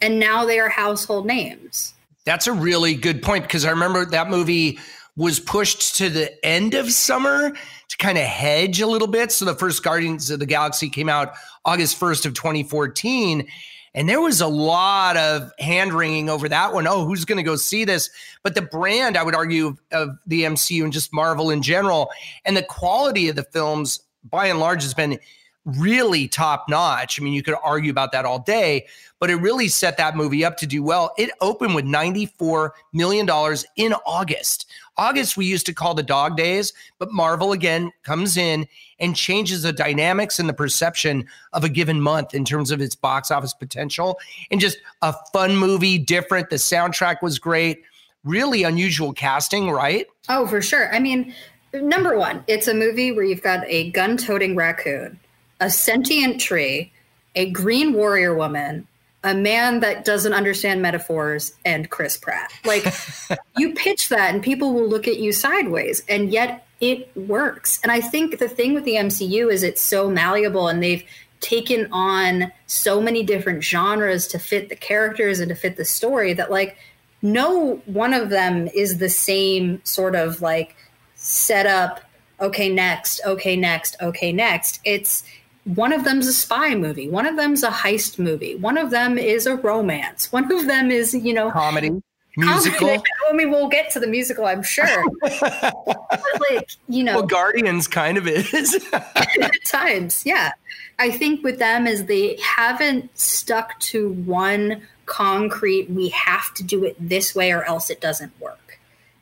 And 0.00 0.18
now 0.18 0.46
they 0.46 0.60
are 0.60 0.68
household 0.68 1.26
names. 1.26 1.92
That's 2.24 2.46
a 2.46 2.52
really 2.52 2.94
good 2.94 3.20
point 3.20 3.44
because 3.44 3.64
I 3.64 3.70
remember 3.70 4.06
that 4.06 4.30
movie 4.30 4.78
was 5.20 5.38
pushed 5.38 5.96
to 5.96 6.08
the 6.08 6.44
end 6.46 6.72
of 6.72 6.90
summer 6.90 7.50
to 7.50 7.96
kind 7.98 8.16
of 8.16 8.24
hedge 8.24 8.80
a 8.80 8.86
little 8.86 9.06
bit. 9.06 9.30
So 9.30 9.44
the 9.44 9.54
first 9.54 9.82
Guardians 9.82 10.30
of 10.30 10.40
the 10.40 10.46
Galaxy 10.46 10.88
came 10.88 11.10
out 11.10 11.34
August 11.66 12.00
1st 12.00 12.24
of 12.24 12.32
2014. 12.32 13.46
And 13.92 14.08
there 14.08 14.22
was 14.22 14.40
a 14.40 14.46
lot 14.46 15.18
of 15.18 15.52
hand 15.58 15.92
wringing 15.92 16.30
over 16.30 16.48
that 16.48 16.72
one. 16.72 16.86
Oh, 16.86 17.04
who's 17.04 17.26
going 17.26 17.36
to 17.36 17.42
go 17.42 17.56
see 17.56 17.84
this? 17.84 18.08
But 18.42 18.54
the 18.54 18.62
brand, 18.62 19.18
I 19.18 19.22
would 19.22 19.34
argue, 19.34 19.76
of 19.92 20.16
the 20.26 20.44
MCU 20.44 20.84
and 20.84 20.92
just 20.92 21.12
Marvel 21.12 21.50
in 21.50 21.60
general, 21.60 22.08
and 22.46 22.56
the 22.56 22.62
quality 22.62 23.28
of 23.28 23.36
the 23.36 23.42
films, 23.42 24.00
by 24.24 24.46
and 24.46 24.58
large, 24.58 24.82
has 24.84 24.94
been 24.94 25.18
really 25.64 26.28
top 26.28 26.66
notch. 26.68 27.20
I 27.20 27.24
mean, 27.24 27.34
you 27.34 27.42
could 27.42 27.56
argue 27.62 27.90
about 27.90 28.12
that 28.12 28.24
all 28.24 28.38
day, 28.38 28.86
but 29.18 29.28
it 29.28 29.36
really 29.36 29.68
set 29.68 29.98
that 29.98 30.16
movie 30.16 30.44
up 30.44 30.56
to 30.58 30.66
do 30.66 30.82
well. 30.82 31.12
It 31.18 31.30
opened 31.40 31.74
with 31.74 31.84
$94 31.84 32.70
million 32.94 33.28
in 33.76 33.92
August. 34.06 34.70
August, 35.00 35.34
we 35.34 35.46
used 35.46 35.64
to 35.64 35.72
call 35.72 35.94
the 35.94 36.02
dog 36.02 36.36
days, 36.36 36.74
but 36.98 37.10
Marvel 37.10 37.52
again 37.52 37.90
comes 38.02 38.36
in 38.36 38.68
and 38.98 39.16
changes 39.16 39.62
the 39.62 39.72
dynamics 39.72 40.38
and 40.38 40.46
the 40.46 40.52
perception 40.52 41.26
of 41.54 41.64
a 41.64 41.70
given 41.70 42.02
month 42.02 42.34
in 42.34 42.44
terms 42.44 42.70
of 42.70 42.82
its 42.82 42.94
box 42.94 43.30
office 43.30 43.54
potential. 43.54 44.18
And 44.50 44.60
just 44.60 44.76
a 45.00 45.14
fun 45.32 45.56
movie, 45.56 45.96
different. 45.96 46.50
The 46.50 46.56
soundtrack 46.56 47.22
was 47.22 47.38
great. 47.38 47.82
Really 48.24 48.62
unusual 48.62 49.14
casting, 49.14 49.70
right? 49.70 50.06
Oh, 50.28 50.46
for 50.46 50.60
sure. 50.60 50.94
I 50.94 50.98
mean, 50.98 51.34
number 51.72 52.18
one, 52.18 52.44
it's 52.46 52.68
a 52.68 52.74
movie 52.74 53.10
where 53.10 53.24
you've 53.24 53.42
got 53.42 53.64
a 53.66 53.90
gun 53.92 54.18
toting 54.18 54.54
raccoon, 54.54 55.18
a 55.60 55.70
sentient 55.70 56.42
tree, 56.42 56.92
a 57.34 57.48
green 57.50 57.94
warrior 57.94 58.34
woman, 58.34 58.86
a 59.22 59.34
man 59.34 59.80
that 59.80 60.04
doesn't 60.04 60.32
understand 60.32 60.80
metaphors 60.80 61.52
and 61.64 61.90
Chris 61.90 62.16
Pratt. 62.16 62.52
Like 62.64 62.86
you 63.58 63.74
pitch 63.74 64.08
that 64.08 64.34
and 64.34 64.42
people 64.42 64.72
will 64.72 64.88
look 64.88 65.06
at 65.06 65.18
you 65.18 65.32
sideways 65.32 66.02
and 66.08 66.30
yet 66.30 66.66
it 66.80 67.14
works. 67.14 67.78
And 67.82 67.92
I 67.92 68.00
think 68.00 68.38
the 68.38 68.48
thing 68.48 68.72
with 68.72 68.84
the 68.84 68.94
MCU 68.94 69.52
is 69.52 69.62
it's 69.62 69.82
so 69.82 70.10
malleable 70.10 70.68
and 70.68 70.82
they've 70.82 71.04
taken 71.40 71.88
on 71.92 72.52
so 72.66 73.00
many 73.00 73.22
different 73.22 73.62
genres 73.64 74.26
to 74.28 74.38
fit 74.38 74.68
the 74.68 74.76
characters 74.76 75.40
and 75.40 75.48
to 75.48 75.54
fit 75.54 75.76
the 75.76 75.84
story 75.84 76.32
that 76.34 76.50
like 76.50 76.76
no 77.22 77.76
one 77.86 78.14
of 78.14 78.30
them 78.30 78.68
is 78.74 78.98
the 78.98 79.08
same 79.08 79.80
sort 79.84 80.14
of 80.14 80.40
like 80.40 80.76
setup 81.14 82.00
okay 82.40 82.68
next 82.68 83.20
okay 83.26 83.56
next 83.56 83.96
okay 84.00 84.32
next 84.32 84.80
it's 84.84 85.22
one 85.64 85.92
of 85.92 86.04
them's 86.04 86.26
a 86.26 86.32
spy 86.32 86.74
movie. 86.74 87.08
One 87.08 87.26
of 87.26 87.36
them's 87.36 87.62
a 87.62 87.70
heist 87.70 88.18
movie. 88.18 88.54
One 88.56 88.78
of 88.78 88.90
them 88.90 89.18
is 89.18 89.46
a 89.46 89.56
romance. 89.56 90.32
One 90.32 90.50
of 90.50 90.66
them 90.66 90.90
is 90.90 91.14
you 91.14 91.34
know 91.34 91.50
comedy. 91.50 92.02
musical. 92.36 92.88
Comedy. 92.88 93.02
i 93.30 93.32
mean 93.32 93.50
we'll 93.50 93.68
get 93.68 93.90
to 93.90 94.00
the 94.00 94.06
musical 94.06 94.46
i'm 94.46 94.62
sure. 94.62 95.04
But 95.22 96.40
like 96.50 96.70
you 96.88 97.04
know. 97.04 97.16
Well 97.16 97.26
guardians 97.26 97.86
kind 97.86 98.16
of 98.16 98.26
is. 98.26 98.84
At 98.92 99.64
times 99.64 100.24
yeah. 100.24 100.52
I 100.98 101.10
think 101.10 101.42
with 101.42 101.58
them 101.58 101.86
is 101.86 102.04
they 102.04 102.38
haven't 102.42 103.16
stuck 103.18 103.78
to 103.80 104.10
one 104.12 104.82
concrete 105.06 105.90
we 105.90 106.08
have 106.10 106.54
to 106.54 106.62
do 106.62 106.84
it 106.84 106.96
this 107.00 107.34
way 107.34 107.52
or 107.52 107.64
else 107.64 107.90
it 107.90 108.00
doesn't 108.00 108.32
work. 108.40 108.78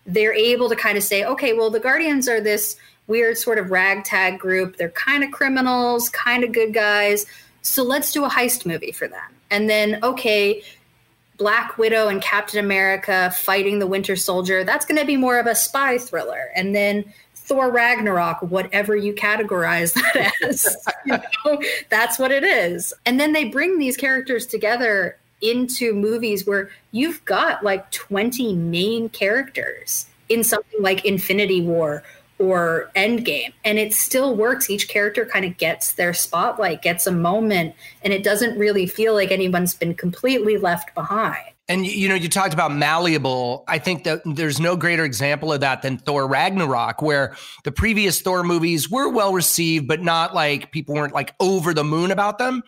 They're 0.07 0.35
able 0.35 0.69
to 0.69 0.77
kind 0.77 0.97
of 0.97 1.03
say 1.03 1.25
okay 1.25 1.53
well 1.53 1.71
the 1.71 1.81
guardians 1.81 2.29
are 2.29 2.41
this 2.41 2.77
weird 3.09 3.37
sort 3.37 3.59
of 3.59 3.71
ragtag 3.71 4.39
group. 4.39 4.77
They're 4.77 4.91
kind 4.91 5.25
of 5.25 5.33
criminals, 5.33 6.09
kind 6.11 6.45
of 6.45 6.53
good 6.53 6.73
guys. 6.73 7.27
So 7.63 7.83
let's 7.83 8.13
do 8.13 8.25
a 8.25 8.31
heist 8.31 8.65
movie 8.65 8.93
for 8.93 9.09
them. 9.09 9.35
And 9.51 9.69
then, 9.69 9.99
okay, 10.03 10.63
Black 11.39 11.79
Widow 11.79 12.09
and 12.09 12.23
Captain 12.23 12.65
America 12.65 13.33
fighting 13.37 13.79
the 13.79 13.87
Winter 13.87 14.17
Soldier, 14.17 14.65
that's 14.65 14.85
going 14.85 15.01
to 15.01 15.07
be 15.07 15.17
more 15.17 15.39
of 15.39 15.47
a 15.47 15.55
spy 15.55 15.99
thriller. 15.99 16.51
And 16.55 16.75
then 16.75 17.05
Thor 17.35 17.71
Ragnarok, 17.71 18.43
whatever 18.43 18.95
you 18.95 19.15
categorize 19.15 19.95
that 20.15 20.33
as, 20.45 20.77
you 21.07 21.17
know, 21.45 21.63
that's 21.89 22.19
what 22.19 22.31
it 22.31 22.45
is. 22.45 22.93
And 23.07 23.19
then 23.19 23.33
they 23.33 23.45
bring 23.45 23.79
these 23.79 23.97
characters 23.97 24.47
together 24.47 25.19
into 25.41 25.95
movies 25.95 26.47
where 26.47 26.71
you've 26.91 27.25
got 27.25 27.63
like 27.63 27.91
20 27.93 28.55
main 28.55 29.09
characters 29.09 30.07
in 30.29 30.45
something 30.45 30.83
like 30.83 31.05
Infinity 31.05 31.63
War 31.63 32.03
or 32.39 32.91
Endgame. 32.95 33.53
And 33.65 33.79
it 33.79 33.93
still 33.93 34.37
works. 34.37 34.71
Each 34.71 34.89
character 34.89 35.25
kind 35.25 35.45
of 35.45 35.57
gets 35.59 35.93
their 35.93 36.15
spotlight, 36.15 36.83
gets 36.83 37.07
a 37.07 37.13
moment, 37.13 37.75
and 38.03 38.13
it 38.13 38.23
doesn't 38.23 38.59
really 38.59 38.87
feel 38.87 39.15
like 39.15 39.31
anyone's 39.31 39.75
been 39.75 39.95
completely 39.95 40.57
left 40.57 40.95
behind. 40.95 41.45
And 41.71 41.87
you 41.87 42.09
know, 42.09 42.15
you 42.15 42.31
talked 42.31 42.55
about 42.55 42.73
malleable. 42.73 43.65
I 43.69 43.79
think 43.79 44.05
that 44.05 44.23
there's 44.25 44.59
no 44.59 44.75
greater 44.75 45.05
example 45.05 45.53
of 45.53 45.61
that 45.61 45.83
than 45.83 45.99
Thor 45.99 46.27
Ragnarok, 46.27 47.03
where 47.03 47.37
the 47.65 47.73
previous 47.73 48.23
Thor 48.23 48.43
movies 48.43 48.91
were 48.91 49.11
well 49.11 49.35
received, 49.35 49.87
but 49.87 50.01
not 50.01 50.35
like 50.35 50.73
people 50.73 50.95
weren't 50.95 51.13
like 51.13 51.35
over 51.41 51.75
the 51.75 51.85
moon 51.85 52.11
about 52.11 52.39
them. 52.39 52.63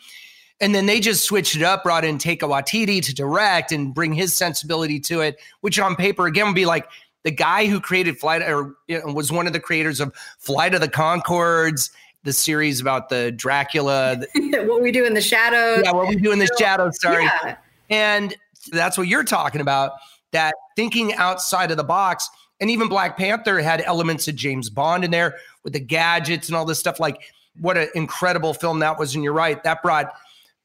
And 0.60 0.74
then 0.74 0.84
they 0.84 1.00
just 1.00 1.24
switched 1.24 1.56
it 1.56 1.62
up, 1.62 1.82
brought 1.82 2.04
in 2.04 2.18
Taika 2.18 2.40
Waititi 2.40 3.02
to 3.02 3.14
direct 3.14 3.72
and 3.72 3.94
bring 3.94 4.12
his 4.12 4.34
sensibility 4.34 5.00
to 5.00 5.22
it, 5.22 5.40
which 5.62 5.78
on 5.78 5.96
paper 5.96 6.26
again 6.26 6.44
would 6.46 6.54
be 6.54 6.66
like, 6.66 6.86
the 7.22 7.30
guy 7.30 7.66
who 7.66 7.80
created 7.80 8.18
Flight 8.18 8.42
or 8.42 8.74
you 8.86 8.98
know, 8.98 9.12
was 9.12 9.30
one 9.30 9.46
of 9.46 9.52
the 9.52 9.60
creators 9.60 10.00
of 10.00 10.14
Flight 10.38 10.74
of 10.74 10.80
the 10.80 10.88
Conchords, 10.88 11.90
the 12.24 12.32
series 12.32 12.80
about 12.80 13.08
the 13.08 13.32
Dracula. 13.32 14.22
what 14.34 14.82
we 14.82 14.92
do 14.92 15.04
in 15.04 15.14
the 15.14 15.20
shadows. 15.20 15.82
Yeah, 15.84 15.92
what 15.92 16.08
we 16.08 16.16
do 16.16 16.32
in 16.32 16.38
the 16.38 16.48
shadows. 16.58 17.00
Sorry. 17.00 17.24
Yeah. 17.24 17.56
And 17.88 18.34
that's 18.72 18.96
what 18.96 19.08
you're 19.08 19.24
talking 19.24 19.60
about. 19.60 19.92
That 20.32 20.54
thinking 20.76 21.14
outside 21.14 21.70
of 21.70 21.76
the 21.76 21.84
box. 21.84 22.28
And 22.60 22.70
even 22.70 22.88
Black 22.88 23.16
Panther 23.16 23.60
had 23.60 23.80
elements 23.80 24.28
of 24.28 24.36
James 24.36 24.68
Bond 24.68 25.02
in 25.02 25.10
there 25.10 25.36
with 25.64 25.72
the 25.72 25.80
gadgets 25.80 26.48
and 26.48 26.56
all 26.56 26.66
this 26.66 26.78
stuff. 26.78 27.00
Like, 27.00 27.22
what 27.58 27.76
an 27.76 27.88
incredible 27.94 28.52
film 28.52 28.80
that 28.80 28.98
was. 28.98 29.14
And 29.14 29.24
you're 29.24 29.32
right, 29.32 29.62
that 29.64 29.82
brought 29.82 30.12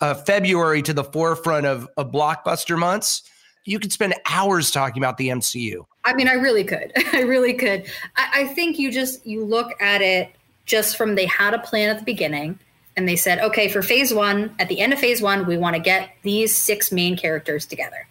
uh, 0.02 0.14
February 0.14 0.82
to 0.84 0.94
the 0.94 1.06
forefront 1.06 1.66
of, 1.66 1.88
of 1.96 2.12
blockbuster 2.12 2.78
months 2.78 3.24
you 3.66 3.80
could 3.80 3.92
spend 3.92 4.14
hours 4.30 4.72
talking 4.72 5.02
about 5.02 5.18
the 5.18 5.30
MCU. 5.30 5.86
I 6.04 6.14
mean, 6.14 6.28
I 6.28 6.34
really 6.34 6.64
could. 6.64 6.94
I 7.14 7.22
really 7.22 7.54
could. 7.54 7.86
I, 8.16 8.30
I 8.34 8.48
think 8.48 8.80
you 8.80 8.92
just 8.92 9.26
you 9.26 9.44
look 9.44 9.72
at 9.82 10.02
it 10.02 10.34
just 10.66 10.98
from 10.98 11.16
they 11.16 11.26
had 11.26 11.54
a 11.54 11.60
plan 11.60 11.90
at 11.90 12.00
the 12.00 12.06
beginning 12.06 12.60
and 12.96 13.08
they 13.08 13.16
said, 13.16 13.40
okay, 13.40 13.68
for 13.68 13.82
phase 13.82 14.14
one, 14.14 14.56
at 14.58 14.70
the 14.70 14.80
end 14.80 14.94
of 14.94 15.00
phase 15.00 15.22
one, 15.22 15.46
we 15.46 15.58
want 15.58 15.76
to 15.76 15.82
get 15.82 16.12
these 16.22 16.56
six 16.56 16.92
main 16.92 17.18
characters 17.18 17.66
together. 17.66 18.08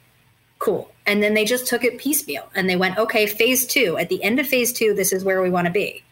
Cool. 0.58 0.90
And 1.06 1.22
then 1.22 1.34
they 1.34 1.44
just 1.44 1.66
took 1.66 1.84
it 1.84 1.98
piecemeal 1.98 2.48
and 2.54 2.68
they 2.68 2.76
went, 2.76 2.98
okay, 2.98 3.26
phase 3.26 3.66
two, 3.66 3.96
at 3.96 4.08
the 4.08 4.22
end 4.22 4.38
of 4.38 4.46
phase 4.46 4.72
two, 4.72 4.94
this 4.94 5.12
is 5.12 5.24
where 5.24 5.42
we 5.42 5.50
want 5.50 5.66
to 5.66 5.72
be. 5.72 6.02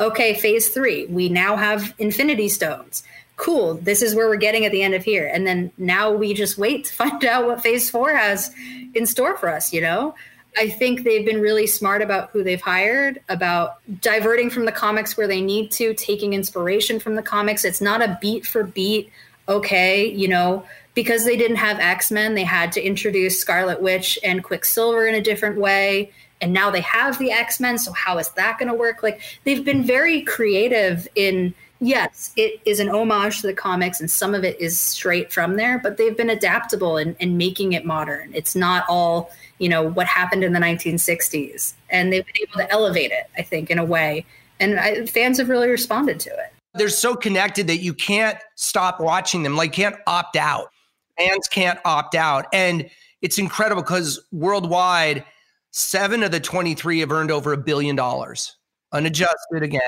Okay, 0.00 0.34
phase 0.34 0.68
three, 0.68 1.06
we 1.06 1.28
now 1.28 1.56
have 1.56 1.94
infinity 1.98 2.48
stones 2.48 3.02
cool, 3.38 3.74
this 3.74 4.02
is 4.02 4.14
where 4.14 4.28
we're 4.28 4.36
getting 4.36 4.66
at 4.66 4.72
the 4.72 4.82
end 4.82 4.94
of 4.94 5.04
here. 5.04 5.30
And 5.32 5.46
then 5.46 5.72
now 5.78 6.12
we 6.12 6.34
just 6.34 6.58
wait 6.58 6.84
to 6.84 6.92
find 7.02 7.24
out 7.24 7.46
what 7.46 7.62
phase 7.62 7.88
four 7.88 8.14
has 8.14 8.54
in 8.94 9.06
store 9.06 9.38
for 9.38 9.48
us, 9.48 9.72
you 9.72 9.80
know? 9.80 10.14
I 10.56 10.68
think 10.68 11.04
they've 11.04 11.24
been 11.24 11.40
really 11.40 11.66
smart 11.66 12.02
about 12.02 12.30
who 12.30 12.42
they've 12.42 12.60
hired, 12.60 13.20
about 13.28 13.76
diverting 14.00 14.50
from 14.50 14.64
the 14.64 14.72
comics 14.72 15.16
where 15.16 15.28
they 15.28 15.40
need 15.40 15.70
to, 15.72 15.94
taking 15.94 16.32
inspiration 16.32 16.98
from 16.98 17.14
the 17.14 17.22
comics. 17.22 17.64
It's 17.64 17.80
not 17.80 18.02
a 18.02 18.18
beat 18.20 18.44
for 18.44 18.64
beat, 18.64 19.10
okay, 19.48 20.10
you 20.10 20.26
know, 20.26 20.64
because 20.94 21.24
they 21.24 21.36
didn't 21.36 21.58
have 21.58 21.78
X 21.78 22.10
Men, 22.10 22.34
they 22.34 22.44
had 22.44 22.72
to 22.72 22.82
introduce 22.82 23.38
Scarlet 23.38 23.80
Witch 23.80 24.18
and 24.24 24.42
Quicksilver 24.42 25.06
in 25.06 25.14
a 25.14 25.20
different 25.20 25.58
way. 25.58 26.10
And 26.40 26.52
now 26.52 26.70
they 26.70 26.80
have 26.80 27.18
the 27.18 27.30
X 27.30 27.60
Men. 27.60 27.78
So, 27.78 27.92
how 27.92 28.18
is 28.18 28.30
that 28.30 28.58
going 28.58 28.68
to 28.68 28.74
work? 28.74 29.02
Like, 29.02 29.20
they've 29.44 29.64
been 29.64 29.84
very 29.84 30.22
creative 30.22 31.06
in 31.14 31.54
yes, 31.80 32.32
it 32.36 32.60
is 32.64 32.80
an 32.80 32.88
homage 32.88 33.40
to 33.40 33.46
the 33.46 33.54
comics, 33.54 34.00
and 34.00 34.10
some 34.10 34.34
of 34.34 34.44
it 34.44 34.60
is 34.60 34.78
straight 34.78 35.32
from 35.32 35.56
there, 35.56 35.78
but 35.78 35.96
they've 35.96 36.16
been 36.16 36.30
adaptable 36.30 36.96
and, 36.96 37.16
and 37.20 37.38
making 37.38 37.72
it 37.72 37.84
modern. 37.84 38.30
It's 38.34 38.56
not 38.56 38.84
all, 38.88 39.30
you 39.58 39.68
know, 39.68 39.82
what 39.82 40.06
happened 40.06 40.44
in 40.44 40.52
the 40.52 40.58
1960s. 40.58 41.74
And 41.90 42.12
they've 42.12 42.24
been 42.24 42.42
able 42.42 42.58
to 42.58 42.70
elevate 42.70 43.12
it, 43.12 43.30
I 43.36 43.42
think, 43.42 43.70
in 43.70 43.78
a 43.78 43.84
way. 43.84 44.26
And 44.60 44.78
I, 44.78 45.06
fans 45.06 45.38
have 45.38 45.48
really 45.48 45.68
responded 45.68 46.20
to 46.20 46.30
it. 46.30 46.52
They're 46.74 46.88
so 46.88 47.14
connected 47.14 47.66
that 47.68 47.78
you 47.78 47.94
can't 47.94 48.38
stop 48.56 49.00
watching 49.00 49.42
them, 49.42 49.56
like, 49.56 49.72
can't 49.72 49.96
opt 50.06 50.36
out. 50.36 50.70
Fans 51.16 51.48
can't 51.48 51.78
opt 51.84 52.14
out. 52.14 52.46
And 52.52 52.88
it's 53.22 53.38
incredible 53.38 53.82
because 53.82 54.20
worldwide, 54.32 55.24
seven 55.70 56.22
of 56.22 56.30
the 56.30 56.40
23 56.40 57.00
have 57.00 57.10
earned 57.10 57.30
over 57.30 57.52
a 57.52 57.56
billion 57.56 57.96
dollars 57.96 58.56
unadjusted 58.92 59.62
again 59.62 59.82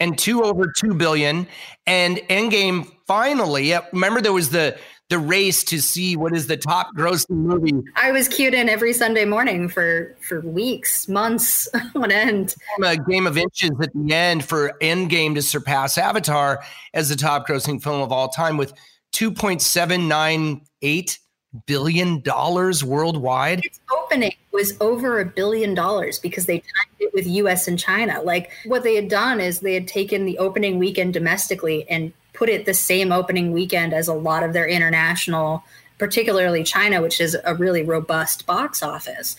and 0.00 0.18
two 0.18 0.42
over 0.42 0.72
two 0.76 0.94
billion. 0.94 1.46
And 1.86 2.16
Endgame 2.28 2.90
finally, 3.06 3.72
remember 3.92 4.20
there 4.20 4.32
was 4.32 4.50
the 4.50 4.76
the 5.10 5.18
race 5.18 5.62
to 5.64 5.80
see 5.80 6.16
what 6.16 6.34
is 6.34 6.46
the 6.46 6.56
top 6.56 6.88
grossing 6.96 7.36
movie. 7.36 7.74
I 7.94 8.10
was 8.10 8.26
cued 8.26 8.54
in 8.54 8.70
every 8.70 8.94
Sunday 8.94 9.26
morning 9.26 9.68
for 9.68 10.16
for 10.26 10.40
weeks, 10.40 11.08
months 11.08 11.68
on 11.94 12.10
end. 12.10 12.54
A 12.82 12.96
game 12.96 13.26
of 13.26 13.36
inches 13.36 13.72
at 13.82 13.92
the 13.92 14.14
end 14.14 14.44
for 14.44 14.72
Endgame 14.80 15.34
to 15.34 15.42
surpass 15.42 15.98
Avatar 15.98 16.64
as 16.94 17.10
the 17.10 17.16
top 17.16 17.46
grossing 17.46 17.82
film 17.82 18.00
of 18.00 18.12
all 18.12 18.28
time 18.28 18.56
with 18.56 18.72
2.798 19.12 21.18
billion 21.66 22.20
dollars 22.20 22.82
worldwide. 22.84 23.64
Its 23.64 23.80
opening 23.92 24.34
was 24.52 24.76
over 24.80 25.20
a 25.20 25.24
billion 25.24 25.74
dollars 25.74 26.18
because 26.18 26.46
they 26.46 26.58
timed 26.58 26.96
it 27.00 27.12
with 27.14 27.26
US 27.26 27.68
and 27.68 27.78
China. 27.78 28.20
Like 28.22 28.50
what 28.66 28.82
they 28.82 28.94
had 28.94 29.08
done 29.08 29.40
is 29.40 29.60
they 29.60 29.74
had 29.74 29.88
taken 29.88 30.24
the 30.24 30.38
opening 30.38 30.78
weekend 30.78 31.14
domestically 31.14 31.88
and 31.88 32.12
put 32.32 32.48
it 32.48 32.66
the 32.66 32.74
same 32.74 33.12
opening 33.12 33.52
weekend 33.52 33.92
as 33.94 34.08
a 34.08 34.14
lot 34.14 34.42
of 34.42 34.52
their 34.52 34.66
international, 34.66 35.62
particularly 35.98 36.64
China, 36.64 37.00
which 37.00 37.20
is 37.20 37.36
a 37.44 37.54
really 37.54 37.82
robust 37.82 38.46
box 38.46 38.82
office. 38.82 39.36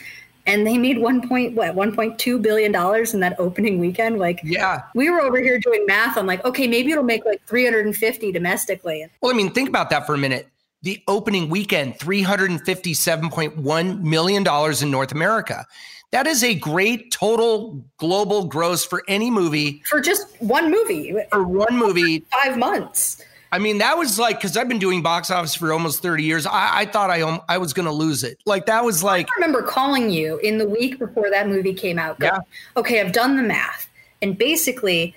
and 0.48 0.66
they 0.66 0.78
made 0.78 1.00
one 1.00 1.28
point 1.28 1.56
what 1.56 1.76
1.2 1.76 2.42
billion 2.42 2.72
dollars 2.72 3.14
in 3.14 3.20
that 3.20 3.36
opening 3.40 3.80
weekend 3.80 4.20
like 4.20 4.40
yeah 4.44 4.84
we 4.94 5.10
were 5.10 5.20
over 5.20 5.40
here 5.40 5.60
doing 5.60 5.84
math 5.88 6.18
I'm 6.18 6.28
like 6.28 6.46
okay 6.46 6.68
maybe 6.68 6.92
it'll 6.92 7.04
make 7.04 7.26
like 7.26 7.42
350 7.48 8.32
domestically 8.32 9.08
well 9.22 9.34
i 9.34 9.36
mean 9.36 9.52
think 9.52 9.68
about 9.70 9.90
that 9.90 10.06
for 10.06 10.14
a 10.14 10.18
minute 10.18 10.48
the 10.86 11.04
opening 11.08 11.50
weekend 11.50 12.00
$357.1 12.00 14.02
million 14.02 14.48
in 14.82 14.92
north 14.92 15.12
america 15.12 15.66
that 16.12 16.28
is 16.28 16.44
a 16.44 16.54
great 16.56 17.12
total 17.12 17.84
global 17.98 18.46
gross 18.46 18.86
for 18.86 19.04
any 19.08 19.30
movie 19.30 19.82
for 19.90 20.00
just 20.00 20.42
one 20.42 20.72
movie 20.72 21.14
for 21.32 21.44
one 21.44 21.78
movie 21.78 22.24
five 22.32 22.58
months 22.58 23.22
I 23.52 23.60
mean, 23.60 23.78
that 23.78 23.98
was 23.98 24.20
like 24.20 24.38
because 24.38 24.58
I've 24.58 24.68
been 24.68 24.80
doing 24.80 25.02
box 25.02 25.32
office 25.32 25.56
for 25.56 25.72
almost 25.72 26.02
30 26.02 26.24
years. 26.24 26.46
I, 26.46 26.80
I 26.80 26.86
thought 26.86 27.10
I 27.10 27.22
um, 27.22 27.40
I 27.48 27.58
was 27.58 27.72
going 27.72 27.86
to 27.86 27.92
lose 27.92 28.26
it. 28.26 28.38
Like 28.46 28.66
that 28.66 28.84
was 28.84 29.02
like. 29.02 29.30
I 29.30 29.36
remember 29.36 29.62
calling 29.62 30.10
you 30.10 30.40
in 30.40 30.58
the 30.58 30.68
week 30.68 31.00
before 31.00 31.30
that 31.30 31.48
movie 31.48 31.74
came 31.74 31.98
out. 31.98 32.20
Going, 32.20 32.34
yeah. 32.34 32.40
Okay, 32.76 33.00
I've 33.00 33.14
done 33.14 33.38
the 33.38 33.44
math, 33.44 33.88
and 34.22 34.38
basically, 34.38 35.16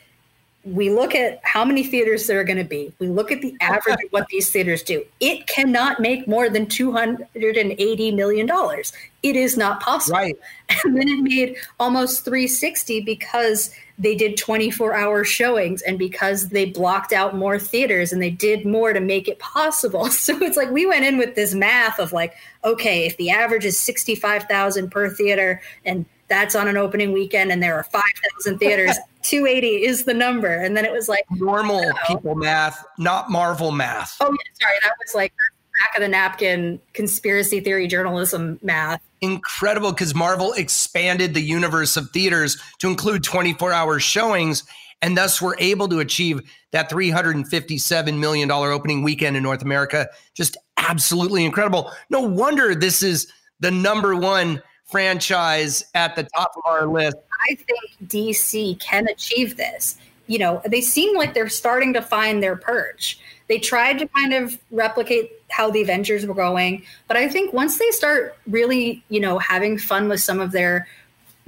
we 0.64 0.90
look 0.90 1.14
at 1.14 1.40
how 1.44 1.64
many 1.64 1.82
theaters 1.82 2.26
there 2.26 2.40
are 2.40 2.44
going 2.44 2.58
to 2.58 2.64
be. 2.64 2.92
We 2.98 3.08
look 3.08 3.30
at 3.30 3.40
the 3.40 3.56
average 3.60 4.02
of 4.04 4.10
what 4.10 4.26
these 4.28 4.50
theaters 4.50 4.82
do. 4.82 5.04
It 5.20 5.46
cannot 5.46 6.00
make 6.00 6.26
more 6.26 6.48
than 6.48 6.66
two 6.66 6.92
hundred 6.92 7.56
and 7.56 7.72
eighty 7.78 8.10
million 8.10 8.46
dollars. 8.46 8.92
It 9.22 9.36
is 9.36 9.56
not 9.56 9.80
possible. 9.80 10.18
Right. 10.18 10.38
And 10.84 10.96
then 10.96 11.08
it 11.08 11.22
made 11.22 11.56
almost 11.80 12.24
three 12.24 12.46
sixty 12.46 13.00
because 13.00 13.70
they 14.00 14.14
did 14.14 14.36
24 14.36 14.94
hour 14.94 15.24
showings 15.24 15.82
and 15.82 15.98
because 15.98 16.50
they 16.50 16.64
blocked 16.66 17.12
out 17.12 17.36
more 17.36 17.58
theaters 17.58 18.12
and 18.12 18.22
they 18.22 18.30
did 18.30 18.64
more 18.64 18.92
to 18.92 19.00
make 19.00 19.26
it 19.26 19.38
possible. 19.40 20.08
So 20.18 20.40
it's 20.42 20.56
like 20.56 20.70
we 20.70 20.84
went 20.84 21.04
in 21.04 21.16
with 21.16 21.34
this 21.34 21.54
math 21.54 21.98
of 21.98 22.12
like, 22.12 22.34
okay, 22.64 23.06
if 23.06 23.16
the 23.16 23.30
average 23.30 23.64
is 23.64 23.78
65,000 23.78 24.90
per 24.90 25.08
theater 25.08 25.60
and 25.84 26.04
that's 26.28 26.54
on 26.54 26.68
an 26.68 26.76
opening 26.76 27.12
weekend 27.12 27.50
and 27.50 27.62
there 27.62 27.74
are 27.74 27.84
5,000 27.84 28.58
theaters, 28.58 28.96
280 29.22 29.84
is 29.84 30.04
the 30.04 30.14
number. 30.14 30.48
And 30.48 30.76
then 30.76 30.84
it 30.84 30.92
was 30.92 31.08
like 31.08 31.24
normal 31.30 31.82
people 32.06 32.34
math, 32.34 32.84
not 32.98 33.30
Marvel 33.30 33.72
math. 33.72 34.16
Oh, 34.20 34.30
yeah, 34.30 34.52
sorry. 34.60 34.76
That 34.82 34.92
was 35.04 35.14
like 35.14 35.32
back 35.80 35.96
of 35.96 36.02
the 36.02 36.08
napkin 36.08 36.80
conspiracy 36.92 37.60
theory 37.60 37.86
journalism 37.86 38.58
math 38.62 39.00
incredible 39.20 39.92
because 39.92 40.14
Marvel 40.14 40.52
expanded 40.52 41.34
the 41.34 41.42
universe 41.42 41.96
of 41.96 42.10
theaters 42.10 42.56
to 42.78 42.88
include 42.88 43.24
24 43.24 43.72
hour 43.72 43.98
showings 43.98 44.64
and 45.02 45.16
thus 45.16 45.40
were 45.40 45.56
able 45.58 45.88
to 45.88 46.00
achieve 46.00 46.40
that 46.72 46.90
$357 46.90 48.18
million 48.18 48.50
opening 48.50 49.02
weekend 49.02 49.36
in 49.36 49.42
North 49.42 49.62
America. 49.62 50.08
Just 50.34 50.56
absolutely 50.76 51.44
incredible. 51.44 51.92
No 52.10 52.20
wonder 52.20 52.74
this 52.74 53.02
is 53.02 53.30
the 53.60 53.70
number 53.70 54.16
one 54.16 54.62
franchise 54.88 55.84
at 55.94 56.16
the 56.16 56.24
top 56.24 56.52
of 56.56 56.62
our 56.64 56.86
list. 56.86 57.16
I 57.48 57.54
think 57.54 57.80
DC 58.06 58.80
can 58.80 59.06
achieve 59.08 59.56
this. 59.56 59.98
You 60.26 60.38
know, 60.38 60.60
they 60.66 60.80
seem 60.80 61.16
like 61.16 61.34
they're 61.34 61.48
starting 61.48 61.92
to 61.94 62.02
find 62.02 62.42
their 62.42 62.56
perch. 62.56 63.18
They 63.48 63.58
tried 63.58 63.98
to 64.00 64.08
kind 64.08 64.34
of 64.34 64.58
replicate 64.70 65.30
how 65.48 65.70
the 65.70 65.80
Avengers 65.80 66.26
were 66.26 66.34
going, 66.34 66.84
but 67.06 67.16
I 67.16 67.28
think 67.28 67.54
once 67.54 67.78
they 67.78 67.90
start 67.90 68.36
really, 68.46 69.02
you 69.08 69.20
know, 69.20 69.38
having 69.38 69.78
fun 69.78 70.08
with 70.08 70.20
some 70.20 70.40
of 70.40 70.52
their 70.52 70.86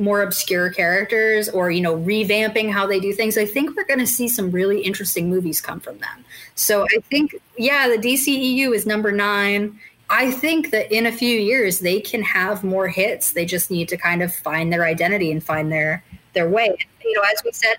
more 0.00 0.22
obscure 0.22 0.70
characters 0.70 1.48
or 1.50 1.70
you 1.70 1.80
know 1.80 1.94
revamping 1.98 2.72
how 2.72 2.86
they 2.86 2.98
do 2.98 3.12
things 3.12 3.36
i 3.36 3.44
think 3.44 3.76
we're 3.76 3.84
going 3.84 4.00
to 4.00 4.06
see 4.06 4.26
some 4.26 4.50
really 4.50 4.80
interesting 4.80 5.28
movies 5.28 5.60
come 5.60 5.78
from 5.78 5.98
them 5.98 6.24
so 6.54 6.84
i 6.84 6.98
think 7.10 7.34
yeah 7.58 7.86
the 7.86 7.98
dceu 7.98 8.74
is 8.74 8.86
number 8.86 9.12
nine 9.12 9.78
i 10.10 10.30
think 10.30 10.70
that 10.70 10.92
in 10.94 11.06
a 11.06 11.12
few 11.12 11.38
years 11.38 11.80
they 11.80 12.00
can 12.00 12.22
have 12.22 12.62
more 12.62 12.88
hits 12.88 13.32
they 13.32 13.46
just 13.46 13.70
need 13.70 13.88
to 13.88 13.96
kind 13.96 14.22
of 14.22 14.34
find 14.34 14.72
their 14.72 14.84
identity 14.84 15.32
and 15.32 15.42
find 15.42 15.72
their 15.72 16.04
their 16.34 16.48
way 16.48 16.76
you 17.04 17.12
know 17.14 17.22
as 17.32 17.42
we 17.44 17.52
said 17.52 17.76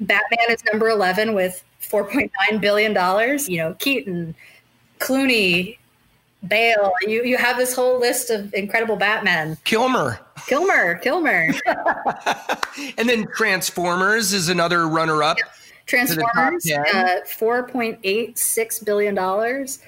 batman 0.00 0.50
is 0.50 0.62
number 0.70 0.88
11 0.88 1.34
with 1.34 1.64
4.9 1.90 2.60
billion 2.60 2.92
dollars. 2.92 3.48
You 3.48 3.58
know, 3.58 3.74
Keaton, 3.74 4.34
Clooney, 4.98 5.78
Bale. 6.46 6.92
You 7.02 7.24
you 7.24 7.36
have 7.36 7.56
this 7.56 7.74
whole 7.74 7.98
list 7.98 8.30
of 8.30 8.52
incredible 8.54 8.96
Batman. 8.96 9.58
Kilmer. 9.64 10.20
Kilmer. 10.46 10.96
Kilmer. 10.96 11.48
and 12.98 13.08
then 13.08 13.26
Transformers 13.34 14.32
is 14.32 14.48
another 14.48 14.88
runner-up. 14.88 15.38
Yeah. 15.38 15.44
Transformers, 15.86 16.70
uh, 16.70 17.20
four 17.26 17.66
point 17.66 17.98
eight 18.04 18.38
six 18.38 18.78
billion 18.78 19.14
dollars. 19.14 19.80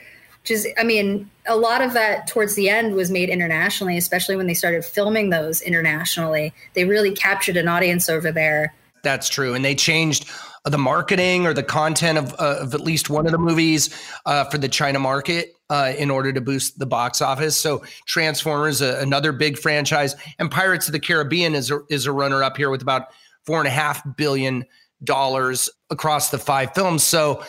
Is, 0.48 0.66
I 0.76 0.82
mean, 0.84 1.30
a 1.46 1.56
lot 1.56 1.82
of 1.82 1.92
that 1.92 2.26
towards 2.26 2.54
the 2.54 2.68
end 2.68 2.94
was 2.94 3.10
made 3.10 3.28
internationally, 3.28 3.96
especially 3.96 4.36
when 4.36 4.46
they 4.46 4.54
started 4.54 4.84
filming 4.84 5.30
those 5.30 5.60
internationally. 5.60 6.52
They 6.74 6.84
really 6.84 7.12
captured 7.12 7.56
an 7.56 7.68
audience 7.68 8.08
over 8.08 8.32
there. 8.32 8.74
That's 9.02 9.28
true, 9.28 9.54
and 9.54 9.64
they 9.64 9.74
changed 9.74 10.28
the 10.64 10.78
marketing 10.78 11.46
or 11.46 11.52
the 11.52 11.62
content 11.62 12.18
of, 12.18 12.32
uh, 12.34 12.58
of 12.60 12.74
at 12.74 12.80
least 12.80 13.10
one 13.10 13.26
of 13.26 13.32
the 13.32 13.38
movies 13.38 13.90
uh, 14.26 14.44
for 14.44 14.58
the 14.58 14.68
China 14.68 14.98
market 14.98 15.54
uh, 15.70 15.92
in 15.98 16.10
order 16.10 16.32
to 16.32 16.40
boost 16.40 16.78
the 16.78 16.86
box 16.86 17.20
office. 17.20 17.56
So 17.56 17.82
Transformers, 18.06 18.80
another 18.80 19.32
big 19.32 19.58
franchise, 19.58 20.14
and 20.38 20.50
Pirates 20.50 20.86
of 20.86 20.92
the 20.92 21.00
Caribbean 21.00 21.54
is 21.54 21.70
a, 21.70 21.80
is 21.90 22.06
a 22.06 22.12
runner 22.12 22.44
up 22.44 22.56
here 22.56 22.70
with 22.70 22.82
about 22.82 23.06
four 23.44 23.58
and 23.58 23.66
a 23.66 23.72
half 23.72 24.02
billion 24.16 24.64
dollars 25.02 25.68
across 25.90 26.30
the 26.30 26.38
five 26.38 26.74
films. 26.74 27.02
So, 27.02 27.42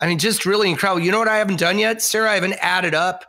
I 0.00 0.06
mean, 0.06 0.18
just 0.18 0.44
really 0.44 0.70
incredible. 0.70 1.02
You 1.02 1.10
know 1.10 1.18
what 1.18 1.28
I 1.28 1.38
haven't 1.38 1.58
done 1.58 1.78
yet, 1.78 2.02
Sarah? 2.02 2.30
I 2.30 2.34
haven't 2.34 2.56
added 2.60 2.94
up 2.94 3.24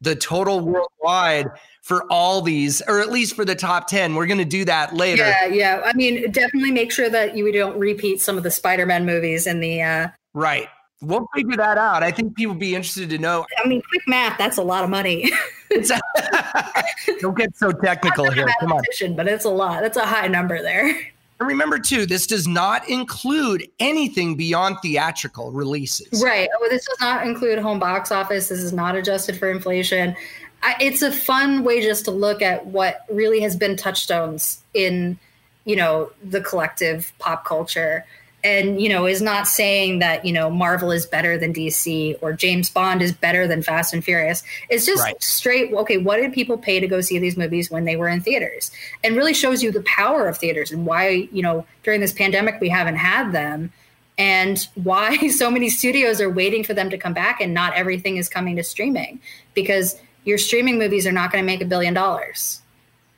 the 0.00 0.16
total 0.16 0.60
worldwide 0.60 1.46
for 1.82 2.04
all 2.10 2.42
these, 2.42 2.82
or 2.86 3.00
at 3.00 3.10
least 3.10 3.34
for 3.34 3.44
the 3.44 3.54
top 3.54 3.86
10. 3.86 4.14
We're 4.14 4.26
going 4.26 4.38
to 4.38 4.44
do 4.44 4.64
that 4.64 4.94
later. 4.94 5.22
Yeah, 5.22 5.46
yeah. 5.46 5.82
I 5.84 5.92
mean, 5.94 6.30
definitely 6.30 6.70
make 6.70 6.92
sure 6.92 7.08
that 7.08 7.36
you 7.36 7.50
don't 7.52 7.78
repeat 7.78 8.20
some 8.20 8.36
of 8.36 8.42
the 8.42 8.50
Spider 8.50 8.84
Man 8.84 9.06
movies 9.06 9.46
in 9.46 9.60
the. 9.60 9.82
Uh... 9.82 10.08
Right. 10.34 10.68
We'll 11.00 11.28
figure 11.34 11.56
that 11.56 11.78
out. 11.78 12.02
I 12.02 12.10
think 12.10 12.36
people 12.36 12.54
would 12.54 12.60
be 12.60 12.74
interested 12.74 13.08
to 13.10 13.18
know. 13.18 13.46
I 13.64 13.68
mean, 13.68 13.80
quick 13.88 14.02
math, 14.08 14.36
that's 14.36 14.56
a 14.56 14.62
lot 14.62 14.82
of 14.82 14.90
money. 14.90 15.30
don't 17.20 17.36
get 17.36 17.56
so 17.56 17.70
technical 17.70 18.30
here. 18.32 18.48
Come 18.60 18.72
on. 18.72 18.82
But 19.14 19.28
it's 19.28 19.44
a 19.44 19.50
lot. 19.50 19.80
That's 19.80 19.96
a 19.96 20.06
high 20.06 20.26
number 20.26 20.60
there. 20.60 20.98
And 21.40 21.48
remember, 21.48 21.78
too, 21.78 22.04
this 22.04 22.26
does 22.26 22.48
not 22.48 22.88
include 22.88 23.68
anything 23.78 24.36
beyond 24.36 24.78
theatrical 24.82 25.52
releases. 25.52 26.22
Right. 26.22 26.48
Well, 26.60 26.70
this 26.70 26.84
does 26.86 27.00
not 27.00 27.26
include 27.26 27.58
home 27.60 27.78
box 27.78 28.10
office. 28.10 28.48
This 28.48 28.60
is 28.60 28.72
not 28.72 28.96
adjusted 28.96 29.38
for 29.38 29.50
inflation. 29.50 30.16
I, 30.62 30.74
it's 30.80 31.02
a 31.02 31.12
fun 31.12 31.62
way 31.62 31.80
just 31.80 32.04
to 32.06 32.10
look 32.10 32.42
at 32.42 32.66
what 32.66 33.04
really 33.08 33.40
has 33.40 33.56
been 33.56 33.76
touchstones 33.76 34.62
in 34.74 35.18
you 35.64 35.76
know 35.76 36.10
the 36.24 36.40
collective 36.40 37.12
pop 37.18 37.44
culture 37.44 38.04
and 38.44 38.80
you 38.80 38.88
know 38.88 39.06
is 39.06 39.20
not 39.20 39.48
saying 39.48 39.98
that 39.98 40.24
you 40.24 40.32
know 40.32 40.48
marvel 40.48 40.92
is 40.92 41.06
better 41.06 41.36
than 41.36 41.52
dc 41.52 42.16
or 42.20 42.32
james 42.32 42.70
bond 42.70 43.02
is 43.02 43.12
better 43.12 43.48
than 43.48 43.62
fast 43.62 43.92
and 43.92 44.04
furious 44.04 44.42
it's 44.68 44.86
just 44.86 45.02
right. 45.02 45.20
straight 45.22 45.72
okay 45.72 45.96
what 45.96 46.18
did 46.18 46.32
people 46.32 46.56
pay 46.56 46.78
to 46.78 46.86
go 46.86 47.00
see 47.00 47.18
these 47.18 47.36
movies 47.36 47.70
when 47.70 47.84
they 47.84 47.96
were 47.96 48.08
in 48.08 48.20
theaters 48.20 48.70
and 49.02 49.16
really 49.16 49.34
shows 49.34 49.62
you 49.62 49.72
the 49.72 49.82
power 49.82 50.28
of 50.28 50.38
theaters 50.38 50.70
and 50.70 50.86
why 50.86 51.28
you 51.32 51.42
know 51.42 51.66
during 51.82 52.00
this 52.00 52.12
pandemic 52.12 52.60
we 52.60 52.68
haven't 52.68 52.96
had 52.96 53.32
them 53.32 53.72
and 54.18 54.68
why 54.74 55.16
so 55.28 55.50
many 55.50 55.70
studios 55.70 56.20
are 56.20 56.30
waiting 56.30 56.64
for 56.64 56.74
them 56.74 56.90
to 56.90 56.98
come 56.98 57.14
back 57.14 57.40
and 57.40 57.54
not 57.54 57.72
everything 57.74 58.16
is 58.16 58.28
coming 58.28 58.56
to 58.56 58.62
streaming 58.62 59.20
because 59.54 60.00
your 60.24 60.38
streaming 60.38 60.78
movies 60.78 61.06
are 61.06 61.12
not 61.12 61.32
going 61.32 61.42
to 61.42 61.46
make 61.46 61.62
a 61.62 61.64
billion 61.64 61.94
dollars. 61.94 62.60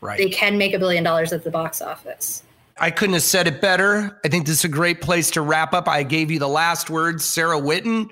Right. 0.01 0.17
They 0.17 0.29
can 0.29 0.59
make 0.59 0.75
a 0.75 0.79
billion 0.79 1.03
dollars 1.03 1.33
at 1.33 1.45
the 1.45 1.51
box 1.51 1.83
office. 1.83 2.43
I 2.81 2.91
couldn't 2.91 3.13
have 3.13 3.23
said 3.23 3.47
it 3.47 3.61
better. 3.61 4.19
I 4.25 4.29
think 4.29 4.47
this 4.47 4.61
is 4.61 4.65
a 4.65 4.69
great 4.69 5.03
place 5.03 5.31
to 5.33 5.43
wrap 5.43 5.75
up. 5.75 5.87
I 5.87 6.03
gave 6.03 6.31
you 6.31 6.39
the 6.39 6.49
last 6.49 6.89
words, 6.89 7.25
Sarah 7.25 7.61
Whitten, 7.61 8.09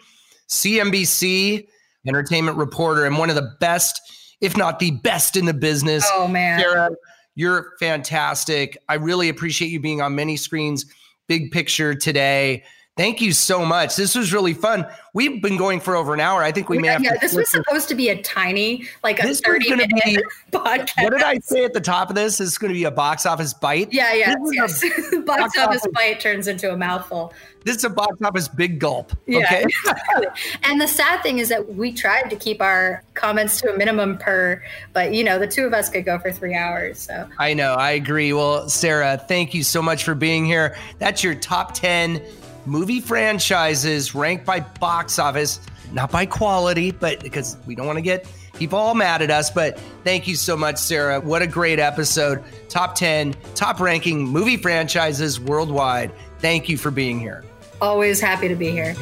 CNBC 0.49 1.67
entertainment 2.07 2.59
reporter, 2.59 3.07
and 3.07 3.17
one 3.19 3.31
of 3.31 3.37
the 3.37 3.55
best, 3.61 4.01
if 4.41 4.57
not 4.57 4.79
the 4.79 4.91
best 4.91 5.37
in 5.37 5.47
the 5.47 5.55
business. 5.55 6.07
Oh, 6.13 6.29
man. 6.29 6.61
Sarah, 6.61 6.91
you're 7.35 7.73
fantastic. 7.81 8.77
I 8.89 8.95
really 8.95 9.31
appreciate 9.31 9.69
you 9.69 9.81
being 9.81 10.03
on 10.03 10.15
many 10.15 10.37
screens, 10.37 10.85
big 11.29 11.51
picture 11.51 11.95
today. 11.95 12.63
Thank 12.99 13.21
you 13.21 13.31
so 13.33 13.65
much. 13.65 13.95
This 13.95 14.17
was 14.17 14.33
really 14.33 14.55
fun. 14.55 14.85
We've 15.15 15.41
been 15.41 15.57
going 15.57 15.79
for 15.79 15.95
over 15.95 16.15
an 16.15 16.19
hour. 16.21 16.43
I 16.43 16.51
think 16.51 16.69
we 16.69 16.81
may 16.81 16.89
have. 16.89 17.01
Yeah, 17.01 17.17
this 17.21 17.33
was 17.33 17.49
supposed 17.49 17.89
to 17.91 17.95
be 17.95 18.09
a 18.09 18.21
tiny, 18.23 18.89
like 19.05 19.23
a 19.23 19.27
this 19.27 19.41
thirty 19.41 19.71
minute 19.71 19.89
be, 20.05 20.19
podcast. 20.53 21.05
What 21.05 21.13
did 21.13 21.23
I 21.23 21.39
say 21.39 21.65
at 21.65 21.75
the 21.75 21.81
top 21.81 22.09
of 22.11 22.17
this? 22.17 22.39
This 22.39 22.49
is 22.49 22.59
going 22.59 22.73
to 22.73 22.75
be 22.75 22.83
a 22.83 22.91
box 22.91 23.25
office 23.25 23.55
bite. 23.55 23.93
Yeah, 23.93 24.15
yeah, 24.15 24.35
yes. 24.51 24.83
box, 25.25 25.25
box, 25.25 25.59
office, 25.59 25.87
bite 25.95 26.19
turns 26.19 26.49
into 26.49 26.73
a 26.73 26.77
mouthful. 26.77 27.33
This 27.63 27.77
is 27.77 27.85
a 27.85 27.91
box 27.91 28.17
office 28.21 28.49
big 28.49 28.81
gulp. 28.81 29.13
Yeah. 29.27 29.45
Okay. 29.45 29.67
and 30.65 30.81
the 30.81 30.89
sad 30.89 31.23
thing 31.23 31.39
is 31.39 31.51
that 31.51 31.77
we 31.77 31.93
tried 31.93 32.31
to 32.31 32.37
keep 32.37 32.61
our 32.61 33.05
comments 33.15 33.61
to 33.61 33.73
a 33.73 33.79
minimum 33.79 34.19
per, 34.19 34.61
but 34.93 35.15
you 35.15 35.23
know, 35.23 35.39
the 35.39 35.47
two 35.47 35.65
of 35.65 35.73
us 35.73 35.89
could 35.89 36.05
go 36.05 36.19
for 36.19 36.33
three 36.33 36.57
hours. 36.57 36.99
So 36.99 37.29
I 37.39 37.55
know. 37.55 37.75
I 37.75 37.93
agree. 37.93 38.33
Well, 38.33 38.69
Sarah, 38.69 39.23
thank 39.29 39.55
you 39.55 39.63
so 39.63 39.81
much 39.81 40.03
for 40.03 40.17
being 40.17 40.45
here. 40.45 40.77
That's 40.99 41.23
your 41.23 41.37
top 41.37 41.75
ten 41.75 42.21
movie 42.69 43.01
franchises 43.01 44.15
ranked 44.15 44.45
by 44.45 44.61
box 44.61 45.19
office, 45.19 45.61
not 45.93 46.13
by 46.13 46.27
quality, 46.27 46.91
but 46.91 47.21
because 47.21 47.57
we 47.67 47.75
don't 47.75 47.87
want 47.87 47.97
to 47.97 48.03
get 48.03 48.27
people 48.55 48.79
all 48.79 48.95
mad 48.95 49.23
at 49.23 49.31
us, 49.31 49.51
but 49.51 49.79
thank 50.05 50.29
you 50.29 50.37
so 50.37 50.57
much, 50.57 50.77
Sarah. 50.77 51.21
What 51.21 51.43
a 51.43 51.47
great 51.47 51.79
episode. 51.79 52.43
Top 52.69 52.95
10, 52.95 53.35
top 53.55 53.81
ranking 53.81 54.27
movie 54.27 54.57
franchises 54.57 55.41
worldwide. 55.41 56.13
Thank 56.41 56.69
you 56.69 56.77
for 56.77 56.91
being 56.91 57.19
here. 57.19 57.45
Always 57.81 58.21
happy 58.21 58.49
to 58.49 58.57
be 58.57 58.71
here. 58.71 58.95